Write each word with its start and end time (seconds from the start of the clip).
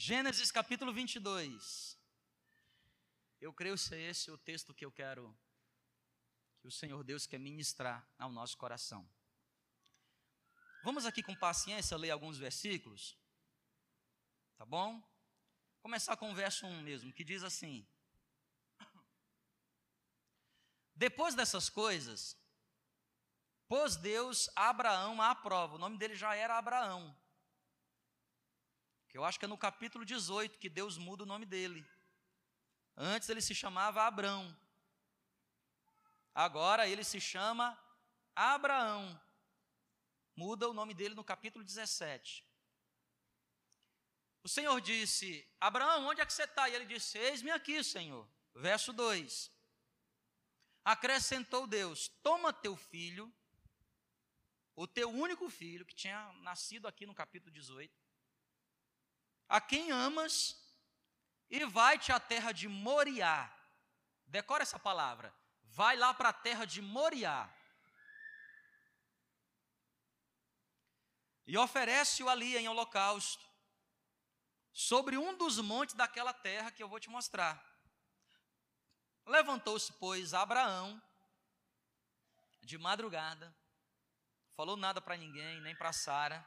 Gênesis 0.00 0.52
capítulo 0.52 0.92
22. 0.92 1.98
Eu 3.40 3.52
creio 3.52 3.76
ser 3.76 3.98
esse 3.98 4.30
o 4.30 4.38
texto 4.38 4.72
que 4.72 4.84
eu 4.84 4.92
quero, 4.92 5.36
que 6.60 6.68
o 6.68 6.70
Senhor 6.70 7.02
Deus 7.02 7.26
quer 7.26 7.40
ministrar 7.40 8.08
ao 8.16 8.30
nosso 8.30 8.56
coração. 8.56 9.10
Vamos 10.84 11.04
aqui 11.04 11.20
com 11.20 11.34
paciência 11.34 11.96
ler 11.96 12.12
alguns 12.12 12.38
versículos, 12.38 13.18
tá 14.56 14.64
bom? 14.64 15.02
Começar 15.80 16.16
com 16.16 16.30
o 16.30 16.34
verso 16.34 16.64
1 16.64 16.80
mesmo, 16.80 17.12
que 17.12 17.24
diz 17.24 17.42
assim: 17.42 17.84
Depois 20.94 21.34
dessas 21.34 21.68
coisas, 21.68 22.40
pôs 23.66 23.96
Deus 23.96 24.48
Abraão 24.54 25.20
à 25.20 25.34
prova. 25.34 25.74
O 25.74 25.78
nome 25.78 25.98
dele 25.98 26.14
já 26.14 26.36
era 26.36 26.56
Abraão. 26.56 27.20
Eu 29.18 29.24
acho 29.24 29.36
que 29.36 29.46
é 29.46 29.48
no 29.48 29.58
capítulo 29.58 30.04
18 30.04 30.60
que 30.60 30.68
Deus 30.68 30.96
muda 30.96 31.24
o 31.24 31.26
nome 31.26 31.44
dele. 31.44 31.84
Antes 32.96 33.28
ele 33.28 33.40
se 33.40 33.52
chamava 33.52 34.04
Abrão. 34.04 34.56
Agora 36.32 36.86
ele 36.86 37.02
se 37.02 37.20
chama 37.20 37.76
Abraão. 38.32 39.20
Muda 40.36 40.68
o 40.68 40.72
nome 40.72 40.94
dele 40.94 41.16
no 41.16 41.24
capítulo 41.24 41.64
17. 41.64 42.46
O 44.44 44.48
Senhor 44.48 44.80
disse: 44.80 45.44
Abraão, 45.60 46.06
onde 46.06 46.20
é 46.20 46.24
que 46.24 46.32
você 46.32 46.44
está? 46.44 46.68
E 46.68 46.76
ele 46.76 46.86
disse: 46.86 47.18
Eis-me 47.18 47.50
aqui, 47.50 47.82
Senhor. 47.82 48.24
Verso 48.54 48.92
2. 48.92 49.50
Acrescentou 50.84 51.66
Deus: 51.66 52.06
Toma 52.22 52.52
teu 52.52 52.76
filho, 52.76 53.34
o 54.76 54.86
teu 54.86 55.10
único 55.10 55.50
filho, 55.50 55.84
que 55.84 55.96
tinha 55.96 56.32
nascido 56.34 56.86
aqui 56.86 57.04
no 57.04 57.16
capítulo 57.16 57.50
18, 57.50 58.07
a 59.48 59.60
quem 59.60 59.90
amas, 59.90 60.56
e 61.48 61.64
vai-te 61.64 62.12
à 62.12 62.20
terra 62.20 62.52
de 62.52 62.68
Moriá. 62.68 63.50
Decora 64.26 64.62
essa 64.62 64.78
palavra. 64.78 65.34
Vai 65.62 65.96
lá 65.96 66.12
para 66.12 66.28
a 66.28 66.32
terra 66.32 66.66
de 66.66 66.82
Moriá. 66.82 67.48
E 71.46 71.56
oferece-o 71.56 72.28
ali 72.28 72.58
em 72.58 72.68
holocausto, 72.68 73.42
sobre 74.70 75.16
um 75.16 75.34
dos 75.36 75.58
montes 75.58 75.94
daquela 75.94 76.34
terra 76.34 76.70
que 76.70 76.82
eu 76.82 76.88
vou 76.88 77.00
te 77.00 77.08
mostrar. 77.08 77.64
Levantou-se, 79.24 79.90
pois, 79.94 80.34
Abraão, 80.34 81.02
de 82.60 82.76
madrugada, 82.76 83.54
falou 84.54 84.76
nada 84.76 85.00
para 85.00 85.16
ninguém, 85.16 85.60
nem 85.62 85.74
para 85.74 85.92
Sara 85.92 86.46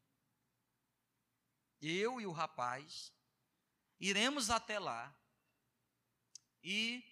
eu 1.81 2.21
e 2.21 2.25
o 2.25 2.31
rapaz, 2.31 3.11
iremos 3.99 4.49
até 4.49 4.77
lá 4.77 5.13
e, 6.63 7.03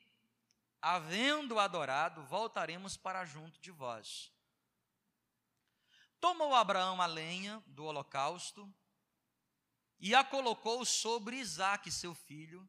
havendo 0.81 1.59
adorado, 1.59 2.23
voltaremos 2.23 2.95
para 2.95 3.25
junto 3.25 3.59
de 3.59 3.71
vós. 3.71 4.31
Tomou 6.19 6.53
Abraão 6.53 7.01
a 7.01 7.05
lenha 7.05 7.63
do 7.67 7.85
holocausto 7.85 8.71
e 9.99 10.13
a 10.13 10.23
colocou 10.23 10.85
sobre 10.85 11.37
Isaque, 11.37 11.91
seu 11.91 12.13
filho. 12.13 12.67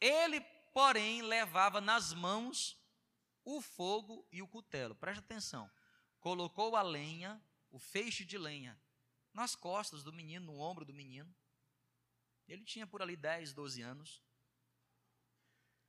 Ele, 0.00 0.40
porém, 0.72 1.22
levava 1.22 1.80
nas 1.80 2.12
mãos 2.12 2.78
o 3.44 3.60
fogo 3.60 4.26
e 4.30 4.40
o 4.40 4.48
cutelo. 4.48 4.94
Preste 4.94 5.20
atenção. 5.20 5.70
Colocou 6.20 6.76
a 6.76 6.82
lenha, 6.82 7.42
o 7.70 7.78
feixe 7.78 8.24
de 8.24 8.38
lenha, 8.38 8.80
nas 9.32 9.54
costas 9.54 10.02
do 10.02 10.12
menino, 10.12 10.46
no 10.46 10.58
ombro 10.58 10.84
do 10.84 10.92
menino. 10.92 11.34
Ele 12.48 12.64
tinha 12.64 12.86
por 12.86 13.00
ali 13.00 13.16
10, 13.16 13.52
12 13.52 13.82
anos. 13.82 14.22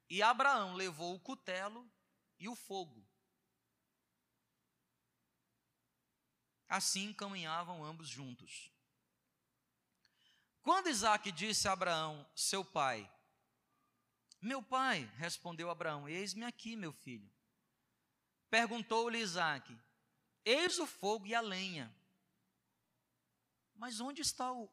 E 0.09 0.21
Abraão 0.21 0.75
levou 0.75 1.15
o 1.15 1.19
cutelo 1.19 1.89
e 2.39 2.47
o 2.47 2.55
fogo. 2.55 3.07
Assim 6.67 7.13
caminhavam 7.13 7.83
ambos 7.83 8.07
juntos. 8.07 8.71
Quando 10.61 10.89
Isaac 10.89 11.31
disse 11.31 11.67
a 11.67 11.71
Abraão, 11.71 12.25
seu 12.35 12.63
pai, 12.63 13.11
Meu 14.39 14.61
pai, 14.61 15.05
respondeu 15.17 15.69
Abraão, 15.69 16.07
eis-me 16.07 16.45
aqui, 16.45 16.75
meu 16.75 16.93
filho. 16.93 17.31
Perguntou-lhe 18.49 19.19
Isaac, 19.19 19.77
Eis 20.43 20.79
o 20.79 20.87
fogo 20.87 21.27
e 21.27 21.35
a 21.35 21.41
lenha, 21.41 21.93
mas 23.81 23.99
onde 23.99 24.21
está 24.21 24.53
o, 24.53 24.71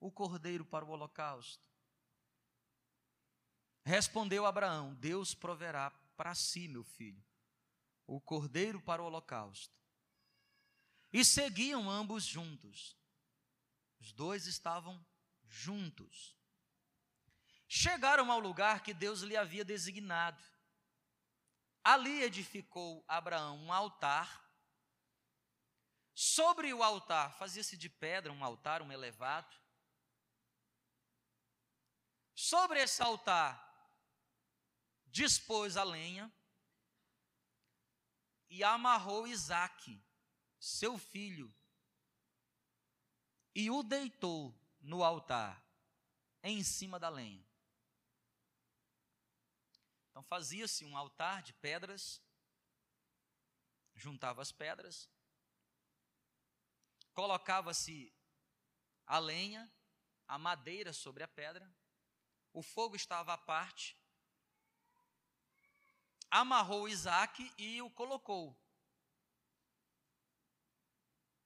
o 0.00 0.10
cordeiro 0.10 0.64
para 0.64 0.84
o 0.84 0.88
holocausto? 0.88 1.64
Respondeu 3.84 4.44
Abraão: 4.44 4.92
Deus 4.96 5.36
proverá 5.36 5.92
para 6.16 6.34
si, 6.34 6.66
meu 6.66 6.82
filho, 6.82 7.24
o 8.08 8.20
cordeiro 8.20 8.80
para 8.80 9.00
o 9.00 9.06
holocausto. 9.06 9.72
E 11.12 11.24
seguiam 11.24 11.88
ambos 11.88 12.24
juntos. 12.24 12.96
Os 14.00 14.12
dois 14.12 14.48
estavam 14.48 15.06
juntos. 15.46 16.36
Chegaram 17.68 18.32
ao 18.32 18.40
lugar 18.40 18.82
que 18.82 18.92
Deus 18.92 19.20
lhe 19.20 19.36
havia 19.36 19.64
designado. 19.64 20.42
Ali 21.84 22.20
edificou 22.20 23.04
Abraão 23.06 23.58
um 23.58 23.72
altar 23.72 24.44
Sobre 26.14 26.72
o 26.72 26.82
altar, 26.82 27.36
fazia-se 27.36 27.76
de 27.76 27.88
pedra 27.88 28.32
um 28.32 28.44
altar, 28.44 28.80
um 28.82 28.92
elevado. 28.92 29.54
Sobre 32.34 32.80
esse 32.80 33.02
altar, 33.02 33.60
dispôs 35.06 35.76
a 35.76 35.82
lenha 35.82 36.32
e 38.48 38.62
amarrou 38.62 39.26
Isaque, 39.26 40.00
seu 40.60 40.96
filho, 40.96 41.52
e 43.54 43.70
o 43.70 43.82
deitou 43.82 44.54
no 44.80 45.02
altar, 45.02 45.64
em 46.42 46.62
cima 46.62 46.98
da 46.98 47.08
lenha. 47.08 47.44
Então 50.10 50.22
fazia-se 50.22 50.84
um 50.84 50.96
altar 50.96 51.42
de 51.42 51.52
pedras, 51.54 52.22
juntava 53.94 54.42
as 54.42 54.52
pedras, 54.52 55.08
colocava-se 57.14 58.12
a 59.06 59.18
lenha, 59.18 59.72
a 60.26 60.38
madeira 60.38 60.92
sobre 60.92 61.22
a 61.22 61.28
pedra, 61.28 61.72
o 62.52 62.62
fogo 62.62 62.96
estava 62.96 63.32
à 63.32 63.38
parte, 63.38 63.96
amarrou 66.30 66.88
Isaac 66.88 67.52
e 67.56 67.80
o 67.80 67.90
colocou. 67.90 68.58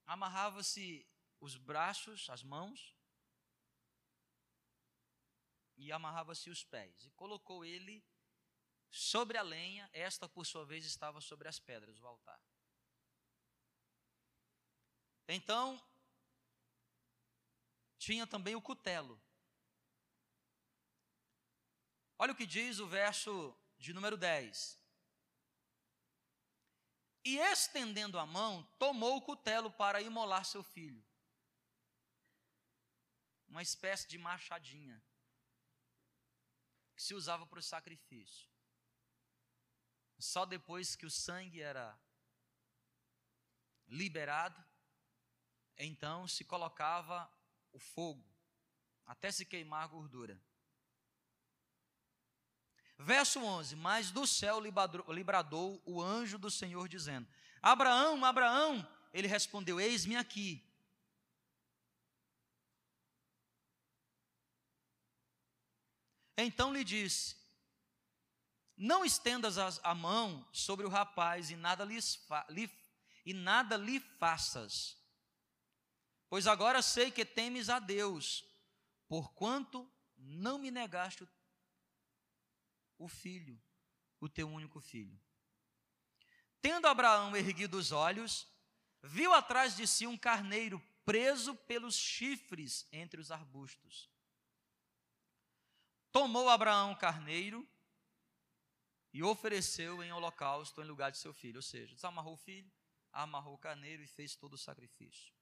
Amarrava-se 0.06 1.06
os 1.40 1.56
braços, 1.56 2.28
as 2.30 2.42
mãos, 2.42 2.96
e 5.76 5.92
amarrava-se 5.92 6.50
os 6.50 6.64
pés, 6.64 7.04
e 7.04 7.10
colocou 7.10 7.64
ele 7.64 8.04
sobre 8.90 9.36
a 9.36 9.42
lenha, 9.42 9.88
esta 9.92 10.28
por 10.28 10.44
sua 10.44 10.64
vez 10.64 10.84
estava 10.84 11.20
sobre 11.20 11.46
as 11.46 11.60
pedras, 11.60 12.00
o 12.00 12.06
altar. 12.06 12.40
Então, 15.28 15.80
tinha 17.98 18.26
também 18.26 18.56
o 18.56 18.62
cutelo. 18.62 19.20
Olha 22.18 22.32
o 22.32 22.36
que 22.36 22.46
diz 22.46 22.78
o 22.78 22.88
verso 22.88 23.54
de 23.78 23.92
número 23.92 24.16
10. 24.16 24.78
E 27.24 27.36
estendendo 27.36 28.18
a 28.18 28.24
mão, 28.24 28.64
tomou 28.78 29.18
o 29.18 29.22
cutelo 29.22 29.70
para 29.70 30.00
imolar 30.00 30.44
seu 30.44 30.62
filho. 30.62 31.04
Uma 33.46 33.62
espécie 33.62 34.08
de 34.08 34.16
machadinha 34.16 35.02
que 36.96 37.02
se 37.02 37.14
usava 37.14 37.46
para 37.46 37.58
o 37.58 37.62
sacrifício. 37.62 38.48
Só 40.18 40.44
depois 40.44 40.96
que 40.96 41.06
o 41.06 41.10
sangue 41.10 41.60
era 41.60 41.96
liberado, 43.86 44.67
então 45.78 46.26
se 46.26 46.44
colocava 46.44 47.30
o 47.72 47.78
fogo, 47.78 48.24
até 49.06 49.30
se 49.30 49.44
queimar 49.44 49.84
a 49.84 49.86
gordura. 49.86 50.40
Verso 52.98 53.40
11: 53.40 53.76
Mas 53.76 54.10
do 54.10 54.26
céu 54.26 54.60
lhe 54.60 55.24
bradou 55.24 55.80
o 55.84 56.02
anjo 56.02 56.36
do 56.36 56.50
Senhor, 56.50 56.88
dizendo: 56.88 57.28
Abraão, 57.62 58.24
Abraão. 58.24 58.86
Ele 59.12 59.28
respondeu: 59.28 59.80
Eis-me 59.80 60.16
aqui. 60.16 60.64
Então 66.36 66.72
lhe 66.72 66.82
disse: 66.82 67.36
Não 68.76 69.04
estendas 69.04 69.58
a 69.58 69.94
mão 69.94 70.46
sobre 70.52 70.84
o 70.84 70.88
rapaz 70.88 71.50
e 71.50 71.56
nada, 71.56 71.84
lhe, 71.84 72.70
e 73.24 73.32
nada 73.32 73.76
lhe 73.76 74.00
faças, 74.00 74.97
pois 76.28 76.46
agora 76.46 76.82
sei 76.82 77.10
que 77.10 77.24
temes 77.24 77.68
a 77.68 77.78
Deus, 77.78 78.44
porquanto 79.08 79.90
não 80.16 80.58
me 80.58 80.70
negaste 80.70 81.26
o 82.98 83.08
filho, 83.08 83.60
o 84.20 84.28
teu 84.28 84.48
único 84.48 84.80
filho. 84.80 85.18
Tendo 86.60 86.86
Abraão 86.86 87.36
erguido 87.36 87.78
os 87.78 87.92
olhos, 87.92 88.46
viu 89.02 89.32
atrás 89.32 89.76
de 89.76 89.86
si 89.86 90.06
um 90.06 90.18
carneiro 90.18 90.82
preso 91.04 91.54
pelos 91.54 91.94
chifres 91.94 92.86
entre 92.92 93.20
os 93.20 93.30
arbustos. 93.30 94.10
Tomou 96.10 96.48
Abraão 96.48 96.92
o 96.92 96.96
carneiro 96.96 97.66
e 99.12 99.22
ofereceu 99.22 100.02
em 100.02 100.12
holocausto 100.12 100.82
em 100.82 100.84
lugar 100.84 101.10
de 101.10 101.18
seu 101.18 101.32
filho. 101.32 101.58
Ou 101.58 101.62
seja, 101.62 101.94
desamarrou 101.94 102.34
o 102.34 102.38
filho, 102.38 102.70
amarrou 103.12 103.54
o 103.54 103.58
carneiro 103.58 104.02
e 104.02 104.06
fez 104.06 104.34
todo 104.34 104.54
o 104.54 104.58
sacrifício. 104.58 105.37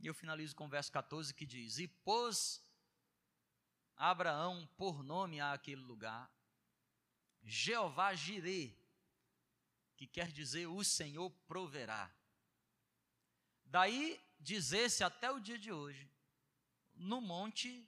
E 0.00 0.06
eu 0.06 0.14
finalizo 0.14 0.56
com 0.56 0.64
o 0.64 0.68
verso 0.68 0.90
14 0.90 1.34
que 1.34 1.44
diz: 1.44 1.78
E 1.78 1.86
pôs 1.86 2.62
Abraão 3.96 4.66
por 4.78 5.02
nome 5.02 5.40
àquele 5.40 5.82
lugar, 5.82 6.30
Jeová 7.42 8.14
Jirê, 8.14 8.74
que 9.96 10.06
quer 10.06 10.32
dizer 10.32 10.66
o 10.66 10.82
Senhor 10.82 11.30
proverá. 11.46 12.10
Daí 13.66 14.18
dizer-se 14.38 15.04
até 15.04 15.30
o 15.30 15.38
dia 15.38 15.58
de 15.58 15.70
hoje, 15.70 16.10
no 16.94 17.20
monte 17.20 17.86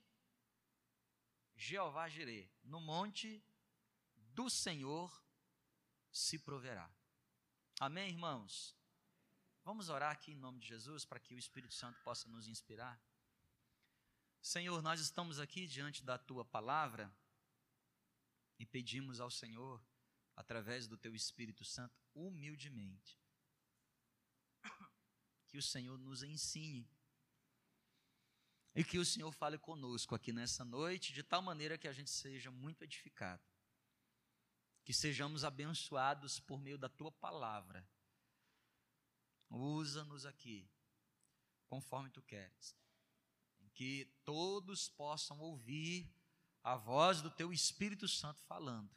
Jeová 1.55 2.07
Jirê, 2.07 2.47
no 2.63 2.79
monte 2.79 3.43
do 4.15 4.49
Senhor 4.49 5.11
se 6.11 6.37
proverá. 6.37 6.89
Amém, 7.79 8.09
irmãos? 8.09 8.75
Vamos 9.65 9.87
orar 9.87 10.11
aqui 10.11 10.31
em 10.33 10.35
nome 10.35 10.59
de 10.59 10.67
Jesus 10.67 11.05
para 11.05 11.19
que 11.19 11.33
o 11.33 11.37
Espírito 11.37 11.73
Santo 11.73 11.97
possa 12.03 12.27
nos 12.27 12.47
inspirar. 12.47 13.01
Senhor, 14.41 14.81
nós 14.81 14.99
estamos 14.99 15.39
aqui 15.39 15.65
diante 15.65 16.03
da 16.03 16.17
tua 16.17 16.43
palavra 16.43 17.09
e 18.59 18.65
pedimos 18.65 19.21
ao 19.21 19.31
Senhor, 19.31 19.81
através 20.35 20.85
do 20.85 20.97
teu 20.97 21.15
Espírito 21.15 21.63
Santo, 21.63 21.97
humildemente, 22.13 23.17
que 25.47 25.57
o 25.57 25.63
Senhor 25.63 25.97
nos 25.97 26.23
ensine 26.23 26.85
e 28.75 28.83
que 28.83 28.99
o 28.99 29.05
Senhor 29.05 29.31
fale 29.31 29.57
conosco 29.57 30.13
aqui 30.13 30.33
nessa 30.33 30.65
noite, 30.65 31.13
de 31.13 31.23
tal 31.23 31.41
maneira 31.41 31.77
que 31.77 31.87
a 31.87 31.93
gente 31.93 32.09
seja 32.09 32.51
muito 32.51 32.83
edificado, 32.83 33.43
que 34.83 34.93
sejamos 34.93 35.45
abençoados 35.45 36.39
por 36.41 36.59
meio 36.59 36.77
da 36.77 36.89
tua 36.89 37.11
palavra. 37.13 37.87
Usa-nos 39.53 40.25
aqui, 40.25 40.69
conforme 41.67 42.09
tu 42.09 42.21
queres 42.21 42.75
que 43.73 44.05
todos 44.23 44.87
possam 44.87 45.39
ouvir 45.39 46.09
a 46.63 46.75
voz 46.75 47.21
do 47.21 47.29
teu 47.29 47.51
Espírito 47.51 48.07
Santo 48.07 48.41
falando. 48.43 48.95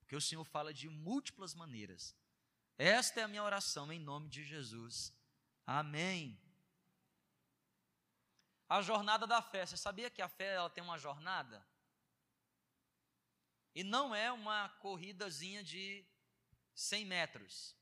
Porque 0.00 0.16
o 0.16 0.20
Senhor 0.20 0.44
fala 0.44 0.74
de 0.74 0.88
múltiplas 0.88 1.54
maneiras. 1.54 2.16
Esta 2.76 3.20
é 3.20 3.22
a 3.22 3.28
minha 3.28 3.42
oração 3.42 3.92
em 3.92 3.98
nome 3.98 4.28
de 4.28 4.44
Jesus. 4.44 5.12
Amém. 5.66 6.40
A 8.68 8.82
jornada 8.82 9.26
da 9.26 9.40
fé. 9.40 9.64
Você 9.64 9.76
sabia 9.76 10.10
que 10.10 10.22
a 10.22 10.28
fé 10.28 10.54
ela 10.54 10.70
tem 10.70 10.82
uma 10.82 10.98
jornada? 10.98 11.66
E 13.74 13.84
não 13.84 14.14
é 14.14 14.32
uma 14.32 14.68
corridazinha 14.80 15.62
de 15.62 16.04
100 16.74 17.04
metros. 17.04 17.77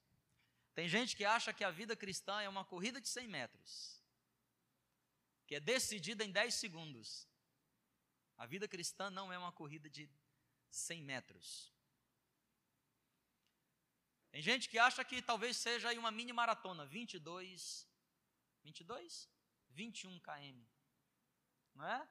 Tem 0.77 0.87
gente 0.89 1.17
que 1.17 1.25
acha 1.25 1.53
que 1.53 1.65
a 1.65 1.73
vida 1.73 1.97
cristã 1.97 2.41
é 2.41 2.49
uma 2.49 2.65
corrida 2.65 3.01
de 3.01 3.09
100 3.09 3.27
metros 3.27 3.97
que 5.47 5.55
é 5.55 5.61
decidida 5.61 6.25
em 6.25 6.31
10 6.31 6.53
segundos. 6.55 7.29
A 8.37 8.45
vida 8.47 8.67
cristã 8.67 9.09
não 9.09 9.33
é 9.33 9.39
uma 9.39 9.53
corrida 9.53 9.89
de 9.89 10.11
100 10.71 11.03
metros. 11.03 11.73
Tem 14.31 14.43
gente 14.43 14.69
que 14.69 14.79
acha 14.79 15.05
que 15.05 15.23
talvez 15.23 15.57
seja 15.57 15.89
aí 15.89 15.99
uma 15.99 16.11
mini 16.11 16.33
maratona, 16.33 16.85
22, 16.85 17.89
22? 18.65 19.31
21 19.71 20.19
km. 20.19 20.67
Não 21.75 21.87
é? 21.87 22.09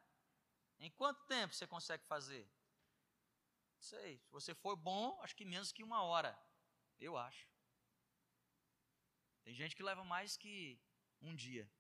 Em 0.80 0.90
quanto 0.90 1.24
tempo 1.26 1.54
você 1.54 1.68
consegue 1.68 2.06
fazer? 2.06 2.50
Não 3.76 3.82
sei. 3.82 4.18
Se 4.20 4.32
você 4.32 4.56
for 4.56 4.76
bom, 4.76 5.20
acho 5.22 5.36
que 5.36 5.46
menos 5.46 5.72
que 5.72 5.84
uma 5.84 6.02
hora. 6.02 6.40
Eu 7.00 7.18
acho. 7.18 7.55
Tem 9.46 9.54
gente 9.54 9.76
que 9.76 9.84
leva 9.84 10.04
mais 10.04 10.36
que 10.36 10.82
um 11.22 11.36
dia. 11.36 11.72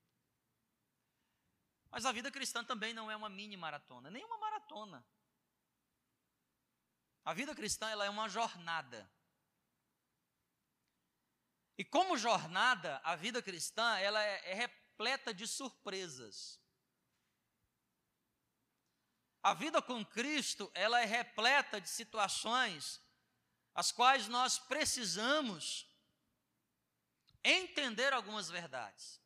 Mas 1.90 2.06
a 2.06 2.12
vida 2.12 2.32
cristã 2.32 2.64
também 2.64 2.94
não 2.94 3.10
é 3.10 3.16
uma 3.16 3.28
mini 3.28 3.58
maratona, 3.58 4.12
nem 4.12 4.24
uma 4.24 4.38
maratona. 4.38 5.04
A 7.24 7.34
vida 7.34 7.56
cristã 7.56 7.90
ela 7.90 8.06
é 8.06 8.10
uma 8.10 8.30
jornada. 8.30 9.12
E 11.76 11.84
como 11.84 12.18
jornada, 12.18 13.02
a 13.04 13.16
vida 13.16 13.42
cristã 13.42 13.98
ela 13.98 14.22
é, 14.22 14.52
é 14.52 14.54
repleta 14.54 15.34
de 15.34 15.48
surpresas. 15.48 16.62
A 19.42 19.56
vida 19.56 19.82
com 19.82 20.06
Cristo 20.06 20.72
ela 20.76 21.02
é 21.02 21.06
repleta 21.06 21.82
de 21.82 21.90
situações 21.90 23.04
as 23.74 23.92
quais 23.92 24.28
nós 24.28 24.60
precisamos 24.60 25.95
entender 27.46 28.12
algumas 28.12 28.50
verdades. 28.50 29.22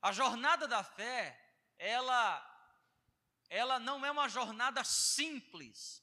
A 0.00 0.12
jornada 0.12 0.66
da 0.66 0.82
fé, 0.82 1.38
ela 1.78 2.46
ela 3.50 3.80
não 3.80 4.06
é 4.06 4.10
uma 4.10 4.28
jornada 4.28 4.82
simples. 4.84 6.00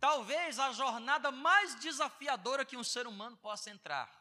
Talvez 0.00 0.58
a 0.58 0.72
jornada 0.72 1.30
mais 1.30 1.76
desafiadora 1.76 2.64
que 2.64 2.76
um 2.76 2.84
ser 2.84 3.06
humano 3.06 3.36
possa 3.36 3.70
entrar. 3.70 4.12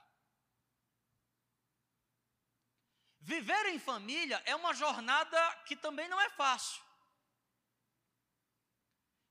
Viver 3.19 3.65
em 3.67 3.79
família 3.79 4.41
é 4.45 4.55
uma 4.55 4.73
jornada 4.73 5.55
que 5.65 5.75
também 5.75 6.07
não 6.07 6.21
é 6.21 6.29
fácil. 6.29 6.81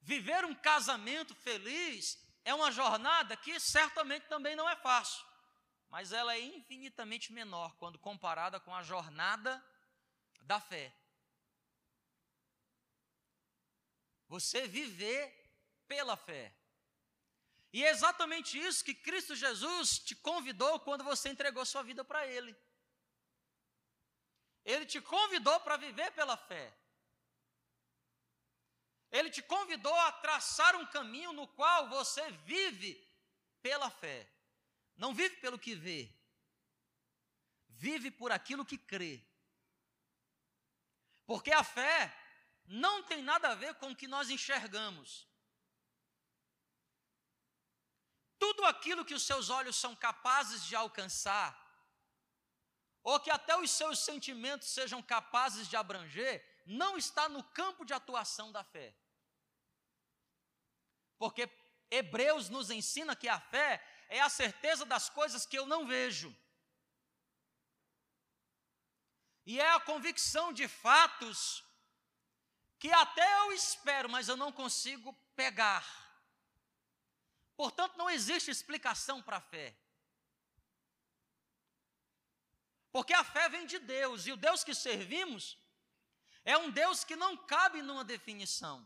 Viver 0.01 0.45
um 0.45 0.55
casamento 0.55 1.35
feliz 1.37 2.19
é 2.45 2.55
uma 2.55 2.71
jornada 2.71 3.37
que 3.37 3.59
certamente 3.61 4.27
também 4.27 4.57
não 4.57 4.69
é 4.69 4.77
fácil 4.77 5.33
mas 5.93 6.11
ela 6.11 6.35
é 6.35 6.41
infinitamente 6.41 7.35
menor 7.35 7.77
quando 7.77 7.99
comparada 7.99 8.59
com 8.59 8.75
a 8.75 8.83
jornada 8.83 9.63
da 10.41 10.59
fé. 10.59 10.91
Você 14.27 14.67
viver 14.67 15.31
pela 15.87 16.17
fé. 16.17 16.57
E 17.75 17.85
é 17.85 17.91
exatamente 17.91 18.59
isso 18.59 18.83
que 18.83 18.95
Cristo 18.95 19.37
Jesus 19.37 19.99
te 19.99 20.15
convidou 20.17 20.81
quando 20.81 21.05
você 21.05 21.29
entregou 21.29 21.63
sua 21.67 21.83
vida 21.83 22.03
para 22.03 22.27
Ele. 22.27 22.57
Ele 24.65 24.87
te 24.87 24.99
convidou 24.99 25.61
para 25.61 25.77
viver 25.77 26.11
pela 26.13 26.39
fé. 26.39 26.73
Ele 29.13 29.29
te 29.31 29.43
convidou 29.43 29.95
a 29.95 30.11
traçar 30.11 30.75
um 30.75 30.87
caminho 30.87 31.35
no 31.35 31.47
qual 31.47 31.89
você 31.91 32.31
vive 32.53 32.93
pela 33.61 33.91
fé. 33.91 34.27
Não 34.97 35.15
vive 35.15 35.37
pelo 35.37 35.59
que 35.59 35.75
vê, 35.75 36.11
vive 37.69 38.11
por 38.11 38.33
aquilo 38.33 38.65
que 38.65 38.79
crê. 38.79 39.23
Porque 41.27 41.53
a 41.53 41.63
fé 41.63 42.17
não 42.65 43.03
tem 43.03 43.23
nada 43.23 43.51
a 43.51 43.55
ver 43.55 43.75
com 43.75 43.91
o 43.91 43.97
que 43.97 44.07
nós 44.07 44.31
enxergamos. 44.31 45.27
Tudo 48.39 48.65
aquilo 48.65 49.05
que 49.05 49.15
os 49.15 49.23
seus 49.23 49.51
olhos 49.51 49.77
são 49.77 49.95
capazes 49.95 50.65
de 50.65 50.75
alcançar, 50.75 51.51
ou 53.03 53.21
que 53.21 53.31
até 53.31 53.57
os 53.57 53.71
seus 53.71 53.99
sentimentos 53.99 54.69
sejam 54.69 55.03
capazes 55.03 55.69
de 55.69 55.77
abranger, 55.77 56.45
não 56.67 56.97
está 56.97 57.29
no 57.29 57.43
campo 57.45 57.85
de 57.85 57.93
atuação 57.93 58.51
da 58.51 58.65
fé 58.65 58.95
porque 61.23 61.49
Hebreus 61.89 62.49
nos 62.49 62.69
ensina 62.69 63.15
que 63.15 63.29
a 63.29 63.39
fé 63.39 63.81
é 64.09 64.21
a 64.21 64.29
certeza 64.29 64.85
das 64.85 65.09
coisas 65.09 65.47
que 65.47 65.57
eu 65.57 65.65
não 65.65 65.87
vejo. 65.87 66.37
E 69.47 69.61
é 69.61 69.71
a 69.71 69.79
convicção 69.79 70.53
de 70.53 70.67
fatos 70.67 71.63
que 72.77 72.91
até 72.91 73.29
eu 73.43 73.53
espero, 73.53 74.11
mas 74.11 74.27
eu 74.27 74.37
não 74.37 74.51
consigo 74.51 75.13
pegar. 75.37 75.87
Portanto, 77.57 77.97
não 77.97 78.11
existe 78.11 78.51
explicação 78.51 79.23
para 79.23 79.37
a 79.37 79.41
fé. 79.41 79.77
Porque 82.91 83.15
a 83.15 83.23
fé 83.23 83.49
vem 83.49 83.65
de 83.65 83.79
Deus, 83.79 84.27
e 84.27 84.33
o 84.33 84.37
Deus 84.37 84.65
que 84.65 84.75
servimos 84.75 85.57
é 86.45 86.59
um 86.59 86.69
Deus 86.69 87.05
que 87.05 87.15
não 87.15 87.37
cabe 87.37 87.81
numa 87.81 88.05
definição. 88.05 88.85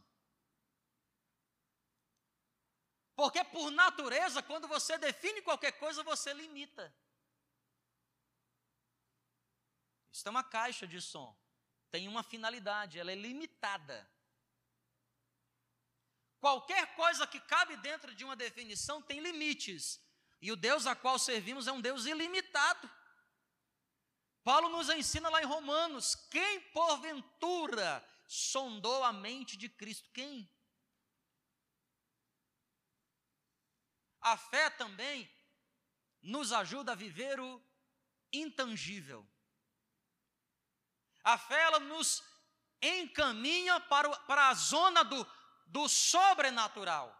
Porque, 3.16 3.42
por 3.44 3.70
natureza, 3.70 4.42
quando 4.42 4.68
você 4.68 4.99
define 4.99 5.40
qualquer 5.40 5.73
coisa, 5.73 6.02
você 6.02 6.35
limita. 6.35 6.94
Isso 10.12 10.28
é 10.28 10.30
uma 10.30 10.44
caixa 10.44 10.87
de 10.87 11.00
som. 11.00 11.35
Tem 11.90 12.06
uma 12.08 12.23
finalidade, 12.23 12.99
ela 12.99 13.11
é 13.11 13.14
limitada. 13.14 14.08
Qualquer 16.38 16.94
coisa 16.94 17.26
que 17.26 17.40
cabe 17.40 17.76
dentro 17.78 18.14
de 18.14 18.23
uma 18.23 18.37
definição 18.37 19.00
tem 19.00 19.20
limites. 19.20 19.99
E 20.40 20.52
o 20.52 20.56
Deus 20.56 20.87
a 20.87 20.94
qual 20.94 21.18
servimos 21.18 21.66
é 21.66 21.73
um 21.73 21.80
Deus 21.80 22.04
ilimitado. 22.04 22.90
Paulo 24.44 24.68
nos 24.68 24.90
ensina 24.90 25.30
lá 25.30 25.42
em 25.42 25.46
Romanos: 25.46 26.14
quem 26.30 26.61
porventura 26.70 28.06
sondou 28.26 29.02
a 29.02 29.12
mente 29.12 29.56
de 29.56 29.70
Cristo? 29.70 30.11
Quem? 30.12 30.50
A 34.33 34.37
fé 34.37 34.68
também 34.71 35.30
nos 36.21 36.52
ajuda 36.52 36.90
a 36.90 36.97
viver 36.97 37.38
o 37.38 37.62
intangível. 38.33 39.25
A 41.23 41.38
fé 41.38 41.61
ela 41.62 41.78
nos 41.78 42.25
encaminha 42.83 43.78
para, 43.78 44.11
o, 44.11 44.21
para 44.23 44.49
a 44.49 44.54
zona 44.54 45.04
do, 45.04 45.25
do 45.66 45.88
sobrenatural. 45.88 47.16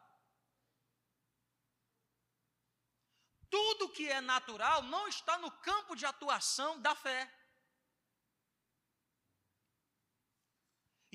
Tudo 3.49 3.93
que 3.93 4.09
é 4.09 4.21
natural 4.21 4.83
não 4.83 5.07
está 5.07 5.39
no 5.39 5.53
campo 5.59 5.95
de 5.95 6.05
atuação 6.05 6.81
da 6.81 6.97
fé. 6.97 7.33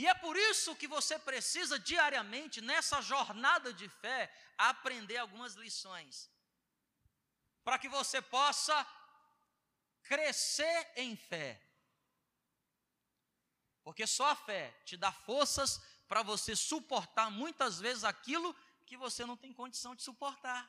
E 0.02 0.08
é 0.08 0.16
por 0.16 0.36
isso 0.36 0.76
que 0.76 0.88
você 0.88 1.16
precisa 1.20 1.78
diariamente, 1.78 2.60
nessa 2.60 3.00
jornada 3.04 3.72
de 3.72 3.88
fé, 3.88 4.20
aprender 4.58 5.18
algumas 5.18 5.54
lições. 5.54 6.28
Para 7.64 7.78
que 7.78 7.88
você 7.88 8.20
possa 8.20 8.76
crescer 10.02 10.92
em 10.96 11.16
fé. 11.16 11.62
Porque 13.84 14.08
só 14.08 14.26
a 14.32 14.36
fé 14.36 14.64
te 14.86 14.98
dá 14.98 15.12
forças 15.12 15.80
para 16.08 16.24
você 16.24 16.56
suportar 16.56 17.30
muitas 17.30 17.80
vezes 17.80 18.04
aquilo 18.04 18.56
que 18.88 18.98
você 18.98 19.24
não 19.24 19.38
tem 19.38 19.54
condição 19.54 19.94
de 19.94 20.02
suportar. 20.02 20.68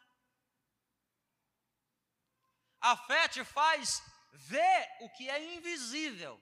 A 2.82 2.98
fé 2.98 3.28
te 3.28 3.42
faz 3.46 4.02
ver 4.30 4.80
o 5.00 5.08
que 5.08 5.30
é 5.30 5.54
invisível, 5.54 6.38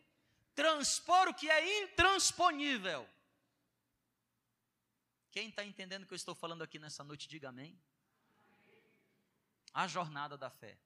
transpor 0.61 1.26
o 1.29 1.33
que 1.33 1.49
é 1.49 1.83
intransponível. 1.83 3.09
Quem 5.31 5.49
está 5.49 5.64
entendendo 5.64 6.02
o 6.02 6.07
que 6.07 6.12
eu 6.12 6.23
estou 6.23 6.35
falando 6.35 6.61
aqui 6.61 6.79
nessa 6.79 7.02
noite, 7.02 7.26
diga 7.26 7.49
amém. 7.49 7.81
A 9.73 9.87
jornada 9.88 10.37
da 10.37 10.50
fé. 10.50 10.76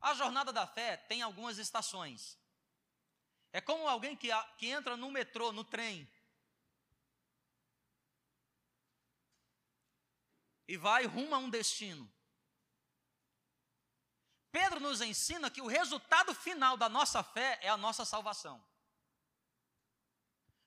A 0.00 0.14
jornada 0.14 0.52
da 0.52 0.68
fé 0.68 0.96
tem 0.96 1.20
algumas 1.20 1.58
estações. 1.58 2.38
É 3.52 3.60
como 3.60 3.88
alguém 3.88 4.14
que, 4.14 4.28
que 4.56 4.68
entra 4.68 4.96
no 4.96 5.10
metrô, 5.10 5.50
no 5.50 5.64
trem, 5.64 6.08
e 10.68 10.76
vai 10.76 11.06
rumo 11.06 11.34
a 11.34 11.38
um 11.38 11.50
destino. 11.50 12.08
Pedro 14.52 14.80
nos 14.80 15.00
ensina 15.00 15.50
que 15.50 15.62
o 15.62 15.66
resultado 15.66 16.34
final 16.34 16.76
da 16.76 16.88
nossa 16.88 17.22
fé 17.22 17.58
é 17.62 17.68
a 17.68 17.76
nossa 17.76 18.04
salvação. 18.04 18.62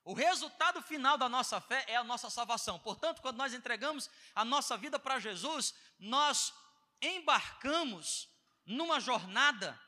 O 0.06 0.14
resultado 0.14 0.82
final 0.82 1.18
da 1.18 1.30
nossa 1.30 1.62
fé 1.62 1.86
é 1.88 1.96
a 1.96 2.04
nossa 2.04 2.30
salvação. 2.30 2.78
Portanto, 2.80 3.22
quando 3.22 3.38
nós 3.38 3.54
entregamos 3.54 4.10
a 4.36 4.44
nossa 4.44 4.78
vida 4.78 5.00
para 5.00 5.20
Jesus, 5.20 5.74
nós 5.98 6.54
embarcamos 7.02 8.30
numa 8.66 9.00
jornada 9.00 9.80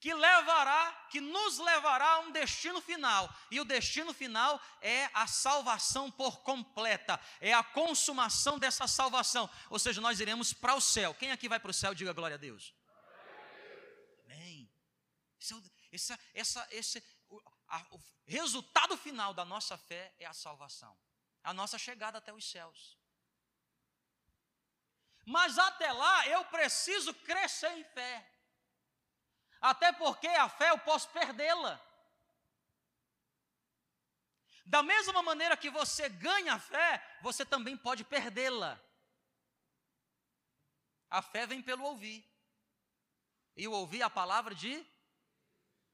que 0.00 0.14
levará, 0.14 1.06
que 1.10 1.20
nos 1.20 1.58
levará 1.58 2.06
a 2.06 2.18
um 2.20 2.30
destino 2.30 2.80
final. 2.80 3.34
E 3.50 3.58
o 3.58 3.64
destino 3.64 4.12
final 4.12 4.60
é 4.80 5.10
a 5.12 5.26
salvação 5.26 6.10
por 6.10 6.40
completa, 6.42 7.18
é 7.40 7.52
a 7.52 7.64
consumação 7.64 8.58
dessa 8.58 8.86
salvação. 8.86 9.50
Ou 9.70 9.78
seja, 9.78 10.00
nós 10.00 10.20
iremos 10.20 10.52
para 10.52 10.74
o 10.74 10.80
céu. 10.80 11.14
Quem 11.14 11.32
aqui 11.32 11.48
vai 11.48 11.58
para 11.58 11.70
o 11.70 11.74
céu, 11.74 11.94
diga 11.94 12.12
glória 12.12 12.34
a 12.34 12.38
Deus. 12.38 12.74
Esse, 15.90 16.12
é 16.12 16.16
esse, 16.16 16.18
essa, 16.34 16.68
esse, 16.70 17.04
o, 17.28 17.40
a, 17.68 17.86
o 17.90 18.00
resultado 18.26 18.96
final 18.96 19.32
da 19.32 19.44
nossa 19.44 19.76
fé 19.76 20.14
é 20.18 20.26
a 20.26 20.32
salvação, 20.32 20.96
a 21.42 21.52
nossa 21.52 21.78
chegada 21.78 22.18
até 22.18 22.32
os 22.32 22.48
céus. 22.50 22.98
Mas 25.24 25.58
até 25.58 25.92
lá 25.92 26.26
eu 26.26 26.44
preciso 26.46 27.12
crescer 27.14 27.70
em 27.72 27.84
fé. 27.84 28.26
Até 29.60 29.92
porque 29.92 30.26
a 30.26 30.48
fé 30.48 30.70
eu 30.70 30.78
posso 30.78 31.08
perdê-la. 31.10 31.78
Da 34.64 34.82
mesma 34.82 35.22
maneira 35.22 35.56
que 35.56 35.70
você 35.70 36.08
ganha 36.08 36.54
a 36.54 36.58
fé, 36.58 37.18
você 37.22 37.44
também 37.44 37.76
pode 37.76 38.04
perdê-la. 38.04 38.78
A 41.10 41.22
fé 41.22 41.46
vem 41.46 41.62
pelo 41.62 41.84
ouvir. 41.84 42.24
E 43.56 43.66
o 43.66 43.72
ouvir 43.72 44.02
a 44.02 44.10
palavra 44.10 44.54
de. 44.54 44.86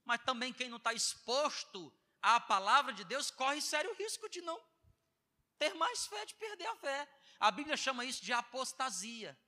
Mas 0.05 0.23
também 0.23 0.53
quem 0.53 0.69
não 0.69 0.77
está 0.77 0.93
exposto 0.93 1.93
à 2.21 2.39
palavra 2.41 2.93
de 2.93 3.05
Deus 3.05 3.31
corre 3.31 3.61
sério 3.61 3.95
risco 3.95 4.29
de 4.29 4.41
não 4.41 4.61
ter 5.59 5.75
mais 5.75 6.07
fé, 6.07 6.25
de 6.27 6.35
perder 6.35 6.67
a 6.67 6.77
fé. 6.77 7.09
A 7.39 7.51
Bíblia 7.51 7.77
chama 7.77 8.05
isso 8.05 8.23
de 8.23 8.33
apostasia. 8.33 9.39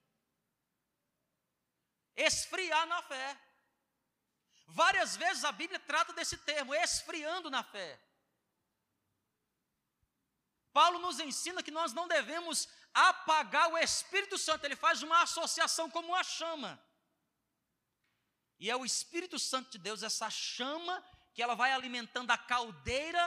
Esfriar 2.14 2.86
na 2.86 3.02
fé. 3.02 3.38
Várias 4.66 5.16
vezes 5.16 5.44
a 5.44 5.52
Bíblia 5.52 5.78
trata 5.78 6.12
desse 6.12 6.36
termo, 6.38 6.75
esfriando 6.75 7.50
na 7.50 7.62
fé. 7.62 8.00
Paulo 10.72 10.98
nos 10.98 11.18
ensina 11.20 11.62
que 11.62 11.70
nós 11.70 11.92
não 11.92 12.06
devemos 12.08 12.68
apagar 12.92 13.70
o 13.70 13.78
Espírito 13.78 14.36
Santo, 14.36 14.64
ele 14.64 14.76
faz 14.76 15.02
uma 15.02 15.22
associação 15.22 15.88
como 15.90 16.08
uma 16.08 16.25
chama. 16.25 16.82
E 18.58 18.70
é 18.70 18.76
o 18.76 18.84
Espírito 18.84 19.38
Santo 19.38 19.70
de 19.72 19.78
Deus, 19.78 20.02
essa 20.02 20.30
chama, 20.30 21.04
que 21.34 21.42
ela 21.42 21.54
vai 21.54 21.72
alimentando 21.72 22.30
a 22.30 22.38
caldeira 22.38 23.25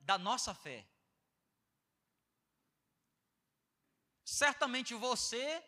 da 0.00 0.18
nossa 0.18 0.54
fé. 0.54 0.86
Certamente 4.24 4.92
você 4.94 5.64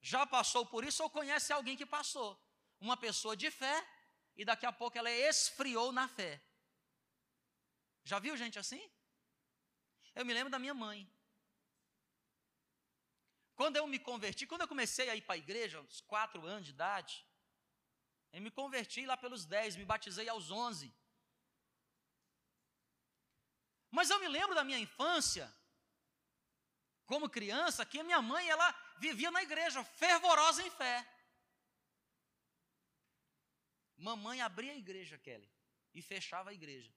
já 0.00 0.26
passou 0.26 0.64
por 0.64 0.84
isso 0.84 1.02
ou 1.02 1.10
conhece 1.10 1.52
alguém 1.52 1.76
que 1.76 1.84
passou. 1.84 2.40
Uma 2.80 2.96
pessoa 2.96 3.36
de 3.36 3.50
fé 3.50 3.86
e 4.34 4.44
daqui 4.44 4.64
a 4.64 4.72
pouco 4.72 4.96
ela 4.96 5.10
esfriou 5.10 5.92
na 5.92 6.08
fé. 6.08 6.42
Já 8.02 8.18
viu 8.18 8.36
gente 8.36 8.58
assim? 8.58 8.82
Eu 10.14 10.24
me 10.24 10.32
lembro 10.32 10.50
da 10.50 10.58
minha 10.58 10.74
mãe. 10.74 11.08
Quando 13.54 13.76
eu 13.76 13.86
me 13.86 13.98
converti, 13.98 14.46
quando 14.46 14.62
eu 14.62 14.68
comecei 14.68 15.08
a 15.08 15.14
ir 15.14 15.22
para 15.22 15.34
a 15.34 15.38
igreja, 15.38 15.78
aos 15.78 16.00
quatro 16.00 16.44
anos 16.46 16.64
de 16.64 16.72
idade, 16.72 17.24
eu 18.32 18.40
me 18.40 18.50
converti 18.50 19.04
lá 19.04 19.16
pelos 19.16 19.44
dez, 19.44 19.76
me 19.76 19.84
batizei 19.84 20.28
aos 20.28 20.50
onze. 20.50 20.92
Mas 23.90 24.08
eu 24.08 24.18
me 24.18 24.28
lembro 24.28 24.54
da 24.54 24.64
minha 24.64 24.78
infância, 24.78 25.52
como 27.04 27.28
criança, 27.28 27.84
que 27.84 28.00
a 28.00 28.04
minha 28.04 28.22
mãe, 28.22 28.48
ela 28.48 28.68
vivia 28.98 29.30
na 29.30 29.42
igreja, 29.42 29.84
fervorosa 29.84 30.62
em 30.62 30.70
fé. 30.70 31.06
Mamãe 33.98 34.40
abria 34.40 34.72
a 34.72 34.76
igreja, 34.76 35.18
Kelly, 35.18 35.50
e 35.92 36.00
fechava 36.00 36.50
a 36.50 36.54
igreja. 36.54 36.92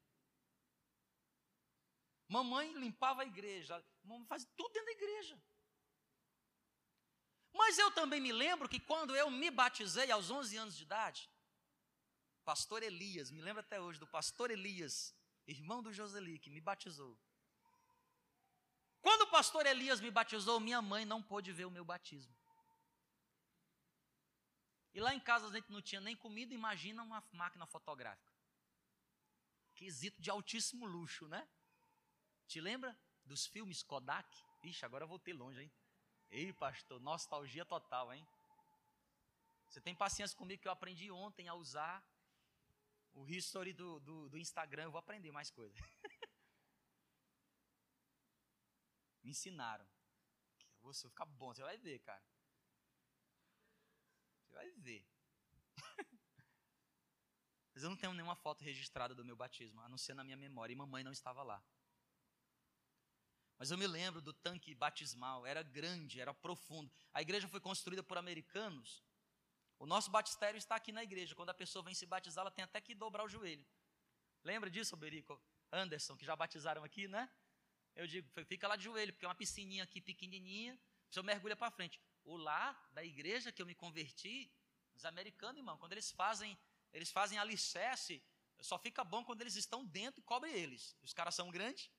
Mamãe 2.27 2.73
limpava 2.73 3.23
a 3.23 3.25
igreja, 3.25 3.83
mamãe 4.03 4.25
fazia 4.25 4.49
tudo 4.55 4.71
dentro 4.71 4.85
da 4.85 4.91
igreja. 4.93 5.43
Mas 7.55 7.77
eu 7.77 7.89
também 7.89 8.19
me 8.19 8.33
lembro 8.33 8.67
que 8.67 8.81
quando 8.81 9.15
eu 9.15 9.31
me 9.31 9.49
batizei 9.49 10.11
aos 10.11 10.29
11 10.29 10.57
anos 10.57 10.75
de 10.75 10.83
idade, 10.83 11.29
pastor 12.43 12.83
Elias, 12.83 13.31
me 13.31 13.41
lembro 13.41 13.61
até 13.61 13.79
hoje 13.79 13.97
do 13.97 14.05
pastor 14.05 14.51
Elias, 14.51 15.15
irmão 15.47 15.81
do 15.81 15.93
Joseli, 15.93 16.37
que 16.37 16.49
me 16.49 16.59
batizou. 16.59 17.17
Quando 19.01 19.21
o 19.21 19.27
pastor 19.27 19.65
Elias 19.65 20.01
me 20.01 20.11
batizou, 20.11 20.59
minha 20.59 20.81
mãe 20.81 21.05
não 21.05 21.23
pôde 21.23 21.53
ver 21.53 21.63
o 21.63 21.71
meu 21.71 21.85
batismo. 21.85 22.35
E 24.93 24.99
lá 24.99 25.15
em 25.15 25.19
casa 25.19 25.47
a 25.47 25.51
gente 25.51 25.71
não 25.71 25.81
tinha 25.81 26.01
nem 26.01 26.15
comida, 26.15 26.53
imagina 26.53 27.03
uma 27.03 27.23
máquina 27.31 27.65
fotográfica. 27.65 28.33
Quesito 29.75 30.21
de 30.21 30.29
altíssimo 30.29 30.85
luxo, 30.85 31.25
né? 31.29 31.47
Te 32.47 32.59
lembra 32.59 32.97
dos 33.23 33.45
filmes 33.45 33.81
Kodak? 33.81 34.29
Ixi, 34.61 34.83
agora 34.83 35.05
eu 35.05 35.07
voltei 35.07 35.33
longe, 35.33 35.61
hein? 35.61 35.71
Ei, 36.35 36.51
pastor, 36.51 36.99
nostalgia 36.99 37.63
total, 37.63 38.13
hein? 38.13 38.27
Você 39.69 39.79
tem 39.79 39.95
paciência 39.95 40.35
comigo 40.35 40.61
que 40.61 40.67
eu 40.67 40.71
aprendi 40.73 41.09
ontem 41.09 41.47
a 41.47 41.53
usar 41.53 42.05
o 43.13 43.25
history 43.25 43.71
do, 43.71 44.01
do, 44.01 44.27
do 44.27 44.37
Instagram, 44.37 44.83
eu 44.83 44.91
vou 44.91 44.99
aprender 44.99 45.31
mais 45.31 45.49
coisas. 45.49 45.79
Me 49.23 49.29
ensinaram. 49.29 49.87
Você 50.81 51.03
vai 51.03 51.11
ficar 51.11 51.25
bom, 51.25 51.53
você 51.53 51.63
vai 51.63 51.77
ver, 51.77 51.99
cara. 51.99 52.21
Você 54.41 54.53
vai 54.55 54.69
ver. 54.71 55.07
Mas 57.73 57.81
eu 57.81 57.89
não 57.89 57.95
tenho 57.95 58.11
nenhuma 58.11 58.35
foto 58.35 58.61
registrada 58.61 59.15
do 59.15 59.23
meu 59.23 59.37
batismo, 59.37 59.79
a 59.79 59.87
não 59.87 59.97
ser 59.97 60.13
na 60.13 60.23
minha 60.25 60.35
memória, 60.35 60.73
e 60.73 60.75
mamãe 60.75 61.01
não 61.01 61.13
estava 61.13 61.43
lá. 61.43 61.63
Mas 63.57 63.71
eu 63.71 63.77
me 63.77 63.87
lembro 63.87 64.21
do 64.21 64.33
tanque 64.33 64.75
batismal, 64.75 65.45
era 65.45 65.63
grande, 65.63 66.19
era 66.19 66.33
profundo. 66.33 66.91
A 67.13 67.21
igreja 67.21 67.47
foi 67.47 67.59
construída 67.59 68.03
por 68.03 68.17
americanos. 68.17 69.03
O 69.79 69.85
nosso 69.85 70.11
batistério 70.11 70.57
está 70.57 70.75
aqui 70.75 70.91
na 70.91 71.03
igreja. 71.03 71.35
Quando 71.35 71.49
a 71.49 71.53
pessoa 71.53 71.83
vem 71.83 71.93
se 71.93 72.05
batizar, 72.05 72.41
ela 72.41 72.51
tem 72.51 72.63
até 72.63 72.81
que 72.81 72.93
dobrar 72.93 73.23
o 73.23 73.29
joelho. 73.29 73.65
Lembra 74.43 74.69
disso, 74.69 74.95
Berico? 74.95 75.41
Anderson, 75.71 76.15
que 76.15 76.25
já 76.25 76.35
batizaram 76.35 76.83
aqui, 76.83 77.07
né? 77.07 77.29
Eu 77.95 78.05
digo, 78.05 78.29
fica 78.45 78.67
lá 78.67 78.75
de 78.75 78.83
joelho, 78.83 79.13
porque 79.13 79.25
é 79.25 79.27
uma 79.27 79.35
piscininha 79.35 79.83
aqui 79.83 80.01
pequenininha, 80.01 80.77
você 81.09 81.21
mergulha 81.21 81.55
para 81.55 81.71
frente. 81.71 81.99
O 82.25 82.35
lá 82.35 82.77
da 82.91 83.03
igreja 83.03 83.51
que 83.51 83.61
eu 83.61 83.65
me 83.65 83.73
converti, 83.73 84.51
os 84.93 85.05
americanos, 85.05 85.57
irmão, 85.57 85.77
quando 85.77 85.93
eles 85.93 86.11
fazem, 86.11 86.57
eles 86.91 87.09
fazem 87.09 87.37
alicerce, 87.37 88.21
só 88.59 88.77
fica 88.77 89.03
bom 89.03 89.23
quando 89.23 89.41
eles 89.41 89.55
estão 89.55 89.85
dentro 89.85 90.19
e 90.19 90.23
cobre 90.23 90.51
eles. 90.51 90.95
Os 91.01 91.13
caras 91.13 91.35
são 91.35 91.49
grandes, 91.51 91.89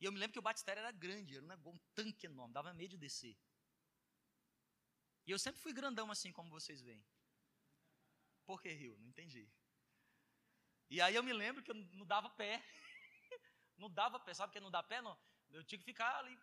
e 0.00 0.04
eu 0.04 0.12
me 0.12 0.18
lembro 0.18 0.32
que 0.32 0.38
o 0.38 0.42
batistério 0.42 0.80
era 0.80 0.92
grande, 0.92 1.36
era 1.36 1.44
um, 1.44 1.78
tanque 1.94 2.26
enorme, 2.26 2.54
dava 2.54 2.72
medo 2.72 2.90
de 2.90 2.98
descer. 2.98 3.36
E 5.26 5.30
eu 5.30 5.38
sempre 5.38 5.60
fui 5.60 5.72
grandão 5.72 6.10
assim, 6.10 6.32
como 6.32 6.50
vocês 6.50 6.80
veem. 6.80 7.04
Por 8.46 8.62
que 8.62 8.72
rio? 8.72 8.96
Não 8.98 9.08
entendi. 9.08 9.50
E 10.88 11.00
aí 11.00 11.14
eu 11.14 11.22
me 11.22 11.32
lembro 11.32 11.62
que 11.62 11.70
eu 11.70 11.74
não 11.74 12.06
dava 12.06 12.30
pé. 12.30 12.64
não 13.76 13.90
dava 13.90 14.18
pé, 14.20 14.32
sabe 14.32 14.52
que 14.52 14.60
não 14.60 14.70
dá 14.70 14.82
pé? 14.82 15.02
Não? 15.02 15.18
Eu 15.50 15.64
tinha 15.64 15.78
que 15.78 15.84
ficar 15.84 16.18
ali. 16.18 16.38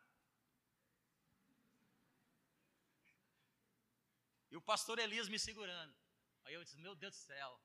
E 4.51 4.57
o 4.57 4.61
pastor 4.61 4.99
Elias 4.99 5.27
me 5.27 5.39
segurando. 5.39 5.95
Aí 6.43 6.53
eu 6.53 6.63
disse, 6.63 6.77
meu 6.77 6.95
Deus 6.95 7.15
do 7.15 7.19
céu. 7.19 7.59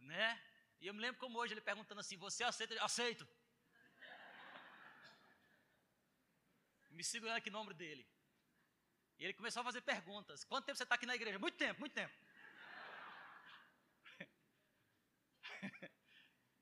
Né? 0.00 0.40
E 0.80 0.86
eu 0.86 0.94
me 0.94 1.00
lembro 1.00 1.20
como 1.20 1.38
hoje 1.38 1.54
ele 1.54 1.60
perguntando 1.60 2.00
assim: 2.00 2.16
Você 2.16 2.44
aceita? 2.44 2.82
Aceito. 2.82 3.28
Me 6.98 7.04
segurando 7.04 7.36
aqui 7.36 7.48
no 7.48 7.60
ombro 7.60 7.72
dele. 7.72 8.04
E 9.20 9.24
ele 9.24 9.32
começou 9.32 9.60
a 9.60 9.64
fazer 9.64 9.80
perguntas. 9.82 10.42
Quanto 10.42 10.64
tempo 10.66 10.76
você 10.76 10.82
está 10.82 10.96
aqui 10.96 11.06
na 11.06 11.14
igreja? 11.14 11.38
Muito 11.38 11.56
tempo, 11.56 11.78
muito 11.78 11.92
tempo. 11.92 12.12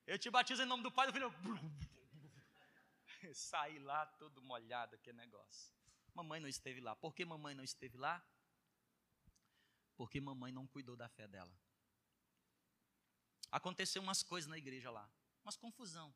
Eu 0.05 0.19
te 0.19 0.29
batizo 0.29 0.61
em 0.61 0.67
nome 0.67 0.83
do 0.83 0.91
Pai 0.91 1.07
do 1.07 1.13
Filho. 1.13 1.33
Saí 3.33 3.79
lá 3.79 4.05
todo 4.05 4.39
molhado, 4.43 4.95
que 4.99 5.11
negócio. 5.11 5.73
Mamãe 6.13 6.39
não 6.39 6.47
esteve 6.47 6.81
lá. 6.81 6.95
Por 6.95 7.15
que 7.15 7.25
mamãe 7.25 7.55
não 7.55 7.63
esteve 7.63 7.97
lá? 7.97 8.23
Porque 9.95 10.21
mamãe 10.21 10.51
não 10.51 10.67
cuidou 10.67 10.95
da 10.95 11.09
fé 11.09 11.27
dela. 11.27 11.51
Aconteceu 13.51 14.03
umas 14.03 14.21
coisas 14.21 14.47
na 14.47 14.59
igreja 14.59 14.91
lá. 14.91 15.09
Umas 15.43 15.57
confusão. 15.57 16.15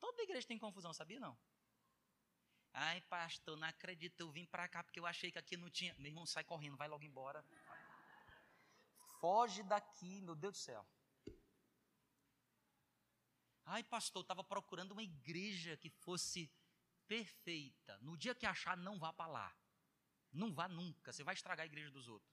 Toda 0.00 0.22
igreja 0.22 0.46
tem 0.46 0.58
confusão, 0.58 0.94
sabia 0.94 1.20
não? 1.20 1.38
Ai, 2.78 3.00
pastor, 3.02 3.56
não 3.56 3.66
acredito, 3.66 4.20
eu 4.20 4.30
vim 4.30 4.44
para 4.44 4.68
cá 4.68 4.84
porque 4.84 5.00
eu 5.00 5.06
achei 5.06 5.32
que 5.32 5.38
aqui 5.38 5.56
não 5.56 5.70
tinha. 5.70 5.94
Meu 5.94 6.08
irmão, 6.08 6.26
sai 6.26 6.44
correndo, 6.44 6.76
vai 6.76 6.86
logo 6.86 7.02
embora. 7.04 7.42
Foge 9.18 9.62
daqui, 9.62 10.20
meu 10.20 10.34
Deus 10.34 10.58
do 10.58 10.58
céu. 10.58 10.86
Ai, 13.64 13.82
pastor, 13.82 14.20
estava 14.20 14.44
procurando 14.44 14.92
uma 14.92 15.02
igreja 15.02 15.74
que 15.78 15.88
fosse 15.88 16.52
perfeita. 17.06 17.96
No 18.02 18.14
dia 18.14 18.34
que 18.34 18.44
achar, 18.44 18.76
não 18.76 18.98
vá 18.98 19.10
para 19.10 19.26
lá. 19.30 19.56
Não 20.30 20.52
vá 20.52 20.68
nunca, 20.68 21.14
você 21.14 21.24
vai 21.24 21.34
estragar 21.34 21.64
a 21.64 21.66
igreja 21.66 21.90
dos 21.90 22.08
outros. 22.08 22.30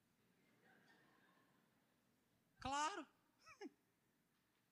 Claro. 2.59 3.07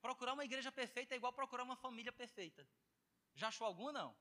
Procurar 0.02 0.34
uma 0.34 0.44
igreja 0.44 0.70
perfeita 0.70 1.14
é 1.14 1.16
igual 1.16 1.32
procurar 1.32 1.62
uma 1.62 1.76
família 1.76 2.12
perfeita. 2.12 2.68
Já 3.34 3.48
achou 3.48 3.66
alguma, 3.66 3.90
não? 3.90 4.14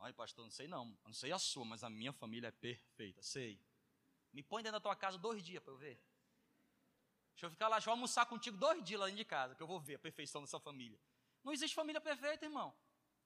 Ai, 0.00 0.12
pastor, 0.12 0.44
não 0.44 0.50
sei 0.50 0.66
não. 0.66 0.98
Não 1.04 1.12
sei 1.12 1.30
a 1.30 1.38
sua, 1.38 1.64
mas 1.64 1.84
a 1.84 1.90
minha 1.90 2.12
família 2.12 2.48
é 2.48 2.50
perfeita. 2.50 3.22
Sei. 3.22 3.60
Me 4.32 4.42
põe 4.42 4.62
dentro 4.62 4.78
da 4.78 4.80
tua 4.80 4.96
casa 4.96 5.18
dois 5.18 5.42
dias 5.42 5.62
para 5.62 5.72
eu 5.72 5.76
ver. 5.76 6.02
Deixa 7.32 7.46
eu 7.46 7.50
ficar 7.50 7.68
lá, 7.68 7.76
deixa 7.76 7.88
eu 7.88 7.92
almoçar 7.92 8.26
contigo 8.26 8.56
dois 8.56 8.82
dias 8.84 9.00
lá 9.00 9.06
dentro 9.06 9.18
de 9.18 9.24
casa, 9.24 9.54
que 9.54 9.62
eu 9.62 9.66
vou 9.66 9.80
ver 9.80 9.94
a 9.94 9.98
perfeição 9.98 10.40
dessa 10.42 10.58
família. 10.60 10.98
Não 11.42 11.52
existe 11.52 11.74
família 11.74 12.00
perfeita, 12.00 12.44
irmão. 12.44 12.74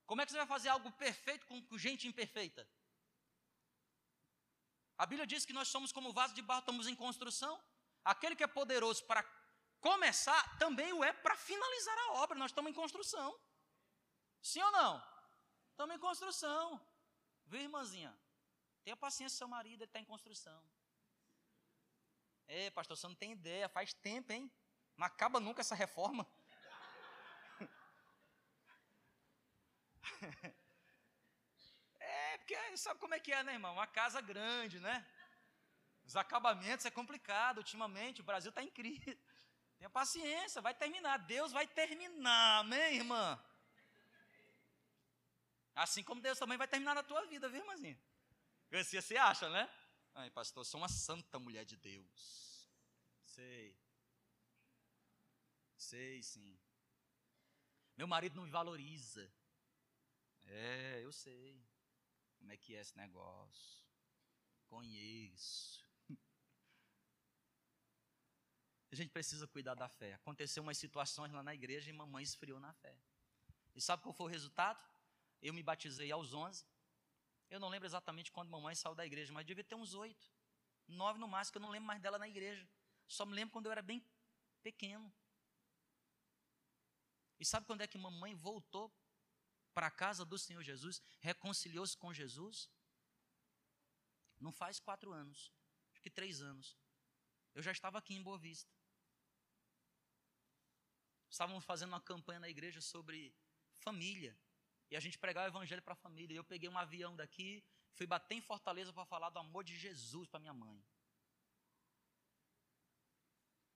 Como 0.06 0.20
é 0.20 0.26
que 0.26 0.32
você 0.32 0.38
vai 0.38 0.46
fazer 0.46 0.68
algo 0.68 0.90
perfeito 0.92 1.46
com 1.46 1.78
gente 1.78 2.06
imperfeita? 2.06 2.68
A 4.96 5.06
Bíblia 5.06 5.26
diz 5.26 5.44
que 5.44 5.52
nós 5.52 5.68
somos 5.68 5.90
como 5.90 6.12
vaso 6.12 6.34
de 6.34 6.42
barro, 6.42 6.60
estamos 6.60 6.86
em 6.86 6.94
construção. 6.94 7.60
Aquele 8.04 8.36
que 8.36 8.44
é 8.44 8.46
poderoso 8.46 9.04
para 9.04 9.24
começar, 9.80 10.58
também 10.58 10.92
o 10.92 11.02
é 11.02 11.12
para 11.12 11.36
finalizar 11.36 11.98
a 11.98 12.12
obra. 12.22 12.38
Nós 12.38 12.50
estamos 12.50 12.70
em 12.70 12.74
construção. 12.74 13.38
Sim 14.40 14.62
ou 14.62 14.72
não? 14.72 15.13
Estamos 15.74 15.96
em 15.96 15.98
construção. 15.98 16.80
Viu, 17.46 17.60
irmãzinha? 17.60 18.16
Tenha 18.84 18.96
paciência, 18.96 19.36
seu 19.36 19.48
marido, 19.48 19.80
ele 19.82 19.88
está 19.90 19.98
em 19.98 20.04
construção. 20.04 20.64
É, 22.46 22.70
pastor, 22.70 22.96
você 22.96 23.08
não 23.08 23.14
tem 23.16 23.32
ideia, 23.32 23.68
faz 23.68 23.92
tempo, 23.92 24.32
hein? 24.32 24.48
Não 24.96 25.04
acaba 25.04 25.40
nunca 25.40 25.62
essa 25.62 25.74
reforma. 25.74 26.24
É, 32.06 32.38
porque 32.38 32.76
sabe 32.76 33.00
como 33.00 33.14
é 33.14 33.18
que 33.18 33.32
é, 33.32 33.42
né, 33.42 33.54
irmão? 33.54 33.72
Uma 33.72 33.86
casa 33.86 34.20
grande, 34.20 34.78
né? 34.78 35.04
Os 36.04 36.14
acabamentos 36.14 36.84
é 36.84 36.90
complicado 36.90 37.58
ultimamente, 37.58 38.20
o 38.20 38.24
Brasil 38.24 38.50
está 38.50 38.62
em 38.62 38.70
crise. 38.70 39.18
Tenha 39.78 39.88
paciência, 39.88 40.60
vai 40.60 40.74
terminar. 40.74 41.16
Deus 41.18 41.50
vai 41.50 41.66
terminar, 41.66 42.60
amém, 42.60 42.96
irmã? 42.96 43.42
Assim 45.74 46.02
como 46.04 46.20
Deus 46.20 46.38
também 46.38 46.56
vai 46.56 46.68
terminar 46.68 46.94
na 46.94 47.02
tua 47.02 47.26
vida, 47.26 47.48
viu, 47.48 47.60
irmãzinha? 47.60 47.98
Assim 48.72 49.00
você 49.00 49.16
acha, 49.16 49.48
né? 49.48 49.68
Ai, 50.14 50.30
pastor, 50.30 50.60
eu 50.60 50.64
sou 50.64 50.80
uma 50.80 50.88
santa 50.88 51.38
mulher 51.38 51.64
de 51.64 51.76
Deus. 51.76 52.70
Sei. 53.24 53.76
Sei, 55.76 56.22
sim. 56.22 56.56
Meu 57.96 58.06
marido 58.06 58.36
não 58.36 58.44
me 58.44 58.50
valoriza. 58.50 59.28
É, 60.46 61.00
eu 61.02 61.12
sei. 61.12 61.60
Como 62.38 62.52
é 62.52 62.56
que 62.56 62.76
é 62.76 62.80
esse 62.80 62.96
negócio? 62.96 63.82
Conheço. 64.66 65.84
A 68.92 68.94
gente 68.94 69.10
precisa 69.10 69.48
cuidar 69.48 69.74
da 69.74 69.88
fé. 69.88 70.14
Aconteceu 70.14 70.62
umas 70.62 70.78
situações 70.78 71.32
lá 71.32 71.42
na 71.42 71.54
igreja 71.54 71.90
e 71.90 71.92
mamãe 71.92 72.22
esfriou 72.22 72.60
na 72.60 72.72
fé. 72.74 72.96
E 73.74 73.80
sabe 73.80 74.02
qual 74.02 74.14
foi 74.14 74.26
o 74.26 74.30
resultado? 74.30 74.93
Eu 75.44 75.52
me 75.52 75.62
batizei 75.62 76.10
aos 76.10 76.32
11. 76.32 76.64
Eu 77.50 77.60
não 77.60 77.68
lembro 77.68 77.86
exatamente 77.86 78.32
quando 78.32 78.48
mamãe 78.48 78.74
saiu 78.74 78.94
da 78.94 79.04
igreja, 79.04 79.30
mas 79.30 79.44
devia 79.44 79.62
ter 79.62 79.74
uns 79.74 79.92
oito, 79.92 80.26
nove 80.88 81.18
no 81.18 81.28
máximo, 81.28 81.52
que 81.52 81.58
eu 81.58 81.62
não 81.62 81.70
lembro 81.70 81.86
mais 81.86 82.00
dela 82.00 82.18
na 82.18 82.26
igreja. 82.26 82.66
Só 83.06 83.26
me 83.26 83.34
lembro 83.34 83.52
quando 83.52 83.66
eu 83.66 83.72
era 83.72 83.82
bem 83.82 84.02
pequeno. 84.62 85.12
E 87.38 87.44
sabe 87.44 87.66
quando 87.66 87.82
é 87.82 87.86
que 87.86 87.98
mamãe 87.98 88.34
voltou 88.34 88.90
para 89.74 89.88
a 89.88 89.90
casa 89.90 90.24
do 90.24 90.38
Senhor 90.38 90.62
Jesus, 90.62 91.02
reconciliou-se 91.20 91.96
com 91.96 92.14
Jesus? 92.14 92.70
Não 94.40 94.50
faz 94.50 94.80
quatro 94.80 95.12
anos, 95.12 95.52
acho 95.92 96.00
que 96.00 96.08
três 96.08 96.40
anos. 96.40 96.74
Eu 97.54 97.62
já 97.62 97.70
estava 97.70 97.98
aqui 97.98 98.14
em 98.14 98.22
Boa 98.22 98.38
Vista. 98.38 98.72
Estávamos 101.28 101.64
fazendo 101.64 101.90
uma 101.90 102.00
campanha 102.00 102.40
na 102.40 102.48
igreja 102.48 102.80
sobre 102.80 103.36
família. 103.72 104.38
E 104.94 104.96
a 104.96 105.00
gente 105.00 105.18
pregava 105.18 105.46
o 105.46 105.50
evangelho 105.50 105.82
para 105.82 105.94
a 105.94 105.96
família. 105.96 106.34
E 106.34 106.36
eu 106.36 106.44
peguei 106.44 106.68
um 106.68 106.78
avião 106.78 107.16
daqui, 107.16 107.64
fui 107.94 108.06
bater 108.06 108.36
em 108.36 108.40
Fortaleza 108.40 108.92
para 108.92 109.04
falar 109.04 109.28
do 109.28 109.40
amor 109.40 109.64
de 109.64 109.76
Jesus 109.76 110.28
para 110.28 110.38
minha 110.38 110.54
mãe. 110.54 110.80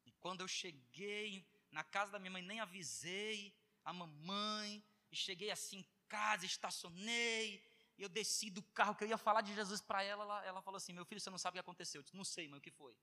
E 0.06 0.12
quando 0.20 0.42
eu 0.42 0.46
cheguei 0.46 1.44
na 1.72 1.82
casa 1.82 2.12
da 2.12 2.20
minha 2.20 2.30
mãe, 2.30 2.40
nem 2.40 2.60
avisei 2.60 3.52
a 3.84 3.92
mamãe, 3.92 4.80
e 5.10 5.16
cheguei 5.16 5.50
assim 5.50 5.78
em 5.78 5.86
casa, 6.08 6.46
estacionei, 6.46 7.68
e 7.96 8.02
eu 8.04 8.08
desci 8.08 8.48
do 8.48 8.62
carro 8.62 8.94
que 8.94 9.02
eu 9.02 9.08
ia 9.08 9.18
falar 9.18 9.40
de 9.40 9.52
Jesus 9.52 9.80
para 9.80 10.04
ela, 10.04 10.22
ela, 10.22 10.44
ela 10.44 10.62
falou 10.62 10.76
assim: 10.76 10.92
Meu 10.92 11.04
filho, 11.04 11.20
você 11.20 11.30
não 11.30 11.38
sabe 11.38 11.54
o 11.54 11.56
que 11.56 11.66
aconteceu? 11.66 11.98
Eu 11.98 12.04
disse: 12.04 12.16
Não 12.16 12.24
sei, 12.24 12.46
mas 12.46 12.58
o 12.58 12.62
que 12.62 12.70
foi? 12.70 12.96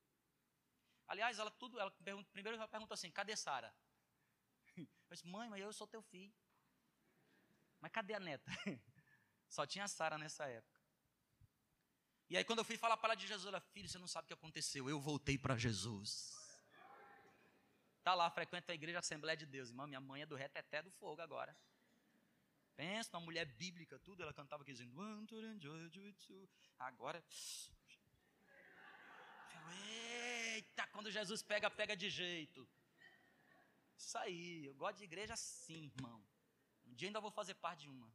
Aliás, 1.05 1.37
ela 1.37 1.51
tudo, 1.51 1.77
ela 1.81 1.91
primeiro 1.91 2.55
ela 2.55 2.67
pergunta 2.69 2.93
assim: 2.93 3.11
cadê 3.11 3.35
Sara? 3.35 3.75
Eu 4.77 4.87
disse, 5.11 5.27
mãe, 5.27 5.47
mas 5.49 5.61
eu 5.61 5.71
sou 5.71 5.85
teu 5.85 6.01
filho. 6.01 6.33
Mas 7.85 7.91
cadê 7.91 8.15
a 8.15 8.19
neta? 8.19 8.51
Só 9.47 9.63
tinha 9.63 9.87
Sara 9.87 10.17
nessa 10.17 10.43
época. 10.47 10.81
E 12.27 12.35
aí, 12.35 12.43
quando 12.43 12.57
eu 12.57 12.65
fui 12.65 12.77
falar 12.77 12.97
para 12.97 13.09
ela 13.09 13.15
de 13.15 13.27
Jesus, 13.27 13.45
ela, 13.45 13.61
filho, 13.61 13.87
você 13.87 13.99
não 13.99 14.07
sabe 14.07 14.25
o 14.25 14.27
que 14.29 14.33
aconteceu. 14.33 14.89
Eu 14.89 14.99
voltei 14.99 15.37
para 15.37 15.55
Jesus. 15.55 16.33
Está 17.99 18.15
lá, 18.15 18.27
frequenta 18.31 18.71
a 18.71 18.75
igreja 18.75 18.97
Assembleia 18.97 19.37
de 19.37 19.45
Deus. 19.45 19.69
Irmã, 19.69 19.85
minha 19.85 20.01
mãe 20.01 20.23
é 20.23 20.25
do 20.25 20.35
reteté 20.35 20.81
do 20.81 20.89
fogo 20.93 21.21
agora. 21.21 21.55
Pensa, 22.75 23.15
uma 23.15 23.23
mulher 23.23 23.45
bíblica, 23.45 23.99
tudo. 23.99 24.23
Ela 24.23 24.33
cantava 24.33 24.63
aqui 24.63 24.71
dizendo. 24.71 24.91
Agora. 26.79 27.23
Eita, 30.55 30.87
quando 30.87 31.11
Jesus 31.11 31.43
pega, 31.43 31.69
pega 31.69 31.95
de 31.95 32.09
jeito. 32.09 32.67
Isso 33.95 34.17
aí, 34.17 34.65
eu 34.65 34.73
gosto 34.73 34.97
de 34.97 35.03
igreja 35.03 35.35
assim, 35.35 35.91
irmão. 35.95 36.25
Dia 36.95 37.09
ainda 37.09 37.19
vou 37.19 37.29
fazer 37.31 37.55
parte 37.55 37.81
de 37.81 37.89
uma. 37.89 38.09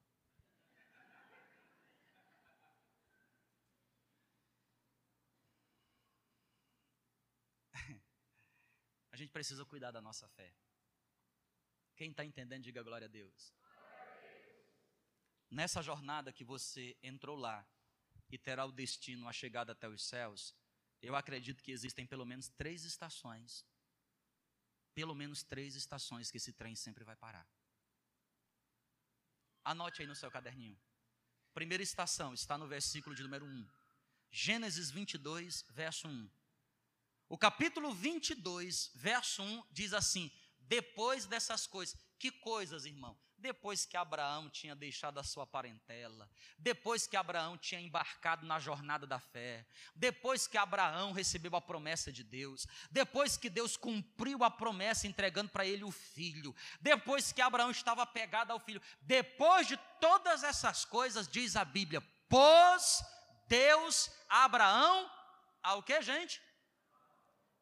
A 9.13 9.17
gente 9.17 9.31
precisa 9.31 9.67
cuidar 9.67 9.91
da 9.91 10.01
nossa 10.01 10.27
fé. 10.29 10.55
Quem 11.95 12.11
está 12.11 12.25
entendendo, 12.25 12.63
diga 12.63 12.83
glória 12.83 13.05
a 13.05 13.11
Deus. 13.11 13.53
Nessa 15.51 15.83
jornada 15.83 16.33
que 16.33 16.43
você 16.43 16.97
entrou 17.03 17.37
lá 17.37 17.69
e 18.31 18.39
terá 18.39 18.65
o 18.65 18.73
destino, 18.73 19.29
a 19.29 19.33
chegada 19.33 19.73
até 19.73 19.87
os 19.87 20.03
céus, 20.03 20.55
eu 21.03 21.15
acredito 21.15 21.63
que 21.63 21.71
existem 21.71 22.07
pelo 22.07 22.25
menos 22.25 22.49
três 22.49 22.85
estações. 22.85 23.67
Pelo 24.95 25.15
menos 25.15 25.43
três 25.43 25.75
estações 25.75 26.31
que 26.31 26.39
esse 26.39 26.55
trem 26.55 26.75
sempre 26.75 27.05
vai 27.05 27.17
parar. 27.17 27.47
Anote 29.71 30.03
aí 30.03 30.09
no 30.09 30.17
seu 30.17 30.29
caderninho. 30.33 30.77
Primeira 31.55 31.81
estação 31.81 32.35
está 32.35 32.59
no 32.59 32.67
versículo 32.67 33.15
de 33.15 33.23
número 33.23 33.47
1. 33.47 33.69
Gênesis 34.29 34.91
22, 34.91 35.65
verso 35.71 36.09
1. 36.09 36.29
O 37.29 37.39
capítulo 37.39 37.95
22, 37.95 38.91
verso 38.97 39.41
1 39.45 39.65
diz 39.71 39.93
assim: 39.93 40.29
Depois 40.59 41.25
dessas 41.25 41.69
coisas, 41.69 41.97
que 42.19 42.33
coisas, 42.33 42.85
irmão? 42.85 43.17
Depois 43.41 43.87
que 43.87 43.97
Abraão 43.97 44.51
tinha 44.51 44.75
deixado 44.77 45.19
a 45.19 45.25
sua 45.25 45.47
parentela, 45.47 46.29
depois 46.59 47.07
que 47.07 47.17
Abraão 47.17 47.57
tinha 47.57 47.81
embarcado 47.81 48.45
na 48.45 48.59
jornada 48.59 49.07
da 49.07 49.19
fé, 49.19 49.67
depois 49.95 50.47
que 50.47 50.59
Abraão 50.59 51.13
recebeu 51.13 51.57
a 51.57 51.61
promessa 51.61 52.13
de 52.13 52.23
Deus, 52.23 52.67
depois 52.91 53.39
que 53.39 53.49
Deus 53.49 53.79
cumpriu 53.79 54.45
a 54.45 54.51
promessa 54.51 55.07
entregando 55.07 55.49
para 55.49 55.65
ele 55.65 55.85
o 55.85 55.91
filho, 55.91 56.55
depois 56.83 57.33
que 57.33 57.41
Abraão 57.41 57.71
estava 57.71 58.03
apegado 58.03 58.51
ao 58.51 58.61
filho, 58.61 58.83
depois 59.01 59.67
de 59.67 59.79
todas 59.99 60.45
essas 60.45 60.85
coisas, 60.85 61.27
diz 61.27 61.57
a 61.57 61.65
Bíblia, 61.65 62.03
pôs 62.29 63.03
Deus 63.49 64.11
a 64.29 64.45
Abraão 64.45 65.11
ao 65.63 65.83
que, 65.83 66.01
gente? 66.03 66.43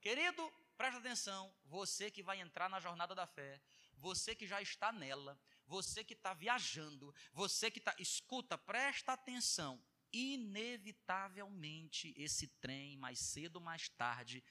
Querido, 0.00 0.52
presta 0.76 0.98
atenção, 0.98 1.54
você 1.66 2.10
que 2.10 2.22
vai 2.22 2.40
entrar 2.40 2.68
na 2.68 2.80
jornada 2.80 3.14
da 3.14 3.28
fé, 3.28 3.60
você 3.98 4.34
que 4.34 4.46
já 4.46 4.60
está 4.62 4.92
nela, 4.92 5.38
você 5.68 6.02
que 6.02 6.14
está 6.14 6.34
viajando, 6.34 7.14
você 7.32 7.70
que 7.70 7.78
está. 7.78 7.94
Escuta, 7.98 8.58
presta 8.58 9.12
atenção. 9.12 9.80
Inevitavelmente 10.10 12.14
esse 12.16 12.48
trem, 12.48 12.96
mais 12.96 13.18
cedo 13.18 13.56
ou 13.56 13.62
mais 13.62 13.90
tarde, 13.90 14.42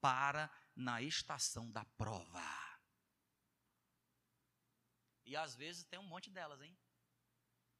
para 0.00 0.50
na 0.74 1.00
estação 1.00 1.70
da 1.70 1.84
prova. 1.84 2.42
E 5.24 5.36
às 5.36 5.54
vezes 5.54 5.84
tem 5.84 5.96
um 5.98 6.02
monte 6.02 6.28
delas, 6.28 6.60
hein? 6.60 6.76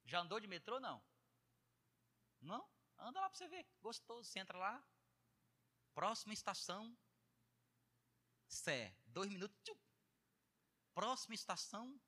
Já 0.05 0.21
andou 0.21 0.39
de 0.39 0.47
metrô? 0.47 0.79
Não. 0.79 1.03
Não? 2.41 2.67
Anda 2.97 3.19
lá 3.19 3.29
para 3.29 3.37
você 3.37 3.47
ver. 3.47 3.67
Gostoso. 3.81 4.29
Você 4.29 4.39
entra 4.39 4.57
lá. 4.57 4.83
Próxima 5.93 6.33
estação. 6.33 6.97
Sé. 8.47 8.97
Dois 9.05 9.29
minutos. 9.29 9.57
Tchum. 9.63 9.77
Próxima 10.93 11.35
estação. 11.35 11.99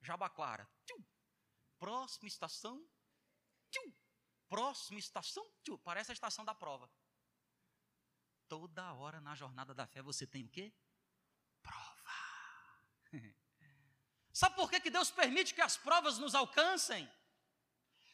Jabaquara. 0.00 0.68
Tchum. 0.86 1.04
Próxima 1.78 2.28
estação. 2.28 2.86
Tchum. 3.70 3.92
Próxima 4.48 4.98
estação. 4.98 5.46
Tchum. 5.62 5.78
Parece 5.78 6.10
a 6.10 6.14
estação 6.14 6.44
da 6.44 6.54
prova. 6.54 6.90
Toda 8.48 8.92
hora 8.94 9.20
na 9.20 9.34
jornada 9.34 9.74
da 9.74 9.86
fé 9.86 10.00
você 10.02 10.26
tem 10.26 10.44
o 10.44 10.48
quê? 10.48 10.72
Prova. 11.62 12.12
Sabe 14.32 14.56
por 14.56 14.70
que, 14.70 14.80
que 14.80 14.90
Deus 14.90 15.10
permite 15.10 15.52
que 15.52 15.60
as 15.60 15.76
provas 15.76 16.18
nos 16.18 16.34
alcancem? 16.34 17.10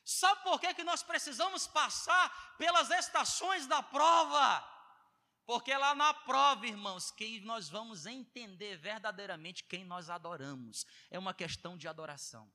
Sabe 0.05 0.43
por 0.43 0.61
que, 0.61 0.75
que 0.75 0.85
nós 0.85 1.03
precisamos 1.03 1.67
passar 1.67 2.57
pelas 2.59 2.91
estações 2.91 3.67
da 3.67 3.83
prova? 3.83 4.74
Porque 5.47 5.77
lá 5.77 5.95
na 5.95 6.15
prova, 6.15 6.67
irmãos, 6.67 7.11
que 7.11 7.41
nós 7.41 7.69
vamos 7.69 8.07
entender 8.07 8.77
verdadeiramente 8.77 9.65
quem 9.65 9.85
nós 9.85 10.09
adoramos. 10.09 10.87
É 11.11 11.19
uma 11.19 11.35
questão 11.35 11.77
de 11.77 11.87
adoração. 11.87 12.51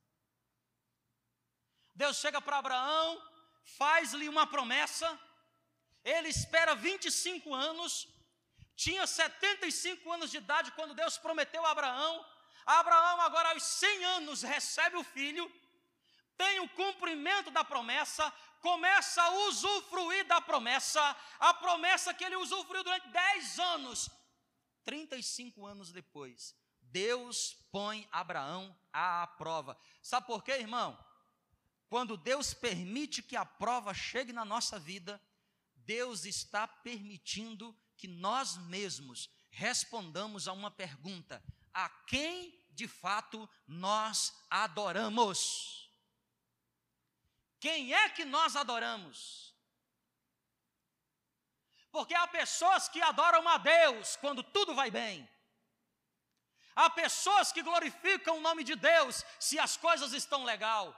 Deus 1.93 2.17
chega 2.17 2.41
para 2.41 2.57
Abraão, 2.57 3.21
faz-lhe 3.77 4.27
uma 4.29 4.47
promessa, 4.47 5.19
ele 6.03 6.29
espera 6.29 6.73
25 6.73 7.53
anos, 7.53 8.07
tinha 8.75 9.05
75 9.05 10.11
anos 10.11 10.31
de 10.31 10.37
idade 10.37 10.71
quando 10.71 10.95
Deus 10.95 11.17
prometeu 11.17 11.65
a 11.65 11.71
Abraão. 11.71 12.25
Abraão, 12.65 13.21
agora 13.21 13.49
aos 13.49 13.63
100 13.63 14.05
anos, 14.05 14.41
recebe 14.41 14.95
o 14.95 15.03
filho, 15.03 15.51
tem 16.37 16.61
o 16.61 16.69
cumprimento 16.69 17.51
da 17.51 17.63
promessa, 17.63 18.33
começa 18.59 19.21
a 19.21 19.47
usufruir 19.47 20.25
da 20.27 20.41
promessa, 20.41 21.01
a 21.39 21.53
promessa 21.53 22.13
que 22.13 22.23
ele 22.23 22.35
usufruiu 22.35 22.83
durante 22.83 23.07
10 23.09 23.59
anos. 23.59 24.09
35 24.83 25.65
anos 25.65 25.91
depois, 25.91 26.55
Deus 26.81 27.55
põe 27.71 28.07
Abraão 28.11 28.75
à 28.91 29.27
prova. 29.37 29.77
Sabe 30.01 30.27
por 30.27 30.43
quê, 30.43 30.53
irmão? 30.53 30.97
Quando 31.87 32.17
Deus 32.17 32.53
permite 32.53 33.21
que 33.21 33.35
a 33.35 33.45
prova 33.45 33.93
chegue 33.93 34.31
na 34.31 34.45
nossa 34.45 34.79
vida, 34.79 35.21
Deus 35.75 36.25
está 36.25 36.67
permitindo 36.67 37.75
que 37.97 38.07
nós 38.07 38.57
mesmos 38.57 39.29
respondamos 39.49 40.47
a 40.47 40.53
uma 40.53 40.71
pergunta: 40.71 41.43
a 41.73 41.89
quem 41.89 42.57
de 42.71 42.87
fato 42.87 43.49
nós 43.67 44.33
adoramos? 44.49 45.78
Quem 47.59 47.93
é 47.93 48.09
que 48.09 48.25
nós 48.25 48.55
adoramos? 48.55 49.53
Porque 51.91 52.13
há 52.13 52.27
pessoas 52.27 52.87
que 52.87 53.01
adoram 53.01 53.47
a 53.47 53.57
Deus 53.57 54.15
quando 54.17 54.43
tudo 54.43 54.73
vai 54.73 54.89
bem. 54.91 55.27
Há 56.75 56.89
pessoas 56.89 57.51
que 57.51 57.61
glorificam 57.61 58.37
o 58.37 58.41
nome 58.41 58.63
de 58.63 58.75
Deus 58.75 59.25
se 59.39 59.59
as 59.59 59.75
coisas 59.75 60.13
estão 60.13 60.43
legal. 60.43 60.95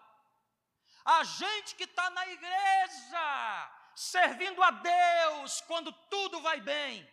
Há 1.03 1.23
gente 1.23 1.75
que 1.75 1.85
está 1.85 2.09
na 2.11 2.27
igreja 2.27 3.71
servindo 3.95 4.61
a 4.61 4.71
Deus 4.71 5.61
quando 5.61 5.91
tudo 5.91 6.41
vai 6.41 6.61
bem. 6.61 7.09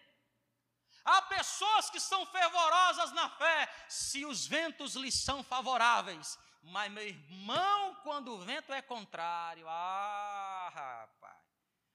Há 1.04 1.22
pessoas 1.22 1.88
que 1.88 1.98
são 1.98 2.26
fervorosas 2.26 3.12
na 3.12 3.30
fé 3.30 3.68
se 3.88 4.26
os 4.26 4.46
ventos 4.46 4.94
lhes 4.94 5.14
são 5.14 5.42
favoráveis. 5.42 6.38
Mas, 6.62 6.90
meu 6.90 7.06
irmão, 7.06 7.94
quando 8.02 8.32
o 8.32 8.38
vento 8.38 8.72
é 8.72 8.82
contrário, 8.82 9.66
ah, 9.68 10.70
rapaz, 10.72 11.42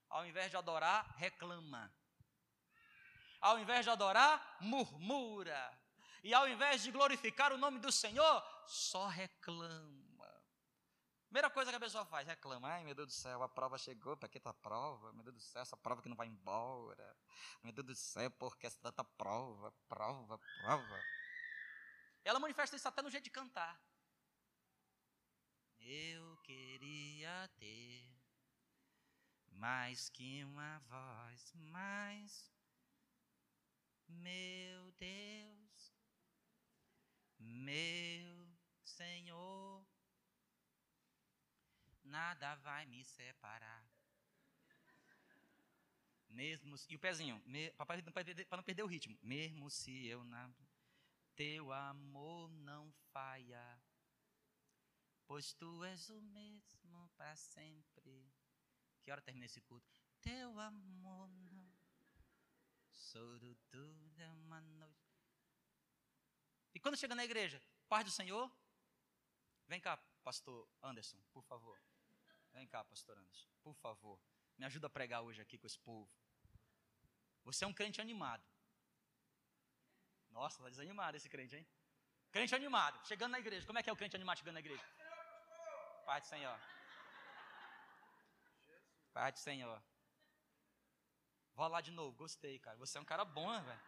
ao 0.10 0.26
invés 0.26 0.49
de 0.49 0.58
adorar, 0.58 1.15
reclama. 1.17 1.93
Ao 3.41 3.60
invés 3.60 3.84
de 3.84 3.89
adorar, 3.89 4.58
murmura. 4.62 5.78
E 6.23 6.34
ao 6.34 6.47
invés 6.47 6.82
de 6.82 6.91
glorificar 6.91 7.52
o 7.52 7.58
nome 7.58 7.80
do 7.80 7.91
Senhor, 7.91 8.43
só 8.65 9.08
reclama. 9.08 10.04
Primeira 11.26 11.49
coisa 11.49 11.71
que 11.71 11.76
a 11.76 11.80
pessoa 11.80 12.06
faz, 12.06 12.28
reclama. 12.28 12.69
Ai, 12.69 12.84
meu 12.84 12.93
Deus 12.93 13.08
do 13.08 13.13
céu, 13.13 13.41
a 13.41 13.49
prova 13.49 13.78
chegou, 13.78 14.15
para 14.15 14.30
que 14.30 14.38
essa 14.38 14.54
prova? 14.54 15.12
Meu 15.13 15.23
Deus 15.23 15.36
do 15.36 15.41
céu, 15.41 15.63
essa 15.63 15.76
prova 15.76 16.02
que 16.02 16.08
não 16.08 16.15
vai 16.15 16.28
embora. 16.28 17.17
Meu 17.63 17.73
Deus 17.73 17.88
do 17.88 17.95
céu, 17.95 18.30
por 18.32 18.56
que 18.56 18.67
essa 18.67 18.80
tanta 18.80 19.04
prova, 19.04 19.73
prova, 19.89 20.38
prova? 20.38 20.99
Ela 22.23 22.39
manifesta 22.39 22.76
isso 22.76 22.88
até 22.88 23.02
no 23.02 23.10
jeito 23.10 23.23
de 23.23 23.32
cantar. 23.32 23.82
Eu 25.86 26.38
queria 26.38 27.50
ter 27.58 28.10
mais 29.52 30.10
que 30.10 30.43
uma 30.46 30.80
voz, 30.80 31.54
mais 31.56 32.52
meu 34.08 34.91
Deus, 34.93 35.93
meu 37.38 38.48
Senhor, 38.84 39.86
nada 42.04 42.56
vai 42.56 42.86
me 42.86 43.04
separar. 43.04 43.86
Mesmo 46.30 46.76
e 46.89 46.96
o 46.96 47.00
pezinho, 47.00 47.41
para 47.76 48.02
não, 48.02 48.12
não 48.58 48.63
perder 48.63 48.84
o 48.84 48.88
ritmo. 48.88 49.17
Mesmo 49.22 49.69
se 49.69 50.08
eu 50.08 50.24
na 50.24 50.50
teu 51.36 51.72
amor 51.72 52.50
não 52.50 52.91
falha, 53.12 53.82
pois 55.26 55.54
tu 55.54 55.84
és 55.84 56.10
o 56.10 56.22
mesmo 56.22 57.10
para 57.18 57.36
sempre. 57.36 58.32
Que 59.04 59.12
hora 59.12 59.22
termina 59.22 59.46
esse 59.46 59.62
culto? 59.62 60.02
Teu 60.22 60.60
amor 60.60 61.30
não 61.30 61.74
Soro 63.14 63.58
é 64.18 64.32
uma 64.32 64.62
noite. 64.62 65.14
E 66.74 66.80
quando 66.80 66.98
chega 66.98 67.14
na 67.14 67.24
igreja, 67.24 67.62
paz 67.88 68.06
do 68.06 68.10
Senhor, 68.10 68.52
vem 69.68 69.80
cá, 69.80 69.98
pastor 70.24 70.68
Anderson, 70.82 71.18
por 71.32 71.44
favor. 71.44 71.80
Vem 72.54 72.68
cá, 72.68 72.84
pastor 72.84 73.18
Anderson, 73.18 73.48
por 73.62 73.76
favor. 73.76 74.20
Me 74.58 74.66
ajuda 74.66 74.88
a 74.88 74.90
pregar 74.90 75.22
hoje 75.22 75.42
aqui 75.42 75.58
com 75.58 75.68
esse 75.68 75.78
povo. 75.78 76.10
Você 77.44 77.66
é 77.66 77.68
um 77.68 77.74
crente 77.74 78.02
animado. 78.02 78.44
Nossa, 80.32 80.58
está 80.58 80.70
desanimado 80.70 81.18
esse 81.18 81.30
crente, 81.30 81.56
hein? 81.56 81.68
Crente 82.32 82.56
animado, 82.56 83.06
chegando 83.06 83.34
na 83.34 83.40
igreja. 83.40 83.68
Como 83.68 83.78
é 83.78 83.84
que 83.84 83.90
é 83.90 83.94
o 83.94 83.96
crente 83.96 84.16
animado 84.16 84.38
chegando 84.40 84.56
na 84.56 84.60
igreja? 84.60 84.84
Pai 86.06 86.20
do 86.20 86.28
Senhor. 86.28 86.60
Pai 89.13 89.32
do 89.32 89.39
Senhor. 89.39 89.82
Vou 91.56 91.68
lá 91.68 91.82
de 91.82 91.92
novo, 91.92 92.18
gostei, 92.18 92.60
cara. 92.60 92.78
Você 92.78 92.98
é 92.98 93.02
um 93.02 93.06
cara 93.06 93.24
bom, 93.24 93.50
velho. 93.62 93.82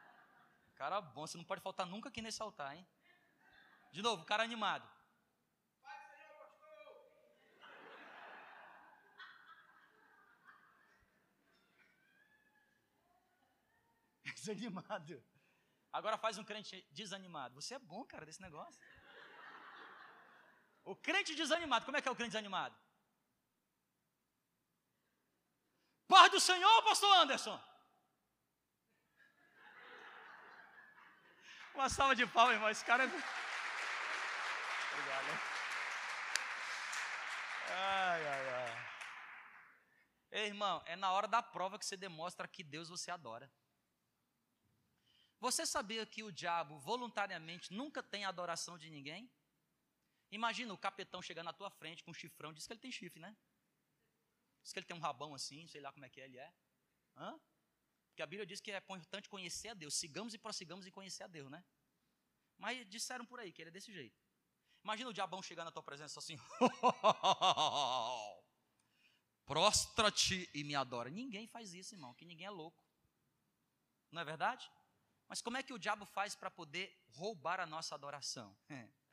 Cara 0.75 1.01
bom, 1.01 1.25
você 1.25 1.37
não 1.37 1.43
pode 1.43 1.61
faltar 1.61 1.85
nunca 1.85 2.09
aqui 2.09 2.21
nesse 2.21 2.41
altar, 2.41 2.75
hein? 2.75 2.87
De 3.91 4.01
novo, 4.01 4.25
cara 4.25 4.43
animado. 4.43 4.87
Desanimado. 14.35 15.23
Agora 15.91 16.17
faz 16.17 16.37
um 16.37 16.43
crente 16.43 16.85
desanimado. 16.91 17.55
Você 17.55 17.73
é 17.73 17.79
bom, 17.79 18.03
cara, 18.03 18.25
desse 18.25 18.41
negócio. 18.41 18.79
O 20.85 20.95
crente 20.95 21.33
desanimado, 21.33 21.83
como 21.83 21.97
é 21.97 22.01
que 22.01 22.07
é 22.07 22.11
o 22.11 22.15
crente 22.15 22.31
desanimado? 22.31 22.75
Paz 26.07 26.31
do 26.31 26.39
Senhor, 26.39 26.83
pastor 26.83 27.11
Anderson. 27.17 27.59
Uma 31.73 31.89
salva 31.89 32.15
de 32.15 32.25
palmas, 32.27 32.53
irmão. 32.53 32.69
Esse 32.69 32.85
cara 32.85 33.03
é. 33.03 33.07
Obrigado. 33.07 33.25
Ai, 37.69 38.27
ai, 38.27 38.49
ai. 38.49 38.87
Ei, 40.31 40.45
irmão, 40.45 40.83
é 40.85 40.95
na 40.95 41.11
hora 41.11 41.27
da 41.27 41.41
prova 41.41 41.79
que 41.79 41.85
você 41.85 41.97
demonstra 41.97 42.47
que 42.47 42.63
Deus 42.63 42.89
você 42.89 43.09
adora. 43.09 43.51
Você 45.39 45.65
sabia 45.65 46.05
que 46.05 46.23
o 46.23 46.31
diabo 46.31 46.77
voluntariamente 46.79 47.73
nunca 47.73 48.03
tem 48.03 48.23
adoração 48.23 48.77
de 48.77 48.89
ninguém? 48.89 49.29
Imagina 50.31 50.73
o 50.73 50.77
capetão 50.77 51.21
chegando 51.21 51.45
na 51.45 51.53
tua 51.53 51.69
frente 51.69 52.03
com 52.03 52.11
um 52.11 52.13
chifrão, 52.13 52.53
diz 52.53 52.65
que 52.65 52.73
ele 52.73 52.79
tem 52.79 52.91
chifre, 52.91 53.19
né? 53.19 53.35
Diz 54.61 54.73
que 54.73 54.79
ele 54.79 54.85
tem 54.85 54.95
um 54.95 54.99
rabão 54.99 55.33
assim, 55.33 55.67
sei 55.67 55.81
lá 55.81 55.91
como 55.93 56.05
é 56.05 56.09
que 56.09 56.19
ele 56.19 56.37
é. 56.37 56.53
Hã? 57.15 57.39
Porque 58.09 58.21
a 58.21 58.25
Bíblia 58.25 58.45
diz 58.45 58.59
que 58.59 58.71
é 58.71 58.77
importante 58.77 59.29
conhecer 59.29 59.69
a 59.69 59.73
Deus. 59.73 59.93
Sigamos 59.93 60.33
e 60.33 60.37
prossigamos 60.37 60.87
em 60.87 60.91
conhecer 60.91 61.23
a 61.23 61.27
Deus, 61.27 61.51
né? 61.51 61.63
Mas 62.57 62.87
disseram 62.89 63.25
por 63.25 63.39
aí 63.39 63.51
que 63.51 63.61
ele 63.61 63.69
é 63.69 63.71
desse 63.71 63.91
jeito. 63.91 64.17
Imagina 64.83 65.09
o 65.09 65.13
diabão 65.13 65.41
chegar 65.41 65.65
na 65.65 65.71
tua 65.71 65.83
presença 65.83 66.19
assim. 66.19 66.37
Prostra-te 69.45 70.49
e 70.53 70.63
me 70.63 70.75
adora. 70.75 71.09
Ninguém 71.09 71.47
faz 71.47 71.73
isso, 71.73 71.93
irmão, 71.93 72.13
que 72.13 72.25
ninguém 72.25 72.47
é 72.47 72.49
louco. 72.49 72.83
Não 74.11 74.21
é 74.21 74.25
verdade? 74.25 74.71
Mas 75.27 75.41
como 75.41 75.57
é 75.57 75.63
que 75.63 75.73
o 75.73 75.79
diabo 75.79 76.05
faz 76.05 76.35
para 76.35 76.49
poder 76.49 77.03
roubar 77.09 77.59
a 77.59 77.65
nossa 77.65 77.95
adoração? 77.95 78.55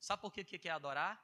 Sabe 0.00 0.22
por 0.22 0.32
que, 0.32 0.44
que 0.44 0.68
é 0.68 0.72
adorar? 0.72 1.22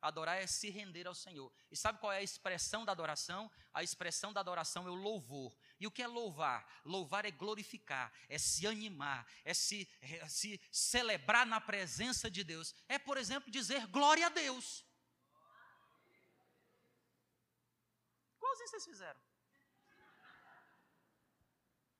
Adorar 0.00 0.36
é 0.42 0.46
se 0.48 0.68
render 0.68 1.06
ao 1.06 1.14
Senhor. 1.14 1.52
E 1.70 1.76
sabe 1.76 2.00
qual 2.00 2.12
é 2.12 2.18
a 2.18 2.22
expressão 2.22 2.84
da 2.84 2.90
adoração? 2.90 3.48
A 3.72 3.84
expressão 3.84 4.32
da 4.32 4.40
adoração 4.40 4.84
é 4.84 4.90
o 4.90 4.94
louvor. 4.94 5.56
E 5.78 5.86
o 5.86 5.92
que 5.92 6.02
é 6.02 6.08
louvar? 6.08 6.66
Louvar 6.84 7.24
é 7.24 7.30
glorificar, 7.30 8.12
é 8.28 8.36
se 8.36 8.66
animar, 8.66 9.24
é 9.44 9.54
se, 9.54 9.88
é 10.00 10.28
se 10.28 10.60
celebrar 10.72 11.46
na 11.46 11.60
presença 11.60 12.28
de 12.28 12.42
Deus. 12.42 12.74
É, 12.88 12.98
por 12.98 13.16
exemplo, 13.16 13.48
dizer 13.48 13.86
glória 13.86 14.26
a 14.26 14.28
Deus. 14.28 14.84
Qualzinho 18.40 18.68
vocês 18.68 18.84
fizeram? 18.84 19.20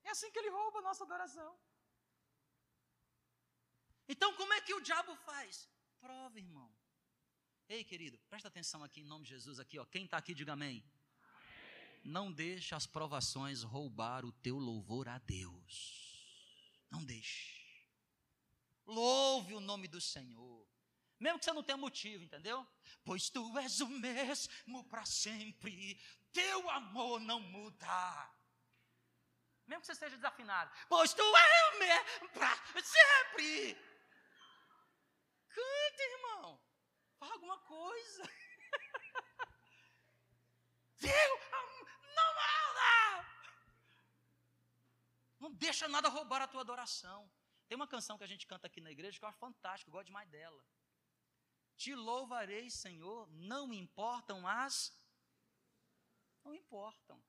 É 0.03 0.11
assim 0.11 0.31
que 0.33 0.39
ele 0.41 0.51
rouba 0.51 0.81
a 0.81 0.83
nossa 0.83 1.05
adoração. 1.05 1.57
Então, 4.09 4.35
como 4.35 4.53
é 4.53 4.61
que 4.61 4.75
o 4.75 4.81
diabo 4.81 5.15
faz? 5.19 5.69
Prova, 6.03 6.37
irmão. 6.37 6.69
Ei, 7.69 7.85
querido, 7.85 8.19
presta 8.29 8.49
atenção 8.49 8.83
aqui 8.83 9.03
em 9.03 9.05
nome 9.05 9.25
de 9.25 9.31
Jesus 9.31 9.61
aqui, 9.61 9.79
ó. 9.79 9.85
Quem 9.85 10.05
está 10.05 10.17
aqui, 10.17 10.35
diga 10.35 10.55
amém. 10.55 10.85
amém. 11.23 12.03
Não 12.03 12.33
deixe 12.33 12.75
as 12.75 12.89
provações 12.89 13.63
roubar 13.63 14.25
o 14.25 14.33
teu 14.33 14.59
louvor 14.59 15.09
a 15.09 15.19
Deus. 15.19 16.77
Não 16.91 17.05
deixe. 17.05 17.87
Louve 18.85 19.55
o 19.55 19.61
nome 19.61 19.87
do 19.87 20.01
Senhor. 20.01 20.67
Mesmo 21.21 21.39
que 21.39 21.45
você 21.45 21.53
não 21.53 21.63
tenha 21.63 21.79
motivo, 21.79 22.25
entendeu? 22.25 22.67
Pois 23.05 23.31
tu 23.31 23.57
és 23.59 23.81
o 23.81 23.87
mesmo 23.87 24.83
para 24.89 25.07
sempre, 25.07 26.01
teu 26.33 26.69
amor 26.69 27.21
não 27.21 27.39
muda. 27.39 28.35
Mesmo 29.69 29.83
que 29.83 29.87
você 29.87 29.93
esteja 29.93 30.17
desafinado, 30.17 30.69
pois 30.89 31.15
tu 31.15 31.23
és 31.23 31.77
o 31.77 31.79
mesmo 31.79 32.29
para 32.31 32.83
sempre. 32.83 33.92
Canta, 35.55 36.03
irmão. 36.15 36.61
Fala 37.19 37.33
alguma 37.35 37.59
coisa. 37.59 38.23
Deus, 40.99 41.41
não 42.17 42.35
nada. 42.35 43.27
Não 45.41 45.53
deixa 45.53 45.89
nada 45.89 46.09
roubar 46.09 46.43
a 46.43 46.49
tua 46.49 46.61
adoração. 46.61 47.31
Tem 47.69 47.77
uma 47.77 47.87
canção 47.87 48.19
que 48.19 48.25
a 48.25 48.33
gente 48.33 48.47
canta 48.47 48.67
aqui 48.67 48.81
na 48.81 48.91
igreja 48.91 49.19
que 49.19 49.25
eu 49.25 49.29
acho 49.29 49.39
fantástica, 49.39 49.89
eu 49.89 49.93
gosto 49.93 50.07
demais 50.07 50.29
dela. 50.29 50.63
Te 51.77 51.95
louvarei, 51.95 52.71
Senhor, 52.71 53.29
não 53.31 53.73
importam 53.73 54.47
as. 54.47 54.97
Não 56.45 56.55
importam. 56.55 57.23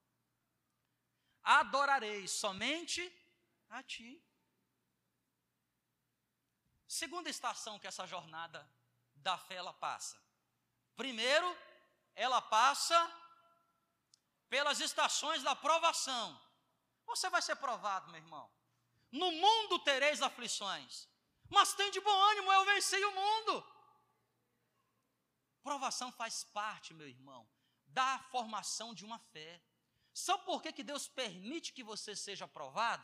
Adorarei 1.41 2.27
somente 2.27 3.01
a 3.69 3.81
Ti. 3.83 4.21
Segunda 6.93 7.27
estação 7.27 7.79
que 7.79 7.87
essa 7.87 8.05
jornada 8.05 8.59
da 9.15 9.35
fé 9.35 9.55
ela 9.55 9.73
passa? 9.73 10.15
Primeiro, 10.95 11.47
ela 12.13 12.39
passa 12.39 12.97
pelas 14.47 14.79
estações 14.79 15.41
da 15.41 15.55
provação. 15.55 16.39
Você 17.07 17.31
vai 17.31 17.41
ser 17.41 17.55
provado, 17.55 18.11
meu 18.11 18.21
irmão. 18.21 18.47
No 19.11 19.31
mundo 19.31 19.79
tereis 19.79 20.21
aflições, 20.21 21.09
mas 21.49 21.73
tem 21.73 21.89
de 21.89 21.99
bom 21.99 22.19
ânimo, 22.31 22.53
eu 22.53 22.65
venci 22.65 23.03
o 23.03 23.15
mundo. 23.15 23.53
Provação 25.63 26.11
faz 26.11 26.43
parte, 26.43 26.93
meu 26.93 27.07
irmão, 27.07 27.49
da 27.87 28.19
formação 28.29 28.93
de 28.93 29.03
uma 29.03 29.17
fé. 29.17 29.59
Sabe 30.13 30.45
por 30.45 30.61
que, 30.61 30.71
que 30.71 30.83
Deus 30.83 31.07
permite 31.07 31.73
que 31.73 31.83
você 31.83 32.15
seja 32.15 32.47
provado? 32.47 33.03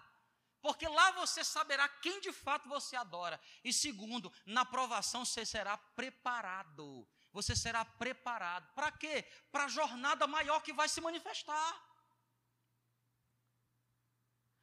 Porque 0.62 0.88
lá 0.88 1.12
você 1.12 1.44
saberá 1.44 1.88
quem 1.88 2.20
de 2.20 2.32
fato 2.34 2.68
você 2.68 2.96
adora. 2.96 3.40
E 3.64 3.72
segundo, 3.72 4.32
na 4.46 4.66
provação 4.66 5.24
você 5.24 5.46
será 5.46 5.78
preparado. 5.78 7.08
Você 7.32 7.56
será 7.56 7.86
preparado. 7.86 8.68
Para 8.74 8.92
quê? 8.92 9.24
Para 9.52 9.66
a 9.66 9.70
jornada 9.70 10.28
maior 10.28 10.62
que 10.62 10.74
vai 10.74 10.90
se 10.90 11.00
manifestar. 11.00 11.86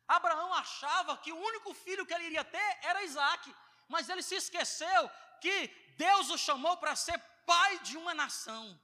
Abraão 0.07 0.53
achava 0.55 1.17
que 1.19 1.33
o 1.33 1.39
único 1.39 1.73
filho 1.75 2.07
que 2.07 2.15
ele 2.15 2.27
iria 2.27 2.45
ter 2.45 2.79
era 2.83 3.03
Isaac. 3.03 3.55
Mas 3.89 4.09
ele 4.09 4.23
se 4.23 4.35
esqueceu 4.35 5.11
que 5.41 5.69
Deus 5.97 6.29
o 6.31 6.39
chamou 6.39 6.77
para 6.77 6.95
ser 6.95 7.19
pai 7.47 7.79
de 7.81 7.97
uma 7.97 8.13
nação 8.13 8.79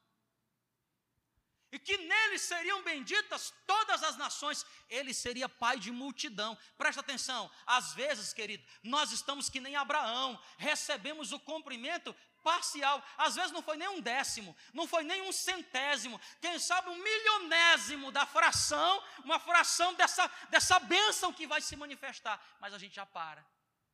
e 1.73 1.79
que 1.79 1.97
nele 1.97 2.39
seriam 2.39 2.83
benditas 2.83 3.53
todas 3.67 4.03
as 4.03 4.17
nações, 4.19 4.65
ele 4.91 5.15
seria 5.15 5.49
pai 5.49 5.79
de 5.79 5.91
multidão. 5.91 6.57
Presta 6.77 7.01
atenção, 7.01 7.51
às 7.67 7.95
vezes, 7.95 8.35
querido, 8.35 8.63
nós 8.83 9.11
estamos 9.11 9.49
que 9.49 9.59
nem 9.59 9.75
Abraão, 9.75 10.39
recebemos 10.59 11.33
o 11.33 11.41
cumprimento 11.41 12.15
parcial, 12.43 13.03
às 13.17 13.37
vezes 13.37 13.53
não 13.53 13.63
foi 13.63 13.77
nem 13.77 13.89
um 13.89 14.01
décimo, 14.01 14.55
não 14.75 14.87
foi 14.87 15.03
nem 15.03 15.23
um 15.23 15.33
centésimo, 15.33 16.21
quem 16.41 16.59
sabe 16.59 16.91
um 16.91 17.03
milionésimo 17.03 18.13
da 18.13 18.27
fração, 18.27 19.03
uma 19.25 19.39
fração 19.39 19.95
dessa, 19.95 20.31
dessa 20.51 20.79
bênção 20.81 21.33
que 21.33 21.47
vai 21.47 21.61
se 21.61 21.77
manifestar, 21.77 22.45
mas 22.61 22.75
a 22.75 22.79
gente 22.79 22.97
já 22.97 23.07
para. 23.07 23.47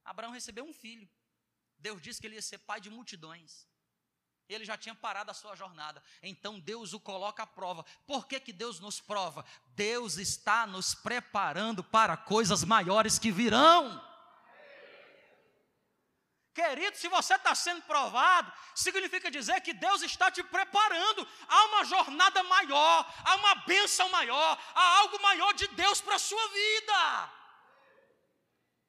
Abraão 0.05 0.33
recebeu 0.33 0.65
um 0.65 0.73
filho, 0.73 1.09
Deus 1.79 2.01
disse 2.01 2.21
que 2.21 2.27
ele 2.27 2.37
ia 2.37 2.43
ser 2.43 2.59
pai 2.59 2.81
de 2.81 2.91
multidões. 2.91 3.69
Ele 4.49 4.65
já 4.65 4.79
tinha 4.79 4.95
parado 4.95 5.31
a 5.31 5.35
sua 5.35 5.55
jornada. 5.55 6.03
Então 6.23 6.59
Deus 6.59 6.93
o 6.95 7.01
coloca 7.01 7.43
à 7.43 7.47
prova. 7.47 7.85
Por 8.07 8.27
que, 8.27 8.41
que 8.41 8.53
Deus 8.53 8.81
nos 8.81 9.01
prova? 9.01 9.45
Deus 9.75 10.17
está 10.17 10.67
nos 10.67 10.95
preparando 10.95 11.85
para 11.85 12.17
coisas 12.17 12.65
maiores 12.65 13.19
que 13.19 13.31
virão. 13.31 14.03
Querido, 16.55 16.97
se 16.97 17.07
você 17.09 17.35
está 17.35 17.55
sendo 17.55 17.83
provado, 17.83 18.53
significa 18.75 19.31
dizer 19.31 19.61
que 19.61 19.73
Deus 19.73 20.03
está 20.03 20.29
te 20.29 20.43
preparando 20.43 21.29
a 21.47 21.65
uma 21.67 21.85
jornada 21.85 22.43
maior, 22.43 23.15
a 23.25 23.37
uma 23.37 23.55
bênção 23.67 24.09
maior, 24.09 24.61
a 24.75 24.99
algo 24.99 25.23
maior 25.23 25.53
de 25.53 25.69
Deus 25.69 26.01
para 26.01 26.17
a 26.17 26.19
sua 26.19 26.49
vida. 26.49 27.33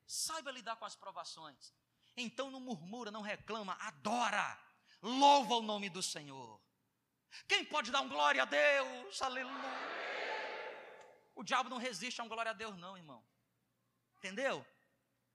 Saiba 0.08 0.52
lidar 0.52 0.78
com 0.78 0.86
as 0.86 0.96
provações. 0.96 1.72
Então 2.18 2.50
não 2.50 2.60
murmura, 2.60 3.12
não 3.12 3.22
reclama, 3.22 3.78
adora, 3.82 4.58
louva 5.02 5.56
o 5.56 5.62
nome 5.62 5.90
do 5.90 6.02
Senhor. 6.02 6.60
Quem 7.48 7.64
pode 7.66 7.92
dar 7.92 8.02
um 8.02 8.10
glória 8.10 8.44
a 8.44 8.46
Deus? 8.46 9.22
Aleluia. 9.22 10.00
O 11.36 11.44
diabo 11.44 11.70
não 11.70 11.78
resiste 11.78 12.20
a 12.20 12.24
um 12.24 12.28
glória 12.28 12.52
a 12.52 12.54
Deus, 12.54 12.78
não, 12.78 12.98
irmão. 12.98 13.24
Entendeu? 14.18 14.66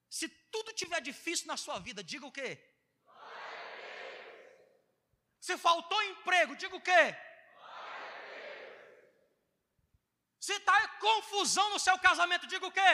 Se 0.08 0.28
tudo 0.28 0.72
tiver 0.72 1.00
difícil 1.00 1.46
na 1.46 1.56
sua 1.56 1.78
vida, 1.78 2.04
diga 2.04 2.26
o 2.26 2.32
quê? 2.32 2.50
Se 5.40 5.56
faltou 5.58 6.02
emprego, 6.02 6.56
diga 6.56 6.76
o 6.76 6.80
quê? 6.80 7.16
Se 10.38 10.52
está 10.52 10.88
confusão 10.98 11.70
no 11.70 11.78
seu 11.78 11.98
casamento, 11.98 12.46
diga 12.46 12.66
o 12.66 12.72
quê? 12.72 12.92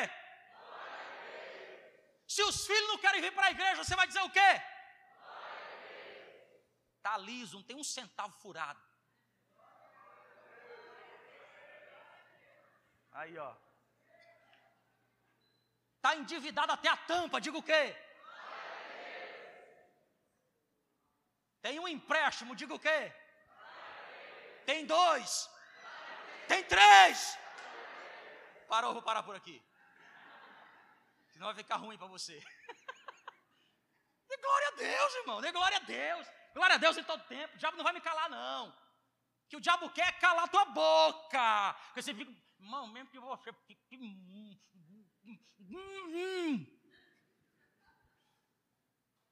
Se 2.26 2.42
os 2.44 2.64
filhos 2.64 2.88
não 2.88 2.98
querem 2.98 3.20
vir 3.20 3.33
para 3.33 3.46
a 3.48 3.50
igreja, 3.50 3.83
você 3.83 3.96
vai 3.96 4.06
dizer 4.06 4.22
o 4.22 4.30
quê? 4.30 4.50
Está 7.01 7.17
liso, 7.17 7.57
não 7.57 7.63
tem 7.63 7.77
um 7.77 7.83
centavo 7.83 8.35
furado. 8.41 8.81
Aí, 13.13 13.39
ó. 13.39 13.55
Está 15.97 16.15
endividado 16.15 16.73
até 16.73 16.91
a 16.91 16.97
tampa, 16.99 17.41
diga 17.41 17.57
o 17.57 17.63
quê? 17.63 17.97
Tem 21.63 21.81
um 21.81 21.89
empréstimo, 21.89 22.55
diga 22.55 22.75
o 22.75 22.79
quê? 22.79 23.11
Tem 24.67 24.85
dois. 24.85 25.49
Tem 26.49 26.63
três. 26.65 27.39
Parou, 28.69 28.93
vou 28.93 29.03
parar 29.03 29.23
por 29.23 29.35
aqui. 29.35 29.63
Senão 31.33 31.47
vai 31.47 31.55
ficar 31.55 31.77
ruim 31.77 31.97
para 31.97 32.09
você. 32.09 32.37
Dê 34.29 34.37
glória 34.37 34.69
a 34.69 34.71
Deus, 34.73 35.15
irmão. 35.15 35.41
Dê 35.41 35.51
glória 35.51 35.79
a 35.79 35.81
Deus. 35.81 36.39
Glória 36.55 36.75
a 36.77 36.79
Deus 36.79 36.97
em 36.97 37.05
todo 37.05 37.23
tempo. 37.25 37.55
O 37.55 37.59
diabo 37.59 37.77
não 37.77 37.85
vai 37.85 37.93
me 37.93 38.01
calar, 38.01 38.29
não. 38.29 38.75
Que 39.49 39.57
o 39.57 39.61
diabo 39.61 39.91
quer 39.91 40.09
é 40.09 40.13
calar 40.13 40.49
tua 40.49 40.65
boca. 40.67 41.75
Porque 41.87 42.03
você 42.03 42.15
fica, 42.15 42.33
irmão, 42.59 42.87
mesmo 42.89 43.11
que 43.11 43.19
você 43.19 43.53
fique. 43.67 43.99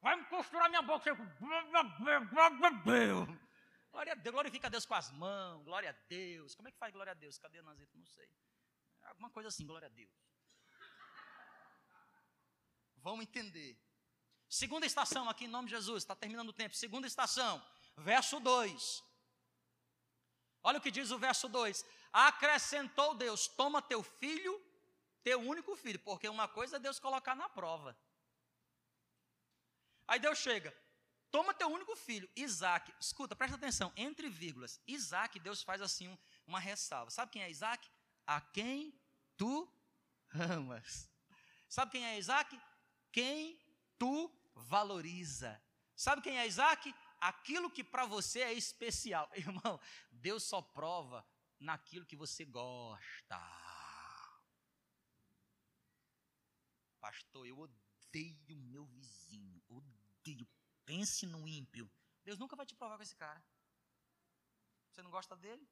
Vai 0.01 0.17
me 0.17 0.25
costurar 0.27 0.69
minha 0.69 0.83
boca. 0.83 1.15
Glória 3.91 4.13
a 4.13 4.17
Deus, 4.17 4.33
glorifica 4.33 4.67
a 4.67 4.71
Deus 4.71 4.87
com 4.87 4.95
as 4.95 5.11
mãos, 5.13 5.65
glória 5.65 5.91
a 5.91 6.09
Deus. 6.09 6.55
Como 6.55 6.69
é 6.69 6.71
que 6.71 6.79
faz 6.79 6.93
glória 6.93 7.13
a 7.13 7.15
Deus? 7.15 7.39
Cadê 7.39 7.59
a 7.59 7.63
Nazita? 7.63 7.97
Não 7.97 8.07
sei. 8.07 8.29
Alguma 9.03 9.31
coisa 9.31 9.49
assim, 9.49 9.67
glória 9.67 9.87
a 9.87 9.91
Deus 9.91 10.11
vão 13.09 13.23
entender. 13.23 13.79
Segunda 14.49 14.87
estação, 14.87 15.29
aqui 15.29 15.45
em 15.45 15.49
nome 15.49 15.69
de 15.69 15.75
Jesus, 15.75 16.03
está 16.03 16.15
terminando 16.15 16.49
o 16.49 16.53
tempo. 16.53 16.75
Segunda 16.75 17.07
estação, 17.07 17.63
verso 17.97 18.41
2. 18.41 19.05
Olha 20.63 20.79
o 20.79 20.81
que 20.81 20.91
diz 20.91 21.11
o 21.11 21.19
verso 21.19 21.49
2: 21.49 21.85
Acrescentou 22.13 23.15
Deus, 23.15 23.47
toma 23.47 23.83
teu 23.83 24.03
filho, 24.03 24.61
teu 25.23 25.41
único 25.41 25.77
filho, 25.77 25.99
porque 26.01 26.29
uma 26.29 26.49
coisa 26.49 26.77
é 26.77 26.81
Deus 26.81 26.99
colocar 26.99 27.35
na 27.35 27.49
prova. 27.49 27.97
Aí 30.07 30.19
Deus 30.19 30.39
chega, 30.39 30.75
toma 31.31 31.53
teu 31.53 31.69
único 31.69 31.95
filho, 31.95 32.29
Isaac. 32.35 32.93
Escuta, 32.99 33.37
presta 33.37 33.57
atenção, 33.57 33.93
entre 33.97 34.31
vírgulas, 34.31 34.81
Isaac, 34.87 35.39
Deus 35.39 35.63
faz 35.63 35.83
assim 35.83 36.19
uma 36.47 36.59
ressalva. 36.59 37.11
Sabe 37.11 37.33
quem 37.33 37.43
é 37.43 37.51
Isaac? 37.51 37.87
A 38.27 38.41
quem 38.41 38.99
tu 39.37 39.71
amas. 40.35 41.11
Sabe 41.69 41.93
quem 41.93 42.07
é 42.07 42.19
Isaac? 42.19 42.59
quem 43.13 43.59
tu 43.99 44.31
valoriza. 44.62 45.61
Sabe 45.94 46.23
quem 46.23 46.38
é 46.38 46.47
Isaac? 46.47 46.94
Aquilo 47.21 47.71
que 47.71 47.83
para 47.83 48.07
você 48.07 48.40
é 48.40 48.53
especial. 48.53 49.29
Irmão, 49.35 49.81
Deus 50.11 50.44
só 50.44 50.62
prova 50.62 51.27
naquilo 51.59 52.07
que 52.07 52.16
você 52.16 52.44
gosta. 52.44 53.38
Pastor, 57.01 57.47
eu 57.47 57.59
odeio 57.59 58.57
meu 58.57 58.85
vizinho. 58.87 59.62
Odeio. 59.68 60.49
Pense 60.85 61.27
no 61.27 61.47
ímpio. 61.47 61.90
Deus 62.25 62.38
nunca 62.38 62.57
vai 62.57 62.66
te 62.66 62.75
provar 62.75 62.97
com 62.97 63.03
esse 63.03 63.16
cara. 63.16 63.42
Você 64.90 65.03
não 65.03 65.11
gosta 65.11 65.37
dele? 65.37 65.68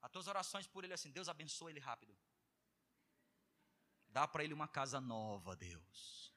As 0.00 0.10
tuas 0.10 0.26
orações 0.26 0.66
por 0.66 0.84
ele 0.84 0.92
é 0.92 0.96
assim, 0.96 1.10
Deus 1.10 1.28
abençoe 1.28 1.72
ele 1.72 1.80
rápido. 1.80 2.14
Dá 4.14 4.28
para 4.28 4.44
ele 4.44 4.54
uma 4.54 4.68
casa 4.68 5.00
nova, 5.00 5.56
Deus. 5.56 6.32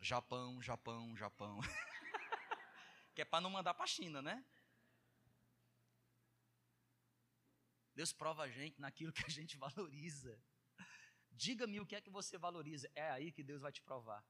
Japão, 0.00 0.62
Japão, 0.62 1.14
Japão. 1.14 1.60
que 3.14 3.20
é 3.20 3.26
para 3.26 3.42
não 3.42 3.50
mandar 3.50 3.74
para 3.74 3.86
China, 3.86 4.22
né? 4.22 4.42
Deus 7.94 8.10
prova 8.10 8.44
a 8.44 8.48
gente 8.48 8.80
naquilo 8.80 9.12
que 9.12 9.22
a 9.26 9.28
gente 9.28 9.54
valoriza. 9.64 10.42
Diga-me 11.30 11.78
o 11.78 11.84
que 11.84 11.94
é 11.94 12.00
que 12.00 12.08
você 12.08 12.38
valoriza. 12.38 12.90
É 12.94 13.10
aí 13.10 13.30
que 13.30 13.42
Deus 13.42 13.60
vai 13.60 13.70
te 13.70 13.82
provar. 13.82 14.24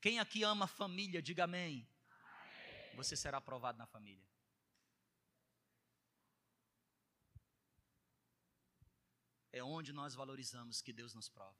Quem 0.00 0.20
aqui 0.20 0.44
ama 0.44 0.68
família, 0.68 1.20
diga 1.20 1.42
amém. 1.42 1.88
amém. 2.08 2.94
Você 2.94 3.16
será 3.16 3.38
aprovado 3.38 3.78
na 3.78 3.86
família. 3.86 4.33
É 9.54 9.62
onde 9.62 9.92
nós 9.92 10.16
valorizamos 10.16 10.82
que 10.82 10.92
Deus 10.92 11.14
nos 11.14 11.28
prova. 11.28 11.56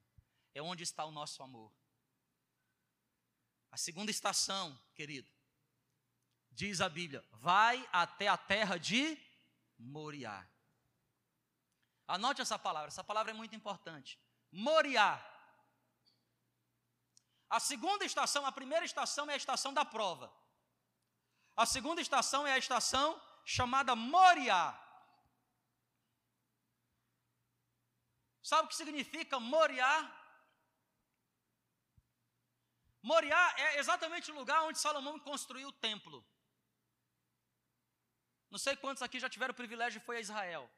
É 0.53 0.61
onde 0.61 0.83
está 0.83 1.05
o 1.05 1.11
nosso 1.11 1.41
amor. 1.41 1.71
A 3.71 3.77
segunda 3.77 4.11
estação, 4.11 4.77
querido, 4.93 5.31
diz 6.51 6.81
a 6.81 6.89
Bíblia: 6.89 7.23
vai 7.31 7.87
até 7.93 8.27
a 8.27 8.37
terra 8.37 8.77
de 8.77 9.17
Moriá. 9.77 10.45
Anote 12.05 12.41
essa 12.41 12.59
palavra, 12.59 12.89
essa 12.89 13.03
palavra 13.03 13.31
é 13.31 13.33
muito 13.33 13.55
importante. 13.55 14.19
Moriá. 14.51 15.13
A 17.49 17.61
segunda 17.61 18.03
estação, 18.03 18.45
a 18.45 18.51
primeira 18.51 18.85
estação 18.85 19.29
é 19.29 19.35
a 19.35 19.37
estação 19.37 19.73
da 19.73 19.85
prova. 19.85 20.33
A 21.55 21.65
segunda 21.65 22.01
estação 22.01 22.45
é 22.45 22.51
a 22.51 22.57
estação 22.57 23.21
chamada 23.45 23.95
Moriá. 23.95 24.84
Sabe 28.49 28.65
o 28.65 28.67
que 28.67 28.75
significa 28.75 29.39
Moriá? 29.39 29.93
Moriá 33.01 33.43
é 33.57 33.79
exatamente 33.79 34.31
o 34.31 34.35
lugar 34.35 34.61
onde 34.61 34.77
Salomão 34.77 35.17
construiu 35.17 35.69
o 35.69 35.71
templo. 35.71 36.23
Não 38.51 38.59
sei 38.59 38.75
quantos 38.75 39.01
aqui 39.01 39.19
já 39.19 39.27
tiveram 39.27 39.51
o 39.51 39.55
privilégio 39.55 39.99
de 39.99 40.05
foi 40.05 40.17
a 40.17 40.19
Israel. 40.19 40.69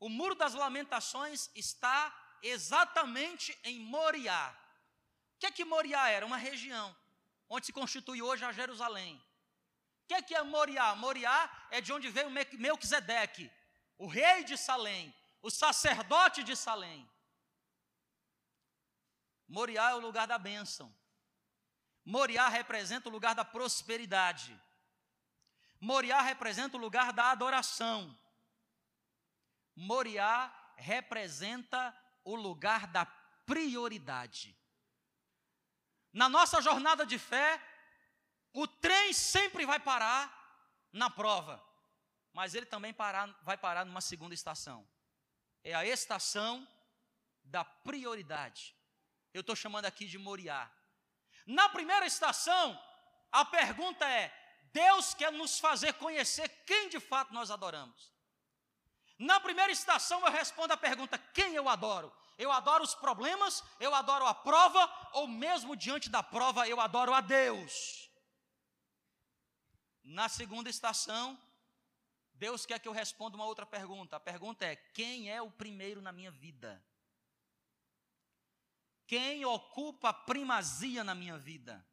O 0.00 0.08
Muro 0.08 0.34
das 0.34 0.54
Lamentações 0.54 1.48
está 1.54 2.12
exatamente 2.42 3.56
em 3.62 3.78
Moriá. 3.78 4.42
O 5.36 5.38
que 5.38 5.46
é 5.46 5.52
que 5.52 5.64
Moriá 5.64 6.08
era? 6.08 6.26
Uma 6.26 6.36
região 6.36 6.94
onde 7.48 7.66
se 7.66 7.72
constitui 7.72 8.20
hoje 8.20 8.44
a 8.44 8.50
Jerusalém. 8.50 9.14
O 10.02 10.06
que 10.08 10.14
é 10.14 10.22
que 10.22 10.34
é 10.34 10.42
Moriá? 10.42 10.96
Moriá 10.96 11.68
é 11.70 11.80
de 11.80 11.92
onde 11.92 12.08
veio 12.08 12.32
Melquisedeque, 12.58 13.48
o 13.96 14.08
rei 14.08 14.42
de 14.42 14.58
Salém, 14.58 15.14
o 15.44 15.50
sacerdote 15.50 16.42
de 16.42 16.56
Salém. 16.56 17.06
Moriá 19.46 19.90
é 19.90 19.94
o 19.94 20.00
lugar 20.00 20.26
da 20.26 20.38
bênção. 20.38 20.90
Moriá 22.02 22.48
representa 22.48 23.10
o 23.10 23.12
lugar 23.12 23.34
da 23.34 23.44
prosperidade. 23.44 24.58
Moriá 25.78 26.22
representa 26.22 26.78
o 26.78 26.80
lugar 26.80 27.12
da 27.12 27.30
adoração. 27.30 28.18
Moriá 29.76 30.50
representa 30.76 31.94
o 32.24 32.34
lugar 32.34 32.86
da 32.86 33.04
prioridade. 33.44 34.58
Na 36.10 36.26
nossa 36.26 36.62
jornada 36.62 37.04
de 37.04 37.18
fé, 37.18 37.62
o 38.50 38.66
trem 38.66 39.12
sempre 39.12 39.66
vai 39.66 39.78
parar 39.78 40.24
na 40.90 41.10
prova, 41.10 41.62
mas 42.32 42.54
ele 42.54 42.64
também 42.64 42.94
parar, 42.94 43.26
vai 43.42 43.58
parar 43.58 43.84
numa 43.84 44.00
segunda 44.00 44.32
estação 44.32 44.88
é 45.64 45.74
a 45.74 45.84
estação 45.84 46.68
da 47.42 47.64
prioridade. 47.64 48.76
Eu 49.32 49.40
estou 49.40 49.56
chamando 49.56 49.86
aqui 49.86 50.06
de 50.06 50.18
Moriá. 50.18 50.70
Na 51.46 51.68
primeira 51.68 52.06
estação, 52.06 52.78
a 53.32 53.44
pergunta 53.44 54.08
é: 54.08 54.32
Deus 54.72 55.14
quer 55.14 55.32
nos 55.32 55.58
fazer 55.58 55.94
conhecer 55.94 56.48
quem 56.66 56.88
de 56.88 57.00
fato 57.00 57.32
nós 57.32 57.50
adoramos. 57.50 58.12
Na 59.18 59.40
primeira 59.40 59.72
estação, 59.72 60.20
eu 60.20 60.30
respondo 60.30 60.72
a 60.72 60.76
pergunta: 60.76 61.18
quem 61.32 61.54
eu 61.54 61.68
adoro? 61.68 62.12
Eu 62.36 62.50
adoro 62.50 62.82
os 62.82 62.94
problemas, 62.94 63.62
eu 63.78 63.94
adoro 63.94 64.26
a 64.26 64.34
prova, 64.34 64.92
ou 65.12 65.26
mesmo 65.26 65.76
diante 65.76 66.10
da 66.10 66.22
prova, 66.22 66.68
eu 66.68 66.80
adoro 66.80 67.14
a 67.14 67.20
Deus. 67.20 68.10
Na 70.02 70.28
segunda 70.28 70.68
estação, 70.68 71.38
Deus 72.34 72.66
quer 72.66 72.78
que 72.80 72.88
eu 72.88 72.92
responda 72.92 73.36
uma 73.36 73.46
outra 73.46 73.64
pergunta. 73.64 74.16
A 74.16 74.20
pergunta 74.20 74.64
é: 74.66 74.76
quem 74.76 75.30
é 75.30 75.40
o 75.40 75.50
primeiro 75.50 76.02
na 76.02 76.12
minha 76.12 76.30
vida? 76.30 76.84
Quem 79.06 79.44
ocupa 79.44 80.08
a 80.08 80.14
primazia 80.14 81.04
na 81.04 81.14
minha 81.14 81.38
vida? 81.38 81.86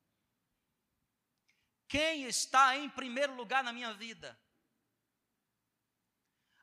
Quem 1.87 2.23
está 2.23 2.77
em 2.77 2.89
primeiro 2.89 3.35
lugar 3.35 3.63
na 3.63 3.73
minha 3.73 3.93
vida? 3.93 4.39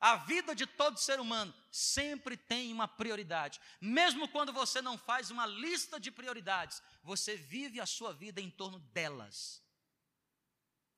A 0.00 0.16
vida 0.16 0.54
de 0.54 0.66
todo 0.66 0.98
ser 0.98 1.18
humano 1.18 1.52
sempre 1.70 2.36
tem 2.36 2.72
uma 2.72 2.86
prioridade. 2.86 3.60
Mesmo 3.80 4.28
quando 4.28 4.52
você 4.52 4.80
não 4.80 4.96
faz 4.96 5.30
uma 5.30 5.44
lista 5.44 5.98
de 5.98 6.10
prioridades, 6.10 6.80
você 7.02 7.36
vive 7.36 7.80
a 7.80 7.86
sua 7.86 8.12
vida 8.12 8.40
em 8.40 8.50
torno 8.50 8.78
delas. 8.78 9.62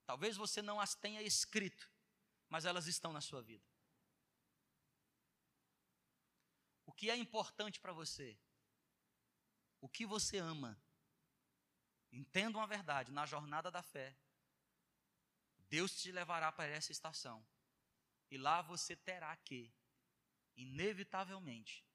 Talvez 0.06 0.36
você 0.36 0.60
não 0.60 0.80
as 0.80 0.94
tenha 0.94 1.22
escrito, 1.22 1.90
mas 2.50 2.66
elas 2.66 2.86
estão 2.86 3.12
na 3.12 3.20
sua 3.20 3.40
vida. 3.40 3.64
O 6.84 6.92
que 6.92 7.08
é 7.08 7.16
importante 7.16 7.80
para 7.80 7.92
você? 7.92 8.36
O 9.80 9.88
que 9.88 10.04
você 10.04 10.36
ama? 10.36 10.78
Entenda 12.12 12.58
uma 12.58 12.66
verdade: 12.66 13.12
na 13.12 13.24
jornada 13.24 13.70
da 13.70 13.82
fé, 13.82 14.14
Deus 15.68 15.94
te 16.02 16.10
levará 16.10 16.50
para 16.50 16.68
essa 16.68 16.90
estação 16.90 17.46
e 18.28 18.36
lá 18.36 18.60
você 18.60 18.96
terá 18.96 19.34
que, 19.36 19.72
inevitavelmente, 20.56 21.86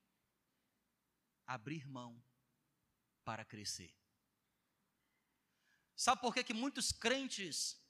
abrir 1.45 1.85
mão 1.85 2.23
para 3.23 3.43
crescer. 3.43 3.93
Sabe 5.95 6.21
por 6.21 6.33
que, 6.33 6.43
que 6.43 6.53
muitos 6.53 6.91
crentes 6.91 7.81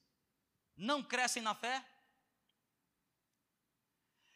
não 0.75 1.03
crescem 1.03 1.41
na 1.41 1.53
fé? 1.53 1.94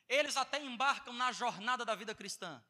Eles 0.10 0.36
até 0.36 0.62
embarcam 0.62 1.14
na 1.14 1.32
jornada 1.32 1.86
da 1.86 1.96
vida 1.96 2.14
cristã. 2.14 2.62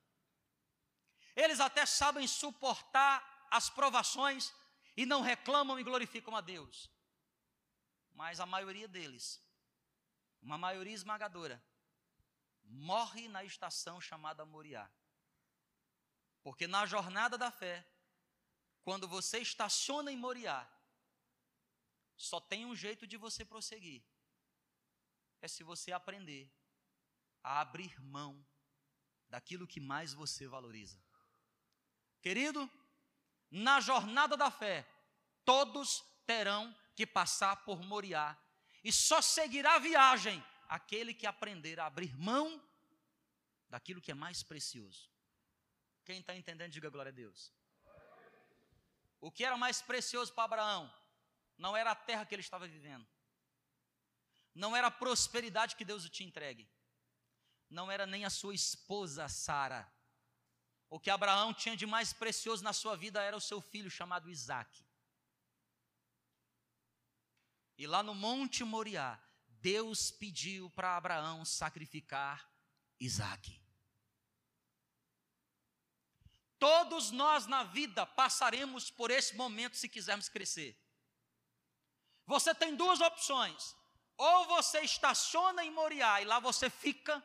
Eles 1.36 1.60
até 1.60 1.86
sabem 1.86 2.28
suportar 2.28 3.48
as 3.50 3.70
provações 3.70 4.54
e 4.96 5.06
não 5.06 5.22
reclamam 5.22 5.80
e 5.80 5.84
glorificam 5.84 6.36
a 6.36 6.42
Deus. 6.42 6.92
Mas 8.12 8.40
a 8.40 8.46
maioria 8.46 8.88
deles 8.88 9.42
uma 10.42 10.58
maioria 10.58 10.94
esmagadora, 10.94 11.62
morre 12.64 13.28
na 13.28 13.44
estação 13.44 14.00
chamada 14.00 14.46
Moriá. 14.46 14.90
Porque 16.42 16.68
na 16.68 16.86
jornada 16.86 17.38
da 17.38 17.52
fé, 17.52 17.86
quando 18.84 19.08
você 19.08 19.40
estaciona 19.40 20.12
em 20.12 20.18
Moriá, 20.18 20.68
só 22.16 22.40
tem 22.40 22.66
um 22.66 22.76
jeito 22.76 23.06
de 23.06 23.18
você 23.18 23.44
prosseguir. 23.46 24.04
É 25.42 25.48
se 25.48 25.64
você 25.64 25.92
aprender 25.92 26.52
a 27.50 27.62
abrir 27.62 28.00
mão 28.00 28.46
daquilo 29.28 29.66
que 29.66 29.80
mais 29.80 30.14
você 30.14 30.48
valoriza. 30.48 31.02
Querido, 32.22 32.70
na 33.50 33.80
jornada 33.80 34.38
da 34.38 34.52
fé, 34.52 34.88
todos 35.44 36.04
terão 36.28 36.64
que 36.96 37.08
passar 37.08 37.56
por 37.66 37.82
Moriá 37.82 38.38
e 38.84 38.94
só 38.94 39.20
seguirá 39.20 39.76
a 39.76 39.80
viagem 39.80 40.46
aquele 40.68 41.12
que 41.12 41.26
aprender 41.26 41.80
a 41.80 41.88
abrir 41.88 42.16
mão 42.16 42.64
daquilo 43.68 44.00
que 44.00 44.12
é 44.12 44.14
mais 44.14 44.44
precioso. 44.44 45.10
Quem 46.06 46.20
está 46.20 46.36
entendendo, 46.36 46.72
diga 46.72 46.92
glória 46.92 47.10
a 47.10 47.20
Deus. 47.24 47.52
O 49.20 49.32
que 49.32 49.44
era 49.44 49.58
mais 49.58 49.82
precioso 49.82 50.32
para 50.36 50.44
Abraão 50.44 50.94
não 51.58 51.76
era 51.76 51.90
a 51.92 51.96
terra 51.96 52.28
que 52.28 52.36
ele 52.36 52.44
estava 52.44 52.68
vivendo, 52.68 53.08
não 54.54 54.76
era 54.76 54.86
a 54.88 54.92
prosperidade 54.92 55.76
que 55.76 55.84
Deus 55.84 56.06
o 56.06 56.10
tinha 56.10 56.30
entregue, 56.30 56.70
não 57.70 57.92
era 57.92 58.06
nem 58.06 58.26
a 58.26 58.30
sua 58.30 58.54
esposa 58.54 59.28
Sara. 59.28 59.92
O 60.90 61.00
que 61.00 61.10
Abraão 61.10 61.54
tinha 61.54 61.78
de 61.78 61.86
mais 61.86 62.12
precioso 62.12 62.64
na 62.64 62.74
sua 62.74 62.96
vida 62.98 63.22
era 63.22 63.38
o 63.38 63.42
seu 63.42 63.62
filho 63.62 63.92
chamado 63.92 64.30
Isaac. 64.30 64.84
E 67.78 67.86
lá 67.86 68.02
no 68.02 68.16
Monte 68.16 68.64
Moriá, 68.64 69.22
Deus 69.62 70.12
pediu 70.12 70.70
para 70.72 70.98
Abraão 70.98 71.46
sacrificar 71.46 72.50
Isaac. 73.00 73.62
Todos 76.58 77.12
nós 77.12 77.48
na 77.48 77.64
vida 77.64 78.06
passaremos 78.06 78.92
por 78.92 79.12
esse 79.12 79.36
momento 79.36 79.78
se 79.78 79.88
quisermos 79.88 80.28
crescer. 80.28 80.78
Você 82.26 82.54
tem 82.54 82.76
duas 82.76 83.00
opções. 83.00 83.76
Ou 84.18 84.46
você 84.48 84.82
estaciona 84.82 85.64
em 85.64 85.72
Moriá 85.72 86.22
e 86.22 86.26
lá 86.26 86.40
você 86.40 86.70
fica, 86.70 87.24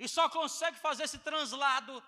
e 0.00 0.08
só 0.08 0.30
consegue 0.30 0.78
fazer 0.78 1.02
esse 1.02 1.18
translado 1.18 2.02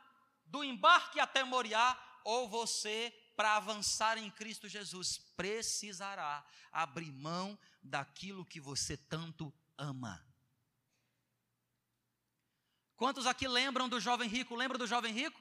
do 0.47 0.64
embarque 0.64 1.20
até 1.20 1.45
Moriá, 1.45 1.97
ou 2.24 2.49
você 2.49 3.14
para 3.36 3.57
avançar 3.57 4.16
em 4.16 4.30
Cristo 4.30 4.66
Jesus, 4.66 5.18
precisará 5.36 6.43
abrir 6.72 7.12
mão 7.12 7.59
daquilo 7.82 8.47
que 8.47 8.59
você 8.59 8.97
tanto 8.97 9.53
ama. 9.76 10.24
Quantos 12.97 13.26
aqui 13.26 13.47
lembram 13.47 13.90
do 13.90 14.01
jovem 14.01 14.28
rico? 14.28 14.55
Lembra 14.55 14.78
do 14.78 14.86
jovem 14.86 15.12
rico? 15.12 15.38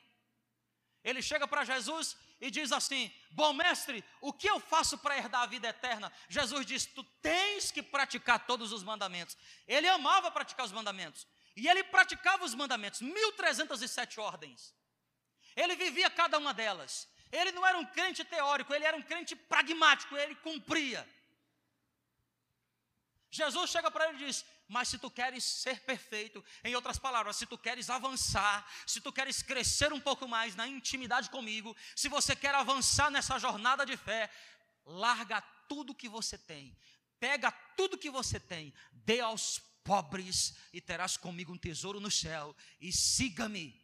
Ele 1.03 1.21
chega 1.21 1.47
para 1.47 1.63
Jesus 1.63 2.17
e 2.41 2.51
diz 2.51 2.73
assim: 2.73 3.13
Bom 3.31 3.53
mestre, 3.53 4.03
o 4.19 4.33
que 4.33 4.49
eu 4.49 4.59
faço 4.59 4.97
para 4.97 5.17
herdar 5.17 5.43
a 5.43 5.45
vida 5.45 5.69
eterna? 5.69 6.11
Jesus 6.27 6.65
diz: 6.65 6.85
Tu 6.85 7.03
tens 7.21 7.71
que 7.71 7.81
praticar 7.81 8.45
todos 8.45 8.73
os 8.73 8.83
mandamentos. 8.83 9.37
Ele 9.67 9.87
amava 9.87 10.29
praticar 10.31 10.65
os 10.65 10.71
mandamentos. 10.71 11.25
E 11.61 11.67
ele 11.67 11.83
praticava 11.83 12.43
os 12.43 12.55
mandamentos, 12.55 13.01
1307 13.01 14.19
ordens. 14.19 14.73
Ele 15.55 15.75
vivia 15.75 16.09
cada 16.09 16.39
uma 16.39 16.55
delas. 16.55 17.07
Ele 17.31 17.51
não 17.51 17.63
era 17.63 17.77
um 17.77 17.85
crente 17.85 18.23
teórico, 18.25 18.73
ele 18.73 18.83
era 18.83 18.97
um 18.97 19.03
crente 19.03 19.35
pragmático, 19.35 20.17
ele 20.17 20.33
cumpria. 20.33 21.07
Jesus 23.29 23.69
chega 23.69 23.91
para 23.91 24.09
ele 24.09 24.23
e 24.23 24.25
diz: 24.25 24.43
Mas 24.67 24.87
se 24.87 24.97
tu 24.97 25.11
queres 25.11 25.43
ser 25.43 25.81
perfeito, 25.81 26.43
em 26.63 26.73
outras 26.73 26.97
palavras, 26.97 27.35
se 27.35 27.45
tu 27.45 27.59
queres 27.59 27.91
avançar, 27.91 28.67
se 28.87 28.99
tu 28.99 29.13
queres 29.13 29.43
crescer 29.43 29.93
um 29.93 30.01
pouco 30.01 30.27
mais 30.27 30.55
na 30.55 30.67
intimidade 30.67 31.29
comigo, 31.29 31.77
se 31.95 32.09
você 32.09 32.35
quer 32.35 32.55
avançar 32.55 33.11
nessa 33.11 33.37
jornada 33.37 33.85
de 33.85 33.95
fé, 33.95 34.31
larga 34.83 35.39
tudo 35.69 35.93
que 35.93 36.09
você 36.09 36.39
tem, 36.39 36.75
pega 37.19 37.51
tudo 37.77 37.99
que 37.99 38.09
você 38.09 38.39
tem, 38.39 38.73
dê 38.91 39.19
aos 39.19 39.61
pobres 39.83 40.55
e 40.71 40.79
terás 40.79 41.17
comigo 41.17 41.53
um 41.53 41.57
tesouro 41.57 41.99
no 41.99 42.11
céu, 42.11 42.55
e 42.79 42.91
siga-me. 42.91 43.79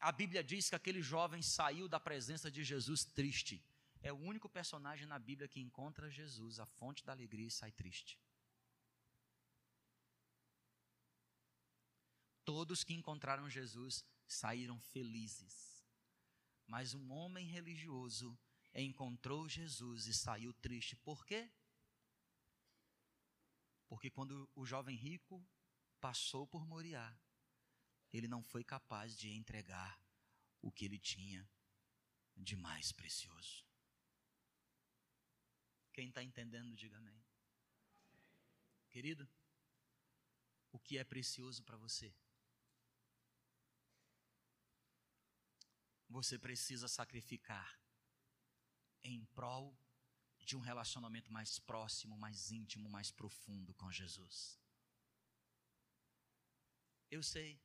A 0.00 0.12
Bíblia 0.12 0.44
diz 0.44 0.68
que 0.68 0.74
aquele 0.74 1.00
jovem 1.00 1.42
saiu 1.42 1.88
da 1.88 1.98
presença 1.98 2.50
de 2.50 2.62
Jesus 2.62 3.04
triste. 3.04 3.64
É 4.02 4.12
o 4.12 4.16
único 4.16 4.48
personagem 4.48 5.06
na 5.06 5.18
Bíblia 5.18 5.48
que 5.48 5.60
encontra 5.60 6.10
Jesus, 6.10 6.60
a 6.60 6.66
fonte 6.66 7.04
da 7.04 7.12
alegria, 7.12 7.46
e 7.46 7.50
sai 7.50 7.72
triste. 7.72 8.18
Todos 12.44 12.84
que 12.84 12.92
encontraram 12.92 13.48
Jesus 13.48 14.04
saíram 14.26 14.78
felizes. 14.78 15.82
Mas 16.66 16.92
um 16.92 17.10
homem 17.10 17.46
religioso 17.46 18.38
encontrou 18.74 19.48
Jesus 19.48 20.06
e 20.06 20.12
saiu 20.12 20.52
triste. 20.52 20.96
Por 20.96 21.24
quê? 21.24 21.50
Porque 23.94 24.10
quando 24.10 24.50
o 24.56 24.66
jovem 24.66 24.96
rico 24.96 25.40
passou 26.00 26.48
por 26.48 26.66
Moriá, 26.66 27.16
ele 28.12 28.26
não 28.26 28.42
foi 28.42 28.64
capaz 28.64 29.16
de 29.16 29.30
entregar 29.30 30.02
o 30.60 30.72
que 30.72 30.84
ele 30.84 30.98
tinha 30.98 31.48
de 32.36 32.56
mais 32.56 32.90
precioso. 32.90 33.64
Quem 35.92 36.08
está 36.08 36.24
entendendo, 36.24 36.74
diga 36.74 36.96
amém. 36.96 37.24
Querido, 38.90 39.30
o 40.72 40.78
que 40.80 40.98
é 40.98 41.04
precioso 41.04 41.62
para 41.62 41.76
você? 41.76 42.12
Você 46.08 46.36
precisa 46.36 46.88
sacrificar 46.88 47.80
em 49.04 49.24
prol 49.26 49.72
de 50.44 50.56
um 50.56 50.60
relacionamento 50.60 51.32
mais 51.32 51.58
próximo, 51.58 52.16
mais 52.16 52.50
íntimo, 52.50 52.88
mais 52.88 53.10
profundo 53.10 53.74
com 53.74 53.90
Jesus. 53.90 54.58
Eu 57.10 57.22
sei 57.22 57.60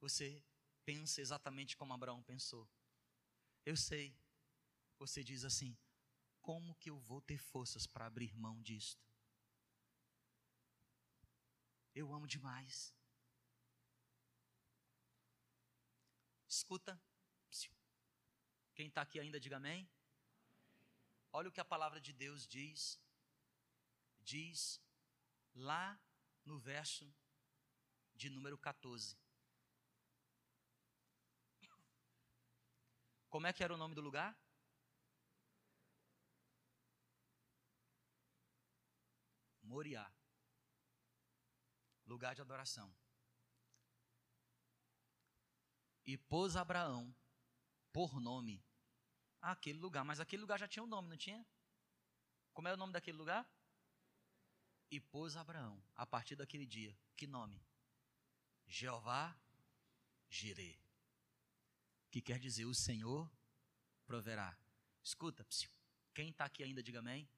você 0.00 0.42
pensa 0.84 1.20
exatamente 1.20 1.76
como 1.76 1.92
Abraão 1.92 2.22
pensou. 2.24 2.68
Eu 3.64 3.76
sei 3.76 4.16
você 4.98 5.22
diz 5.22 5.44
assim: 5.44 5.76
como 6.40 6.74
que 6.76 6.90
eu 6.90 6.98
vou 6.98 7.20
ter 7.20 7.38
forças 7.38 7.86
para 7.86 8.06
abrir 8.06 8.34
mão 8.34 8.60
disto? 8.62 9.00
Eu 11.94 12.12
amo 12.12 12.26
demais. 12.26 12.94
Escuta. 16.48 17.00
Quem 18.74 18.88
está 18.88 19.02
aqui 19.02 19.20
ainda, 19.20 19.38
diga 19.38 19.56
amém. 19.56 19.88
Olha 21.32 21.48
o 21.48 21.52
que 21.52 21.60
a 21.60 21.64
palavra 21.64 22.00
de 22.00 22.12
Deus 22.12 22.46
diz. 22.46 23.00
Diz 24.20 24.80
lá 25.54 25.98
no 26.44 26.58
verso 26.58 27.12
de 28.14 28.28
número 28.28 28.58
14. 28.58 29.16
Como 33.30 33.46
é 33.46 33.52
que 33.52 33.64
era 33.64 33.72
o 33.72 33.78
nome 33.78 33.94
do 33.94 34.02
lugar? 34.02 34.38
Moriá. 39.62 40.12
Lugar 42.04 42.34
de 42.34 42.42
adoração. 42.42 42.94
E 46.04 46.18
pôs 46.18 46.56
Abraão 46.56 47.16
por 47.90 48.20
nome 48.20 48.62
aquele 49.50 49.78
lugar. 49.78 50.04
Mas 50.04 50.20
aquele 50.20 50.40
lugar 50.40 50.58
já 50.58 50.68
tinha 50.68 50.82
um 50.82 50.86
nome, 50.86 51.08
não 51.08 51.16
tinha? 51.16 51.44
Como 52.54 52.68
é 52.68 52.72
o 52.72 52.76
nome 52.76 52.92
daquele 52.92 53.18
lugar? 53.18 53.46
E 54.90 55.00
pôs 55.00 55.36
Abraão, 55.36 55.82
a 55.96 56.06
partir 56.06 56.36
daquele 56.36 56.66
dia, 56.66 56.96
que 57.16 57.26
nome? 57.26 57.60
Jeová 58.66 59.36
Jireh. 60.28 60.78
Que 62.10 62.20
quer 62.20 62.38
dizer, 62.38 62.66
o 62.66 62.74
Senhor 62.74 63.30
proverá. 64.06 64.56
Escuta, 65.02 65.46
quem 66.14 66.28
está 66.28 66.44
aqui 66.44 66.62
ainda, 66.62 66.82
diga 66.82 66.98
amém. 66.98 67.28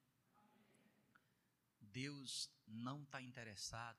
Deus 1.79 2.51
não 2.67 3.03
está 3.03 3.21
interessado 3.21 3.97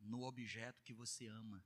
no 0.00 0.24
objeto 0.24 0.82
que 0.82 0.92
você 0.92 1.28
ama, 1.28 1.64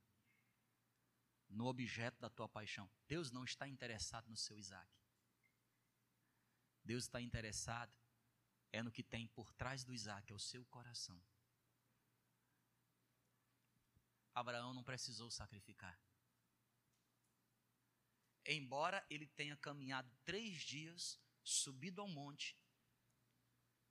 no 1.49 1.67
objeto 1.67 2.21
da 2.21 2.31
tua 2.31 2.49
paixão. 2.49 2.91
Deus 3.07 3.31
não 3.31 3.45
está 3.45 3.69
interessado 3.69 4.29
no 4.29 4.37
seu 4.37 4.59
Isaac. 4.59 4.91
Deus 6.85 7.05
está 7.05 7.21
interessado 7.21 7.95
é 8.73 8.83
no 8.83 8.93
que 8.93 9.03
tem 9.03 9.27
por 9.29 9.53
trás 9.55 9.85
do 9.85 9.95
Isaac, 9.95 10.31
é 10.31 10.35
o 10.35 10.39
seu 10.39 10.65
coração. 10.67 11.21
Abraão 14.35 14.75
não 14.75 14.85
precisou 14.85 15.31
sacrificar. 15.31 15.99
Embora 18.45 19.05
ele 19.09 19.27
tenha 19.27 19.57
caminhado 19.57 20.15
três 20.25 20.61
dias, 20.63 21.19
subido 21.43 22.03
ao 22.03 22.09
monte, 22.09 22.57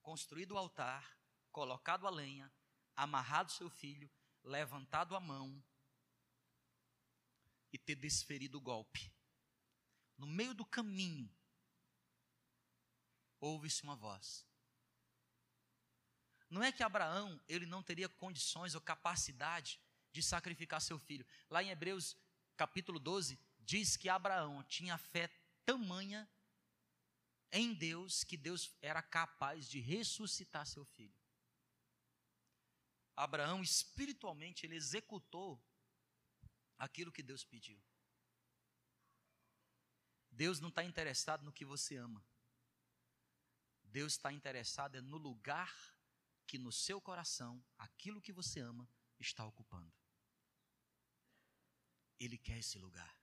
construído 0.01 0.51
o 0.51 0.57
altar, 0.57 1.19
colocado 1.51 2.05
a 2.05 2.11
lenha, 2.11 2.53
amarrado 2.95 3.51
seu 3.51 3.69
filho, 3.69 4.09
levantado 4.43 5.15
a 5.15 5.19
mão 5.19 5.63
e 7.76 7.78
ter 7.78 7.95
desferido 7.95 8.57
o 8.57 8.61
golpe. 8.61 9.11
No 10.17 10.26
meio 10.26 10.53
do 10.53 10.65
caminho, 10.65 11.30
ouve-se 13.38 13.84
uma 13.84 13.97
voz. 13.97 14.47
Não 16.49 16.63
é 16.63 16.71
que 16.71 16.82
Abraão 16.82 17.41
ele 17.49 17.65
não 17.65 17.84
teria 17.84 18.07
condições 18.07 18.76
ou 18.76 18.82
capacidade 18.82 19.78
de 20.13 20.23
sacrificar 20.23 20.80
seu 20.80 20.97
filho. 20.97 21.28
Lá 21.49 21.61
em 21.61 21.69
Hebreus 21.69 22.15
capítulo 22.55 22.97
12 22.97 23.38
diz 23.59 23.97
que 23.97 24.07
Abraão 24.07 24.63
tinha 24.63 24.97
fé 24.97 25.28
tamanha 25.65 26.30
em 27.51 27.73
Deus 27.73 28.23
que 28.23 28.38
Deus 28.38 28.73
era 28.82 29.01
capaz 29.01 29.67
de 29.67 29.82
ressuscitar 29.82 30.65
seu 30.65 30.86
filho. 30.86 31.19
Abraão 33.17 33.61
espiritualmente 33.61 34.65
ele 34.65 34.76
executou 34.76 35.61
aquilo 36.78 37.11
que 37.11 37.23
Deus 37.23 37.43
pediu. 37.43 37.82
Deus 40.32 40.59
não 40.59 40.69
está 40.69 40.84
interessado 40.84 41.43
no 41.43 41.53
que 41.53 41.63
você 41.63 41.95
ama. 41.95 42.23
Deus 43.84 44.13
está 44.13 44.32
interessado 44.32 44.95
é 44.95 45.01
no 45.01 45.15
lugar 45.15 45.73
que 46.45 46.57
no 46.57 46.71
seu 46.71 46.99
coração 46.99 47.63
aquilo 47.78 48.21
que 48.21 48.34
você 48.34 48.59
ama 48.59 48.89
está 49.17 49.45
ocupando. 49.45 49.93
Ele 52.19 52.38
quer 52.38 52.57
esse 52.57 52.78
lugar. 52.78 53.17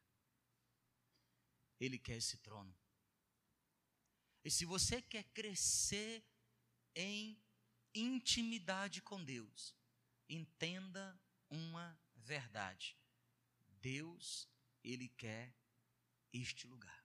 Ele 1.79 1.99
quer 1.99 2.17
esse 2.17 2.39
trono. 2.39 2.75
E 4.43 4.51
se 4.51 4.65
você 4.65 5.03
quer 5.03 5.25
crescer 5.25 6.25
em 6.95 7.39
intimidade 7.95 9.03
com 9.03 9.23
Deus, 9.23 9.75
entenda 10.29 11.21
uma 11.51 12.01
verdade. 12.15 12.97
Deus, 13.83 14.49
Ele 14.83 15.09
quer 15.09 15.55
este 16.33 16.67
lugar. 16.67 17.05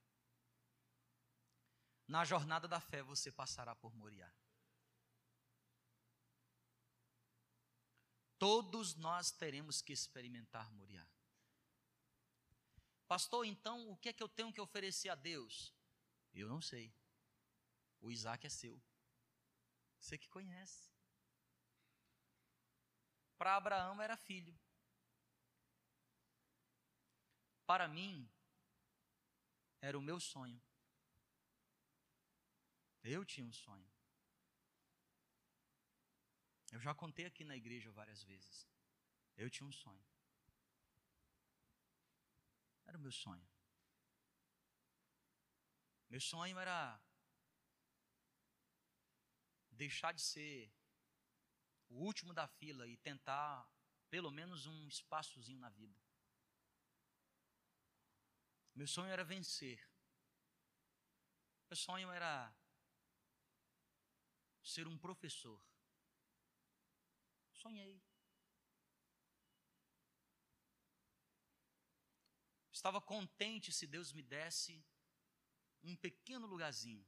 Na 2.07 2.23
jornada 2.23 2.67
da 2.67 2.79
fé 2.79 3.01
você 3.03 3.31
passará 3.31 3.75
por 3.75 3.93
Moriá. 3.95 4.31
Todos 8.37 8.95
nós 8.95 9.31
teremos 9.31 9.81
que 9.81 9.91
experimentar 9.91 10.71
Moriá. 10.71 11.05
Pastor, 13.07 13.45
então 13.45 13.89
o 13.89 13.97
que 13.97 14.09
é 14.09 14.13
que 14.13 14.21
eu 14.21 14.29
tenho 14.29 14.53
que 14.53 14.61
oferecer 14.61 15.09
a 15.09 15.15
Deus? 15.15 15.73
Eu 16.33 16.47
não 16.47 16.61
sei. 16.61 16.93
O 17.99 18.11
Isaac 18.11 18.45
é 18.45 18.49
seu. 18.49 18.79
Você 19.99 20.17
que 20.17 20.29
conhece 20.29 20.91
para 23.37 23.55
Abraão 23.55 24.01
era 24.01 24.15
filho. 24.17 24.57
Para 27.67 27.87
mim, 27.87 28.27
era 29.81 29.99
o 29.99 30.01
meu 30.01 30.19
sonho. 30.19 30.59
Eu 33.03 33.25
tinha 33.25 33.45
um 33.45 33.51
sonho. 33.51 33.87
Eu 36.71 36.79
já 36.79 36.95
contei 36.95 37.25
aqui 37.25 37.43
na 37.43 37.57
igreja 37.57 37.91
várias 37.91 38.23
vezes. 38.23 38.65
Eu 39.35 39.49
tinha 39.49 39.67
um 39.67 39.71
sonho. 39.71 40.05
Era 42.85 42.97
o 42.97 43.01
meu 43.01 43.11
sonho. 43.11 43.47
Meu 46.09 46.21
sonho 46.21 46.57
era 46.57 46.99
deixar 49.71 50.13
de 50.13 50.21
ser 50.21 50.71
o 51.89 51.95
último 51.95 52.33
da 52.33 52.47
fila 52.47 52.87
e 52.87 52.95
tentar 52.95 53.69
pelo 54.09 54.31
menos 54.31 54.65
um 54.65 54.87
espaçozinho 54.87 55.59
na 55.59 55.69
vida. 55.69 56.06
Meu 58.79 58.87
sonho 58.87 59.11
era 59.11 59.23
vencer. 59.23 59.79
Meu 61.69 61.75
sonho 61.75 62.09
era 62.11 62.33
ser 64.61 64.87
um 64.87 64.97
professor. 64.97 65.59
Sonhei. 67.53 68.01
Estava 72.71 73.01
contente 73.01 73.73
se 73.73 73.85
Deus 73.87 74.13
me 74.13 74.21
desse 74.21 74.85
um 75.83 75.95
pequeno 75.95 76.45
lugarzinho 76.45 77.05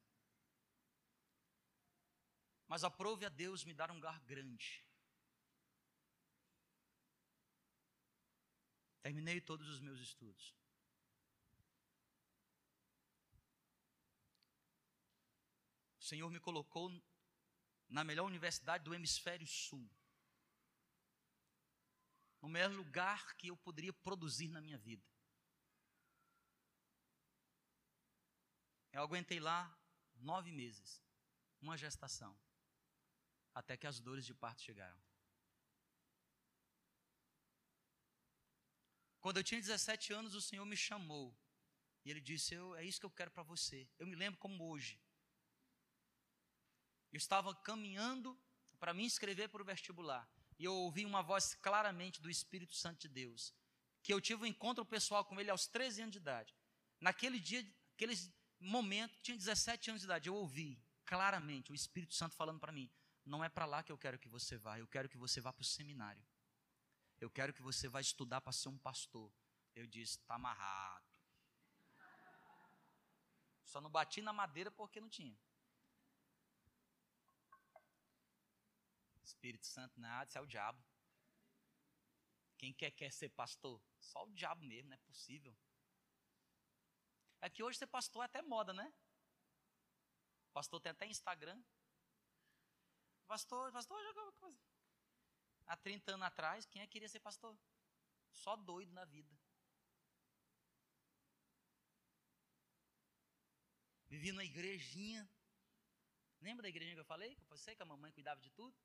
mas 2.69 2.83
aprove 2.83 3.25
a 3.25 3.29
Deus 3.29 3.65
me 3.65 3.73
dar 3.73 3.89
um 3.89 3.95
lugar 3.95 4.19
grande. 4.21 4.85
Terminei 9.01 9.41
todos 9.41 9.67
os 9.67 9.79
meus 9.79 9.99
estudos. 9.99 10.55
Senhor 16.09 16.29
me 16.31 16.39
colocou 16.39 16.85
na 17.87 18.03
melhor 18.03 18.25
universidade 18.25 18.83
do 18.83 18.93
hemisfério 18.93 19.47
sul. 19.47 19.87
No 22.41 22.49
melhor 22.49 22.71
lugar 22.71 23.35
que 23.37 23.47
eu 23.49 23.57
poderia 23.57 23.93
produzir 23.93 24.47
na 24.47 24.61
minha 24.61 24.77
vida. 24.77 25.05
Eu 28.91 29.03
aguentei 29.03 29.39
lá 29.39 29.61
nove 30.15 30.51
meses, 30.51 31.03
uma 31.61 31.77
gestação 31.77 32.33
até 33.53 33.77
que 33.77 33.85
as 33.85 33.99
dores 33.99 34.25
de 34.25 34.33
parto 34.33 34.61
chegaram. 34.61 35.01
Quando 39.19 39.37
eu 39.37 39.43
tinha 39.43 39.59
17 39.59 40.13
anos, 40.13 40.33
o 40.33 40.41
Senhor 40.41 40.65
me 40.65 40.77
chamou. 40.77 41.37
E 42.03 42.09
Ele 42.09 42.21
disse: 42.21 42.55
eu, 42.55 42.75
É 42.75 42.83
isso 42.83 42.99
que 42.99 43.05
eu 43.05 43.11
quero 43.11 43.31
para 43.31 43.43
você. 43.43 43.87
Eu 43.99 44.07
me 44.07 44.15
lembro 44.15 44.39
como 44.39 44.69
hoje. 44.71 44.99
Eu 47.11 47.17
estava 47.17 47.53
caminhando 47.55 48.37
para 48.79 48.93
me 48.93 49.03
inscrever 49.03 49.49
para 49.49 49.61
o 49.61 49.65
vestibular. 49.65 50.29
E 50.57 50.65
eu 50.65 50.73
ouvi 50.73 51.05
uma 51.05 51.21
voz 51.21 51.55
claramente 51.55 52.21
do 52.21 52.29
Espírito 52.29 52.73
Santo 52.73 53.01
de 53.01 53.07
Deus. 53.07 53.53
Que 54.03 54.13
eu 54.13 54.21
tive 54.21 54.43
um 54.43 54.45
encontro 54.45 54.85
pessoal 54.85 55.25
com 55.25 55.39
ele 55.39 55.49
aos 55.49 55.67
13 55.67 56.01
anos 56.01 56.11
de 56.13 56.19
idade. 56.19 56.55
Naquele 56.99 57.39
dia, 57.39 57.65
aquele 57.93 58.15
momento, 58.59 59.17
tinha 59.21 59.37
17 59.37 59.89
anos 59.89 60.01
de 60.01 60.07
idade, 60.07 60.29
eu 60.29 60.35
ouvi 60.35 60.81
claramente 61.05 61.71
o 61.71 61.75
Espírito 61.75 62.13
Santo 62.13 62.35
falando 62.35 62.59
para 62.59 62.71
mim: 62.71 62.91
não 63.25 63.43
é 63.43 63.49
para 63.49 63.65
lá 63.65 63.81
que 63.81 63.91
eu 63.91 63.97
quero 63.97 64.19
que 64.19 64.27
você 64.27 64.57
vá, 64.57 64.77
eu 64.77 64.87
quero 64.87 65.09
que 65.09 65.17
você 65.17 65.39
vá 65.41 65.51
para 65.53 65.61
o 65.61 65.65
seminário. 65.65 66.23
Eu 67.19 67.29
quero 67.29 67.53
que 67.53 67.61
você 67.61 67.87
vá 67.87 67.99
estudar 67.99 68.41
para 68.41 68.53
ser 68.53 68.69
um 68.69 68.77
pastor. 68.77 69.31
Eu 69.75 69.85
disse: 69.87 70.17
está 70.17 70.35
amarrado. 70.35 71.05
Só 73.63 73.79
não 73.79 73.89
bati 73.89 74.21
na 74.21 74.33
madeira 74.33 74.71
porque 74.71 74.99
não 74.99 75.09
tinha. 75.09 75.37
Espírito 79.29 79.65
Santo 79.65 79.99
nada, 79.99 80.27
isso 80.27 80.37
é 80.37 80.41
o 80.41 80.45
diabo. 80.45 80.83
Quem 82.57 82.73
quer 82.73 82.91
quer 82.91 83.11
ser 83.11 83.29
pastor? 83.29 83.81
Só 83.99 84.25
o 84.25 84.33
diabo 84.33 84.63
mesmo, 84.65 84.89
não 84.89 84.95
é 84.95 84.99
possível. 84.99 85.55
É 87.41 87.49
que 87.49 87.63
hoje 87.63 87.77
ser 87.77 87.87
pastor 87.87 88.23
é 88.23 88.25
até 88.25 88.41
moda, 88.41 88.73
né? 88.73 88.93
Pastor 90.51 90.81
tem 90.81 90.91
até 90.91 91.05
Instagram. 91.05 91.61
Pastor, 93.27 93.71
pastor, 93.71 93.97
há 95.67 95.77
30 95.77 96.13
anos 96.13 96.27
atrás, 96.27 96.65
quem 96.65 96.81
é 96.81 96.85
que 96.87 96.93
queria 96.93 97.07
ser 97.07 97.19
pastor? 97.19 97.57
Só 98.31 98.55
doido 98.55 98.91
na 98.91 99.05
vida. 99.05 99.33
Vivia 104.07 104.33
na 104.33 104.43
igrejinha. 104.43 105.29
Lembra 106.41 106.63
da 106.63 106.69
igrejinha 106.69 106.95
que 106.95 107.01
eu 107.01 107.05
falei? 107.05 107.35
Que 107.35 107.53
eu 107.53 107.57
sei 107.57 107.75
que 107.75 107.83
a 107.83 107.85
mamãe 107.85 108.11
cuidava 108.11 108.41
de 108.41 108.49
tudo? 108.49 108.75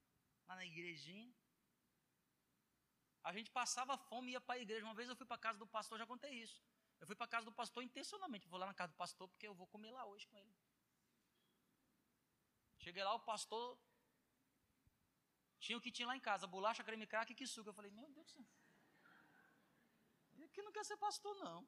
Lá 0.47 0.57
na 0.57 0.65
igrejinha. 0.65 1.33
A 3.23 3.33
gente 3.33 3.51
passava 3.51 3.97
fome 3.97 4.31
e 4.31 4.33
ia 4.33 4.41
para 4.41 4.57
a 4.57 4.59
igreja. 4.59 4.85
Uma 4.85 4.95
vez 4.95 5.09
eu 5.09 5.17
fui 5.17 5.27
para 5.27 5.37
a 5.37 5.45
casa 5.47 5.59
do 5.59 5.67
pastor, 5.67 5.99
já 5.99 6.07
contei 6.07 6.33
isso. 6.33 6.63
Eu 7.01 7.07
fui 7.07 7.17
para 7.17 7.25
a 7.25 7.29
casa 7.29 7.47
do 7.47 7.53
pastor 7.53 7.83
intencionalmente. 7.83 8.49
Vou 8.49 8.59
lá 8.59 8.67
na 8.67 8.75
casa 8.75 8.93
do 8.93 8.97
pastor 8.97 9.29
porque 9.29 9.47
eu 9.47 9.55
vou 9.55 9.67
comer 9.67 9.91
lá 9.91 10.05
hoje 10.05 10.27
com 10.27 10.39
ele. 10.39 10.55
Cheguei 12.79 13.03
lá, 13.03 13.15
o 13.15 13.21
pastor 13.21 13.79
tinha 15.59 15.79
o 15.79 15.81
que 15.81 15.91
tinha 15.91 16.07
lá 16.07 16.17
em 16.17 16.21
casa: 16.21 16.47
bolacha, 16.47 16.85
creme 16.85 17.07
crack 17.07 17.35
e 17.43 17.47
suco. 17.47 17.71
Eu 17.71 17.75
falei, 17.75 17.91
meu 17.91 18.11
Deus 18.11 18.27
do 18.27 18.33
céu. 18.33 18.47
Ele 20.35 20.45
aqui 20.45 20.61
não 20.63 20.73
quer 20.73 20.85
ser 20.85 20.97
pastor, 20.99 21.35
não. 21.37 21.67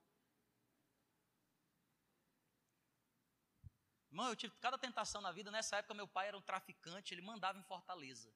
Irmão, 4.11 4.29
eu 4.29 4.37
tive 4.37 4.55
cada 4.57 4.77
tentação 4.77 5.21
na 5.21 5.33
vida. 5.33 5.51
Nessa 5.51 5.77
época, 5.77 5.95
meu 5.95 6.09
pai 6.09 6.29
era 6.29 6.37
um 6.37 6.43
traficante, 6.43 7.15
ele 7.15 7.23
mandava 7.23 7.59
em 7.59 7.63
Fortaleza. 7.63 8.33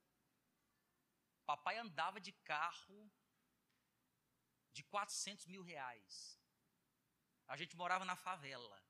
Papai 1.51 1.77
andava 1.79 2.21
de 2.21 2.31
carro 2.51 3.11
de 4.73 4.85
400 4.85 5.47
mil 5.47 5.63
reais. 5.65 6.39
A 7.49 7.57
gente 7.57 7.77
morava 7.77 8.05
na 8.05 8.15
favela. 8.15 8.81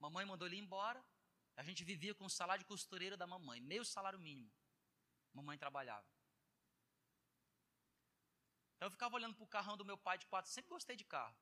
Mamãe 0.00 0.24
mandou 0.26 0.48
ele 0.48 0.58
embora. 0.58 1.00
A 1.54 1.62
gente 1.62 1.84
vivia 1.84 2.16
com 2.16 2.24
o 2.24 2.30
salário 2.38 2.64
de 2.64 2.68
costureira 2.72 3.16
da 3.16 3.28
mamãe, 3.28 3.60
meio 3.60 3.84
salário 3.84 4.18
mínimo. 4.18 4.52
Mamãe 5.32 5.56
trabalhava. 5.56 6.10
Então 8.74 8.88
eu 8.88 8.90
ficava 8.90 9.14
olhando 9.14 9.36
para 9.36 9.44
o 9.44 9.54
carrão 9.56 9.76
do 9.76 9.84
meu 9.84 9.96
pai 9.96 10.18
de 10.18 10.26
400, 10.26 10.52
sempre 10.52 10.70
gostei 10.70 10.96
de 10.96 11.04
carro. 11.04 11.38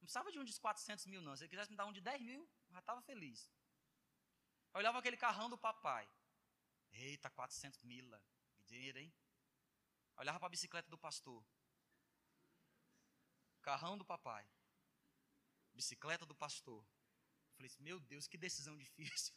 Não 0.00 0.06
precisava 0.06 0.32
de 0.32 0.40
um 0.40 0.44
de 0.44 0.58
400 0.58 1.06
mil, 1.06 1.22
não. 1.22 1.36
Se 1.36 1.44
ele 1.44 1.50
quisesse 1.50 1.70
me 1.70 1.76
dar 1.76 1.86
um 1.86 1.92
de 1.92 2.00
10 2.00 2.20
mil, 2.20 2.50
já 2.68 2.80
estava 2.80 3.00
feliz. 3.02 3.48
Eu 4.74 4.78
olhava 4.78 4.98
aquele 4.98 5.16
carrão 5.16 5.48
do 5.48 5.56
papai. 5.56 6.10
Eita, 6.90 7.30
400 7.30 7.84
mila. 7.84 8.20
Que 8.56 8.64
dinheiro, 8.64 8.98
hein? 8.98 9.14
Olhava 10.22 10.38
para 10.38 10.46
a 10.46 10.56
bicicleta 10.56 10.88
do 10.88 10.96
pastor. 10.96 11.44
Carrão 13.60 13.98
do 13.98 14.04
papai. 14.04 14.46
Bicicleta 15.74 16.24
do 16.24 16.32
pastor. 16.32 16.80
Eu 16.80 17.54
falei 17.56 17.66
assim, 17.66 17.82
meu 17.82 17.98
Deus, 17.98 18.28
que 18.28 18.38
decisão 18.38 18.76
difícil. 18.76 19.34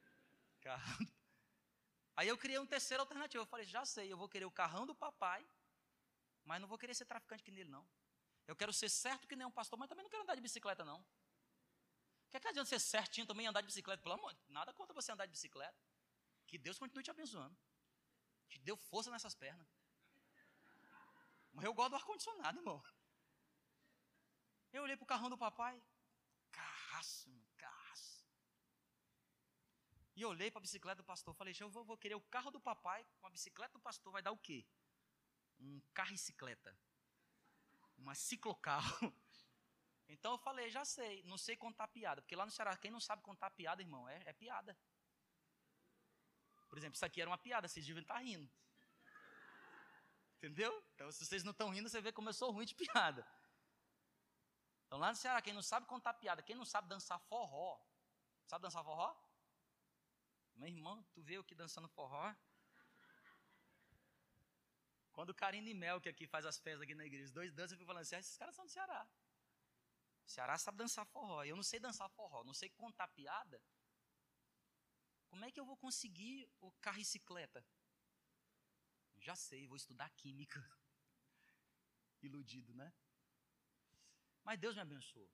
Carrão. 0.62 1.06
Aí 2.16 2.28
eu 2.28 2.38
criei 2.38 2.58
um 2.58 2.64
terceiro 2.66 3.02
alternativo. 3.02 3.42
Eu 3.42 3.46
falei, 3.46 3.66
já 3.66 3.84
sei, 3.84 4.10
eu 4.10 4.16
vou 4.16 4.26
querer 4.26 4.46
o 4.46 4.50
carrão 4.50 4.86
do 4.86 4.94
papai, 4.94 5.46
mas 6.46 6.62
não 6.62 6.66
vou 6.66 6.78
querer 6.78 6.94
ser 6.94 7.04
traficante 7.04 7.42
que 7.42 7.50
nele, 7.50 7.68
não. 7.68 7.86
Eu 8.46 8.56
quero 8.56 8.72
ser 8.72 8.88
certo 8.88 9.28
que 9.28 9.36
nem 9.36 9.46
um 9.46 9.50
pastor, 9.50 9.78
mas 9.78 9.86
também 9.86 10.02
não 10.02 10.10
quero 10.10 10.22
andar 10.22 10.34
de 10.34 10.40
bicicleta, 10.40 10.82
não. 10.82 11.04
Que, 12.30 12.40
que 12.40 12.48
adianta 12.48 12.70
ser 12.70 12.80
certinho 12.80 13.26
também 13.26 13.46
andar 13.46 13.60
de 13.60 13.66
bicicleta? 13.66 14.02
Pelo 14.02 14.14
amor, 14.14 14.34
nada 14.48 14.72
contra 14.72 14.94
você 14.94 15.12
andar 15.12 15.26
de 15.26 15.32
bicicleta. 15.32 15.78
Que 16.46 16.56
Deus 16.56 16.78
continue 16.78 17.04
te 17.04 17.10
abençoando. 17.10 17.54
Te 18.48 18.58
deu 18.60 18.78
força 18.78 19.10
nessas 19.10 19.34
pernas. 19.34 19.81
Mas 21.52 21.64
eu 21.64 21.74
gosto 21.74 21.90
do 21.90 21.96
ar-condicionado, 21.96 22.58
irmão. 22.58 22.82
Eu 24.72 24.82
olhei 24.82 24.96
para 24.96 25.04
o 25.04 25.06
carrão 25.06 25.28
do 25.28 25.36
papai. 25.36 25.80
Carraço, 26.50 27.30
carraço. 27.56 28.26
E 30.16 30.22
eu 30.22 30.30
olhei 30.30 30.50
para 30.50 30.60
a 30.60 30.62
bicicleta 30.62 31.02
do 31.02 31.04
pastor. 31.04 31.34
Falei, 31.34 31.54
eu 31.58 31.68
vou, 31.68 31.84
vou, 31.84 31.96
querer 31.96 32.14
o 32.14 32.20
carro 32.20 32.50
do 32.50 32.60
papai 32.60 33.06
com 33.20 33.26
a 33.26 33.30
bicicleta 33.30 33.72
do 33.74 33.80
pastor. 33.80 34.12
Vai 34.12 34.22
dar 34.22 34.32
o 34.32 34.38
quê? 34.38 34.66
Um 35.60 35.80
carro-bicicleta. 35.92 36.76
Uma 37.96 38.14
ciclocarro. 38.14 39.12
Então 40.08 40.32
eu 40.32 40.38
falei, 40.38 40.68
já 40.68 40.84
sei. 40.84 41.22
Não 41.22 41.38
sei 41.38 41.56
contar 41.56 41.88
piada. 41.88 42.20
Porque 42.20 42.36
lá 42.36 42.44
no 42.44 42.50
Ceará, 42.50 42.76
quem 42.76 42.90
não 42.90 43.00
sabe 43.00 43.22
contar 43.22 43.48
piada, 43.48 43.80
irmão, 43.80 44.06
é, 44.06 44.20
é 44.26 44.32
piada. 44.34 44.76
Por 46.68 46.76
exemplo, 46.76 46.96
isso 46.96 47.06
aqui 47.06 47.22
era 47.22 47.30
uma 47.30 47.38
piada. 47.38 47.66
Vocês 47.66 47.86
deviam 47.86 48.02
estar 48.02 48.18
rindo. 48.18 48.50
Entendeu? 50.42 50.84
Então, 50.92 51.10
se 51.12 51.24
vocês 51.24 51.44
não 51.44 51.52
estão 51.52 51.70
rindo, 51.70 51.88
você 51.88 52.00
vê 52.00 52.10
como 52.10 52.28
eu 52.28 52.32
sou 52.32 52.50
ruim 52.50 52.66
de 52.66 52.74
piada. 52.74 53.24
Então, 54.86 54.98
lá 54.98 55.10
no 55.10 55.16
Ceará, 55.16 55.40
quem 55.40 55.52
não 55.52 55.62
sabe 55.62 55.86
contar 55.86 56.14
piada, 56.14 56.42
quem 56.42 56.56
não 56.56 56.64
sabe 56.64 56.88
dançar 56.88 57.20
forró, 57.20 57.80
sabe 58.44 58.62
dançar 58.62 58.82
forró? 58.82 59.14
Meu 60.56 60.68
irmão, 60.68 61.00
tu 61.14 61.22
vê 61.22 61.38
o 61.38 61.44
que 61.44 61.54
dançando 61.54 61.88
forró? 61.88 62.34
Quando 65.12 65.30
o 65.30 65.34
Karine 65.34 65.70
e 65.70 65.74
Mel, 65.74 66.00
que 66.00 66.08
aqui 66.08 66.26
faz 66.26 66.44
as 66.44 66.58
festas 66.58 66.82
aqui 66.82 66.94
na 66.96 67.04
igreja, 67.04 67.26
os 67.26 67.30
dois 67.30 67.52
dançam, 67.52 67.76
eu 67.76 67.78
fico 67.78 67.86
falando 67.86 68.02
assim, 68.02 68.16
ah, 68.16 68.18
esses 68.18 68.36
caras 68.36 68.56
são 68.56 68.64
do 68.64 68.70
Ceará. 68.70 69.08
O 70.26 70.28
Ceará 70.28 70.58
sabe 70.58 70.78
dançar 70.78 71.06
forró, 71.06 71.44
eu 71.44 71.54
não 71.54 71.62
sei 71.62 71.78
dançar 71.78 72.10
forró, 72.10 72.42
não 72.42 72.52
sei 72.52 72.68
contar 72.70 73.06
piada. 73.06 73.62
Como 75.30 75.44
é 75.44 75.52
que 75.52 75.60
eu 75.60 75.64
vou 75.64 75.76
conseguir 75.76 76.50
o 76.60 76.72
carro 76.72 76.96
e 76.96 77.00
bicicleta? 77.00 77.64
Já 79.22 79.34
sei, 79.36 79.66
vou 79.66 79.76
estudar 79.76 80.10
química. 80.10 80.60
Iludido, 82.22 82.74
né? 82.74 82.92
Mas 84.44 84.58
Deus 84.58 84.74
me 84.74 84.82
abençoou. 84.82 85.30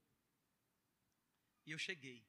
E 1.64 1.72
eu 1.72 1.78
cheguei. 1.78 2.26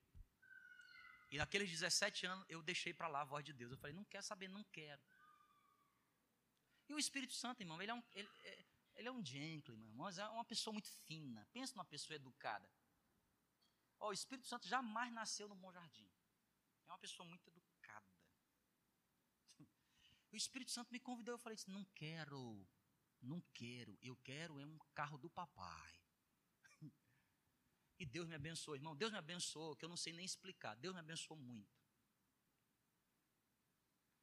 E 1.31 1.37
naqueles 1.37 1.69
17 1.69 2.25
anos 2.25 2.45
eu 2.49 2.61
deixei 2.63 2.93
para 2.93 3.07
lá 3.07 3.21
a 3.21 3.25
voz 3.25 3.43
de 3.45 3.53
Deus. 3.53 3.71
Eu 3.71 3.77
falei, 3.77 3.95
não 3.95 4.05
quero 4.05 4.23
saber, 4.23 4.47
não 4.47 4.63
quero. 4.65 5.01
E 6.87 6.93
o 6.93 6.99
Espírito 6.99 7.33
Santo, 7.33 7.61
irmão, 7.61 7.79
ele 7.81 7.91
é 7.91 7.93
um, 7.93 8.03
ele, 8.13 8.29
é, 8.43 8.65
ele 8.95 9.07
é 9.07 9.11
um 9.11 9.23
gentleman, 9.23 9.85
irmão, 9.85 10.09
é 10.09 10.29
uma 10.29 10.45
pessoa 10.45 10.73
muito 10.73 10.89
fina. 11.05 11.47
Pensa 11.53 11.75
numa 11.75 11.85
pessoa 11.85 12.15
educada. 12.15 12.67
Oh, 13.99 14.07
o 14.07 14.13
Espírito 14.13 14.47
Santo 14.47 14.67
jamais 14.67 15.11
nasceu 15.13 15.47
no 15.47 15.55
Bom 15.55 15.71
Jardim. 15.71 16.09
É 16.87 16.91
uma 16.91 16.97
pessoa 16.99 17.27
muito 17.27 17.47
educada. 17.47 17.68
O 20.31 20.35
Espírito 20.35 20.71
Santo 20.71 20.91
me 20.91 20.99
convidou, 20.99 21.33
eu 21.33 21.39
falei 21.39 21.55
assim, 21.55 21.71
não 21.71 21.83
quero, 21.95 22.67
não 23.21 23.41
quero, 23.53 23.97
eu 24.01 24.15
quero 24.17 24.59
é 24.59 24.65
um 24.65 24.77
carro 24.93 25.17
do 25.17 25.29
papai. 25.29 25.93
E 28.01 28.05
Deus 28.05 28.29
me 28.29 28.35
abençoou, 28.35 28.77
irmão, 28.77 28.95
Deus 28.95 29.11
me 29.11 29.17
abençoou, 29.17 29.75
que 29.75 29.83
eu 29.83 29.89
não 29.89 29.97
sei 29.97 30.13
nem 30.13 30.23
explicar, 30.23 30.73
Deus 30.75 30.93
me 30.93 31.01
abençoou 31.01 31.37
muito. 31.37 31.77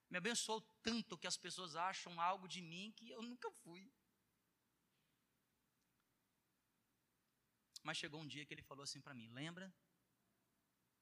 Me 0.09 0.16
abençoou 0.16 0.62
tanto 0.82 1.18
que 1.18 1.26
as 1.26 1.36
pessoas 1.36 1.76
acham 1.76 2.18
algo 2.18 2.48
de 2.48 2.62
mim 2.62 2.92
que 2.96 3.11
eu 3.11 3.20
nunca 3.20 3.50
fui. 3.50 3.92
Mas 7.82 7.98
chegou 7.98 8.20
um 8.20 8.26
dia 8.26 8.46
que 8.46 8.54
ele 8.54 8.62
falou 8.62 8.82
assim 8.82 9.00
para 9.00 9.14
mim: 9.14 9.28
Lembra? 9.28 9.72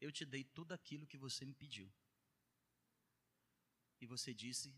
Eu 0.00 0.10
te 0.10 0.24
dei 0.24 0.44
tudo 0.44 0.72
aquilo 0.72 1.06
que 1.06 1.16
você 1.16 1.44
me 1.44 1.54
pediu. 1.54 1.90
E 4.00 4.06
você 4.06 4.34
disse 4.34 4.74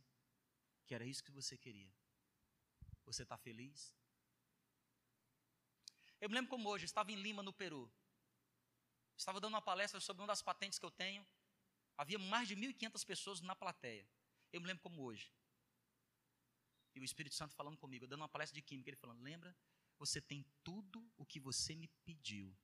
que 0.86 0.94
era 0.94 1.04
isso 1.04 1.22
que 1.22 1.30
você 1.30 1.56
queria. 1.56 1.92
Você 3.04 3.22
está 3.22 3.36
feliz? 3.36 3.94
Eu 6.20 6.28
me 6.28 6.34
lembro 6.34 6.50
como 6.50 6.68
hoje, 6.68 6.84
estava 6.84 7.12
em 7.12 7.16
Lima, 7.16 7.42
no 7.42 7.52
Peru. 7.52 7.90
Estava 9.16 9.40
dando 9.40 9.54
uma 9.54 9.62
palestra 9.62 10.00
sobre 10.00 10.22
uma 10.22 10.26
das 10.26 10.42
patentes 10.42 10.78
que 10.78 10.84
eu 10.84 10.90
tenho. 10.90 11.26
Havia 11.96 12.18
mais 12.18 12.48
de 12.48 12.56
1.500 12.56 13.04
pessoas 13.04 13.40
na 13.40 13.54
plateia. 13.54 14.08
Eu 14.52 14.60
me 14.60 14.66
lembro 14.66 14.82
como 14.82 15.02
hoje. 15.02 15.32
E 16.94 17.00
o 17.00 17.04
Espírito 17.04 17.34
Santo 17.34 17.54
falando 17.54 17.76
comigo, 17.76 18.06
dando 18.06 18.20
uma 18.22 18.28
palestra 18.28 18.54
de 18.54 18.62
química, 18.62 18.88
ele 18.90 18.96
falando: 18.96 19.22
Lembra? 19.22 19.54
Você 19.98 20.20
tem 20.20 20.44
tudo 20.62 21.10
o 21.16 21.24
que 21.24 21.40
você 21.40 21.74
me 21.74 21.88
pediu. 22.04 22.54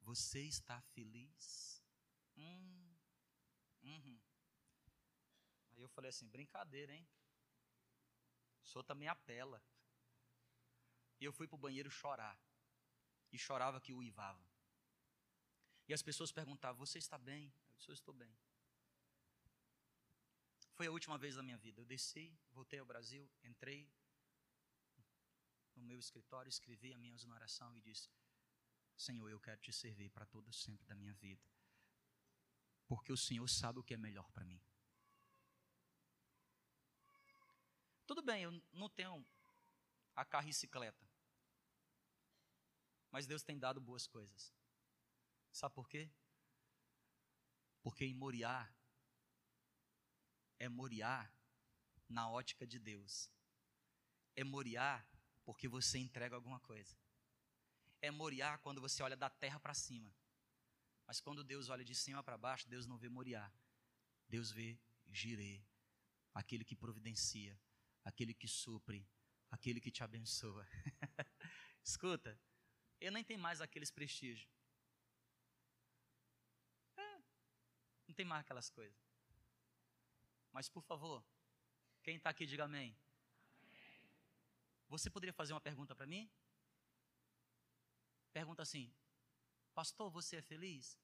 Você 0.00 0.42
está 0.42 0.80
feliz? 0.80 1.82
Hum. 2.36 2.94
Uhum. 3.82 4.20
Aí 5.72 5.82
eu 5.82 5.88
falei 5.88 6.10
assim: 6.10 6.28
brincadeira, 6.28 6.94
hein? 6.94 7.06
O 8.64 8.66
senhor 8.68 8.84
também 8.84 9.08
apela. 9.08 9.62
E 11.20 11.24
eu 11.24 11.32
fui 11.32 11.46
para 11.46 11.56
o 11.56 11.58
banheiro 11.58 11.90
chorar. 11.90 12.38
E 13.32 13.38
chorava 13.38 13.80
que 13.80 13.92
uivava. 13.92 14.44
E 15.88 15.94
as 15.94 16.02
pessoas 16.02 16.30
perguntavam: 16.30 16.84
Você 16.84 16.98
está 16.98 17.18
bem? 17.18 17.52
Eu 17.68 17.76
disse: 17.76 17.90
Eu 17.90 17.94
estou 17.94 18.14
bem. 18.14 18.36
Foi 20.74 20.86
a 20.86 20.90
última 20.90 21.18
vez 21.18 21.36
da 21.36 21.42
minha 21.42 21.58
vida. 21.58 21.80
Eu 21.80 21.84
desci, 21.84 22.36
voltei 22.50 22.78
ao 22.78 22.86
Brasil, 22.86 23.30
entrei 23.42 23.90
no 25.76 25.82
meu 25.82 25.98
escritório, 25.98 26.48
escrevi 26.48 26.92
a 26.92 26.98
minha 26.98 27.16
oração 27.34 27.76
e 27.76 27.80
disse: 27.80 28.10
Senhor, 28.96 29.28
eu 29.28 29.40
quero 29.40 29.60
te 29.60 29.72
servir 29.72 30.10
para 30.10 30.26
todo 30.26 30.52
sempre 30.52 30.86
da 30.86 30.94
minha 30.94 31.14
vida. 31.14 31.42
Porque 32.86 33.12
o 33.12 33.16
Senhor 33.16 33.48
sabe 33.48 33.78
o 33.78 33.82
que 33.82 33.94
é 33.94 33.96
melhor 33.96 34.30
para 34.30 34.44
mim. 34.44 34.60
Tudo 38.06 38.22
bem, 38.22 38.42
eu 38.42 38.62
não 38.72 38.88
tenho 38.88 39.24
a 40.14 40.24
carricicleta. 40.24 41.06
Mas 43.10 43.26
Deus 43.26 43.42
tem 43.42 43.58
dado 43.58 43.80
boas 43.80 44.06
coisas. 44.06 44.54
Sabe 45.52 45.74
por 45.74 45.88
quê? 45.88 46.10
Porque 47.82 48.04
em 48.04 48.14
Moriá 48.14 48.72
é 50.58 50.68
Moriá 50.68 51.30
na 52.08 52.28
ótica 52.30 52.66
de 52.66 52.78
Deus. 52.78 53.30
É 54.34 54.44
Moriá 54.44 55.04
porque 55.44 55.68
você 55.68 55.98
entrega 55.98 56.36
alguma 56.36 56.60
coisa. 56.60 56.96
É 58.00 58.10
Moriá 58.10 58.58
quando 58.58 58.80
você 58.80 59.02
olha 59.02 59.16
da 59.16 59.28
terra 59.28 59.60
para 59.60 59.74
cima. 59.74 60.14
Mas 61.06 61.20
quando 61.20 61.44
Deus 61.44 61.68
olha 61.68 61.84
de 61.84 61.94
cima 61.94 62.22
para 62.22 62.38
baixo, 62.38 62.68
Deus 62.68 62.86
não 62.86 62.96
vê 62.96 63.08
Moriá. 63.08 63.52
Deus 64.28 64.50
vê 64.50 64.78
Jirê, 65.10 65.62
aquele 66.32 66.64
que 66.64 66.74
providencia, 66.74 67.60
aquele 68.04 68.34
que 68.34 68.48
supre, 68.48 69.06
aquele 69.50 69.80
que 69.80 69.90
te 69.90 70.02
abençoa. 70.02 70.66
Escuta, 71.84 72.38
eu 73.00 73.10
nem 73.12 73.24
tenho 73.24 73.40
mais 73.40 73.60
aqueles 73.60 73.90
prestígios. 73.90 74.48
É, 76.96 77.22
não 78.06 78.14
tem 78.14 78.24
mais 78.24 78.42
aquelas 78.42 78.70
coisas. 78.70 78.98
Mas 80.52 80.68
por 80.68 80.82
favor, 80.82 81.24
quem 82.02 82.16
está 82.16 82.30
aqui, 82.30 82.46
diga 82.46 82.64
amém. 82.64 82.96
amém. 83.60 84.10
Você 84.88 85.10
poderia 85.10 85.32
fazer 85.32 85.52
uma 85.52 85.60
pergunta 85.60 85.94
para 85.94 86.06
mim? 86.06 86.30
Pergunta 88.32 88.62
assim: 88.62 88.92
Pastor, 89.74 90.10
você 90.10 90.36
é 90.36 90.42
feliz? 90.42 90.98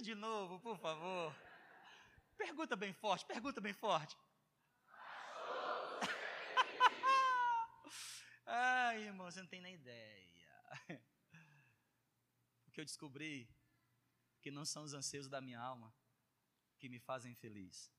Pergunta 0.00 0.02
de 0.02 0.14
novo, 0.14 0.60
por 0.60 0.78
favor. 0.78 1.36
Pergunta 2.36 2.74
bem 2.74 2.92
forte, 2.92 3.26
pergunta 3.26 3.60
bem 3.60 3.74
forte. 3.74 4.16
Ai, 8.46 9.04
irmão, 9.04 9.30
você 9.30 9.42
não 9.42 9.48
tem 9.48 9.60
nem 9.60 9.74
ideia. 9.74 11.04
Porque 12.64 12.80
eu 12.80 12.84
descobri 12.84 13.46
que 14.40 14.50
não 14.50 14.64
são 14.64 14.84
os 14.84 14.94
anseios 14.94 15.28
da 15.28 15.38
minha 15.38 15.60
alma 15.60 15.94
que 16.78 16.88
me 16.88 16.98
fazem 16.98 17.34
feliz. 17.34 17.92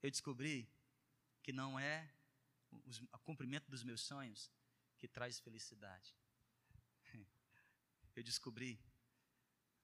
Eu 0.00 0.12
descobri 0.12 0.70
que 1.42 1.52
não 1.52 1.80
é 1.80 2.08
o 3.12 3.18
cumprimento 3.18 3.68
dos 3.68 3.82
meus 3.82 4.02
sonhos 4.02 4.52
que 4.96 5.08
traz 5.08 5.40
felicidade. 5.40 6.14
Eu 8.14 8.22
descobri 8.22 8.80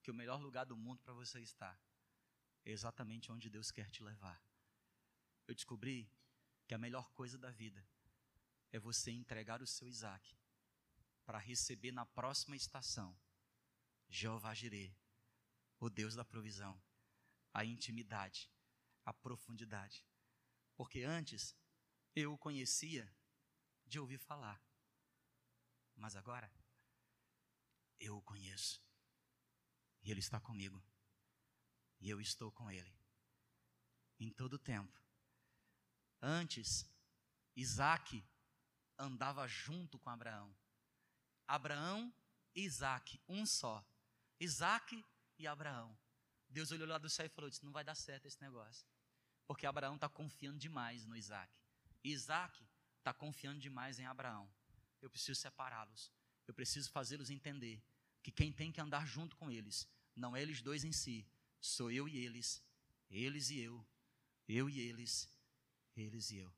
que 0.05 0.11
o 0.11 0.14
melhor 0.14 0.38
lugar 0.38 0.66
do 0.66 0.76
mundo 0.76 1.00
para 1.00 1.14
você 1.14 1.40
estar 1.40 1.80
é 2.62 2.70
exatamente 2.70 3.32
onde 3.32 3.48
Deus 3.48 3.70
quer 3.70 3.90
te 3.90 4.02
levar. 4.02 4.38
Eu 5.48 5.55
descobri 5.55 6.12
que 6.66 6.74
a 6.74 6.78
melhor 6.78 7.11
coisa 7.12 7.38
da 7.38 7.50
vida 7.50 7.82
é 8.70 8.78
você 8.78 9.11
entregar 9.11 9.62
o 9.62 9.66
seu 9.66 9.88
Isaac 9.88 10.36
para 11.24 11.38
receber 11.38 11.90
na 11.90 12.05
próxima 12.05 12.55
estação 12.55 13.18
Jeová 14.07 14.52
Jireh, 14.52 14.94
o 15.80 15.88
Deus 15.88 16.14
da 16.14 16.24
provisão, 16.24 16.78
a 17.55 17.64
intimidade, 17.64 18.50
a 19.07 19.12
profundidade. 19.14 20.07
Porque 20.76 21.02
antes 21.02 21.57
eu 22.14 22.34
o 22.34 22.38
conhecia 22.38 23.11
de 23.86 23.98
ouvir 23.98 24.18
falar, 24.18 24.62
mas 25.96 26.14
agora 26.14 26.52
eu 27.98 28.18
o 28.18 28.22
conheço 28.22 28.84
e 30.05 30.11
Ele 30.11 30.20
está 30.20 30.38
comigo. 30.38 30.82
E 32.00 32.11
eu 32.11 32.20
estou 32.20 32.52
com 32.52 32.70
Ele. 32.70 32.94
Em 34.20 34.30
todo 34.30 34.55
o 34.55 34.59
tempo. 34.59 35.02
Antes, 36.20 36.84
Isaac 37.57 38.24
andava 38.98 39.46
junto 39.48 39.98
com 39.98 40.11
Abraão. 40.11 40.55
Abraão 41.46 42.14
e 42.55 42.62
Isaac, 42.62 43.20
um 43.28 43.44
só. 43.44 43.84
Isaac 44.38 45.05
e 45.38 45.46
Abraão. 45.46 45.96
Deus 46.48 46.70
olhou 46.70 46.86
lá 46.86 46.98
do 46.98 47.11
céu 47.11 47.26
e 47.26 47.30
falou: 47.30 47.50
Não 47.62 47.72
vai 47.72 47.82
dar 47.82 47.94
certo 47.94 48.26
esse 48.26 48.40
negócio. 48.40 48.86
Porque 49.46 49.66
Abraão 49.66 49.96
está 49.96 50.09
confiando 50.09 50.59
demais 50.59 51.05
no 51.05 51.16
Isaac. 51.16 51.52
Isaac 52.02 52.66
está 52.98 53.12
confiando 53.12 53.61
demais 53.61 53.98
em 53.98 54.07
Abraão. 54.07 54.50
Eu 55.00 55.11
preciso 55.11 55.40
separá-los. 55.40 56.12
Eu 56.46 56.55
preciso 56.55 56.90
fazê-los 56.90 57.30
entender 57.30 57.82
que 58.24 58.32
quem 58.32 58.50
tem 58.50 58.72
que 58.72 58.80
andar 58.80 59.06
junto 59.06 59.36
com 59.36 59.50
eles 59.50 59.86
não 60.16 60.34
é 60.34 60.40
eles 60.40 60.62
dois 60.62 60.82
em 60.82 60.92
si, 60.92 61.26
sou 61.60 61.90
eu 61.90 62.08
e 62.08 62.16
eles, 62.16 62.64
eles 63.10 63.50
e 63.50 63.60
eu, 63.60 63.86
eu 64.48 64.68
e 64.70 64.80
eles, 64.80 65.28
eles 65.94 66.30
e 66.30 66.38
eu. 66.38 66.50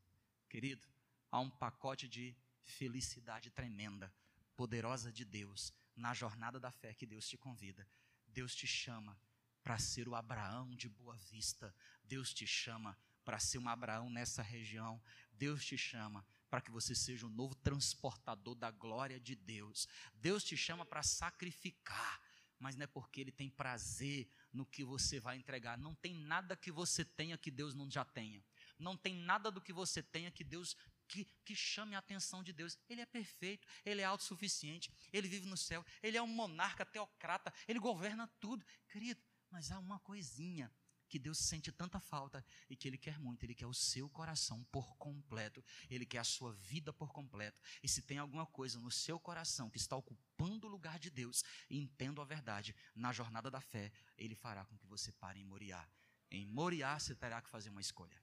Querido, 0.49 0.87
há 1.29 1.41
um 1.41 1.51
pacote 1.51 2.07
de 2.07 2.37
felicidade 2.63 3.51
tremenda, 3.51 4.15
poderosa 4.55 5.11
de 5.13 5.25
Deus, 5.25 5.75
na 5.97 6.15
jornada 6.15 6.61
da 6.61 6.71
fé 6.71 6.95
que 6.95 7.05
Deus 7.05 7.29
te 7.29 7.37
convida. 7.37 7.87
Deus 8.29 8.55
te 8.55 8.67
chama 8.67 9.19
para 9.61 9.77
ser 9.77 10.07
o 10.09 10.15
Abraão 10.15 10.71
de 10.77 10.89
Boa 10.89 11.17
Vista. 11.17 11.75
Deus 12.05 12.33
te 12.33 12.47
chama 12.47 12.97
para 13.25 13.41
ser 13.41 13.59
um 13.59 13.69
Abraão 13.69 14.09
nessa 14.09 14.41
região. 14.41 15.03
Deus 15.33 15.65
te 15.65 15.77
chama 15.77 16.25
para 16.49 16.61
que 16.61 16.71
você 16.71 16.95
seja 16.95 17.27
um 17.27 17.31
novo 17.31 17.55
transportador 17.57 18.55
da 18.55 18.71
glória 18.71 19.19
de 19.19 19.35
Deus. 19.35 19.89
Deus 20.15 20.45
te 20.45 20.57
chama 20.57 20.85
para 20.85 21.03
sacrificar, 21.03 22.21
mas 22.59 22.77
não 22.77 22.85
é 22.85 22.87
porque 22.87 23.21
Ele 23.21 23.33
tem 23.33 23.51
prazer 23.51 24.29
no 24.53 24.65
que 24.65 24.85
você 24.85 25.21
vai 25.21 25.37
entregar. 25.37 25.77
Não 25.77 25.95
tem 25.95 26.15
nada 26.15 26.57
que 26.57 26.71
você 26.71 27.05
tenha 27.05 27.37
que 27.37 27.51
Deus 27.51 27.75
não 27.75 27.91
já 27.91 28.05
tenha. 28.05 28.43
Não 28.79 28.97
tem 28.97 29.15
nada 29.15 29.51
do 29.51 29.61
que 29.61 29.73
você 29.73 30.03
tenha 30.03 30.31
que 30.31 30.45
Deus 30.45 30.77
que, 31.09 31.25
que, 31.45 31.55
chame 31.55 31.95
a 31.95 31.99
atenção 31.99 32.43
de 32.43 32.53
Deus. 32.53 32.77
Ele 32.89 33.01
é 33.01 33.07
perfeito, 33.07 33.67
ele 33.85 34.01
é 34.01 34.05
autossuficiente, 34.05 34.93
ele 35.13 35.29
vive 35.29 35.47
no 35.47 35.57
céu, 35.57 35.85
ele 36.03 36.17
é 36.17 36.23
um 36.23 36.27
monarca 36.27 36.85
teocrata, 36.85 37.53
ele 37.69 37.79
governa 37.79 38.27
tudo. 38.41 38.67
Querido, 38.89 39.23
mas 39.51 39.71
há 39.71 39.79
uma 39.79 40.01
coisinha 40.01 40.71
que 41.17 41.19
Deus 41.19 41.39
sente 41.39 41.73
tanta 41.73 41.99
falta 41.99 42.45
e 42.69 42.77
que 42.77 42.87
Ele 42.87 42.99
quer 42.99 43.19
muito. 43.19 43.43
Ele 43.43 43.55
quer 43.55 43.67
o 43.67 43.73
seu 43.73 44.07
coração 44.11 44.63
por 44.65 44.95
completo. 44.99 45.65
Ele 45.89 46.05
quer 46.05 46.19
a 46.19 46.25
sua 46.25 46.53
vida 46.53 46.93
por 46.93 47.11
completo. 47.11 47.59
E 47.83 47.89
se 47.89 48.03
tem 48.03 48.19
alguma 48.19 48.45
coisa 48.45 48.79
no 48.79 48.91
seu 48.91 49.19
coração 49.19 49.71
que 49.71 49.79
está 49.79 49.97
ocupando 49.97 50.67
o 50.67 50.71
lugar 50.71 50.99
de 50.99 51.09
Deus, 51.09 51.43
entendo 51.71 52.21
a 52.21 52.25
verdade, 52.27 52.77
na 52.95 53.15
jornada 53.15 53.51
da 53.51 53.63
fé, 53.63 53.91
Ele 54.19 54.35
fará 54.35 54.67
com 54.67 54.77
que 54.77 54.87
você 54.87 55.11
pare 55.11 55.41
em 55.41 55.45
Moriá. 55.45 55.89
Em 56.31 56.45
Moriá 56.45 56.99
você 56.99 57.15
terá 57.15 57.41
que 57.41 57.49
fazer 57.49 57.71
uma 57.71 57.81
escolha. 57.81 58.23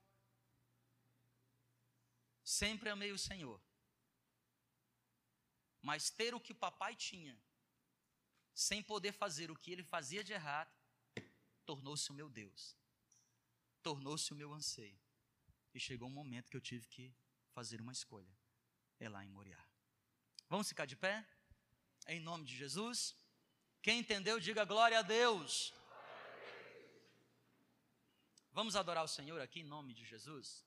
Sempre 2.44 2.92
amei 2.92 3.12
o 3.12 3.18
Senhor. 3.18 3.60
Mas 5.82 6.12
ter 6.12 6.36
o 6.36 6.40
que 6.40 6.52
o 6.52 6.56
papai 6.68 6.96
tinha, 6.96 7.36
sem 8.54 8.84
poder 8.84 9.14
fazer 9.14 9.50
o 9.50 9.56
que 9.56 9.72
ele 9.72 9.84
fazia 9.84 10.24
de 10.24 10.32
errado, 10.32 10.72
tornou-se 11.66 12.10
o 12.12 12.14
meu 12.14 12.30
Deus, 12.30 12.78
tornou-se 13.84 14.32
o 14.32 14.36
meu 14.36 14.54
anseio. 14.54 15.00
E 15.74 15.80
chegou 15.80 16.08
um 16.08 16.18
momento 16.22 16.50
que 16.50 16.58
eu 16.58 16.62
tive 16.62 16.88
que 16.88 17.14
fazer 17.52 17.82
uma 17.82 17.92
escolha. 17.92 18.34
É 19.00 19.10
lá 19.10 19.24
em 19.26 19.30
Moriá. 19.30 19.62
Vamos 20.50 20.68
ficar 20.70 20.86
de 20.86 20.96
pé? 20.96 21.16
Em 22.08 22.20
nome 22.20 22.46
de 22.46 22.56
Jesus. 22.56 23.16
Quem 23.82 24.00
entendeu, 24.00 24.40
diga 24.40 24.64
glória 24.64 25.00
a 25.00 25.02
Deus. 25.02 25.74
Vamos 28.52 28.76
adorar 28.76 29.04
o 29.04 29.08
Senhor 29.08 29.42
aqui 29.42 29.60
em 29.62 29.64
nome 29.76 29.94
de 29.94 30.06
Jesus. 30.06 30.64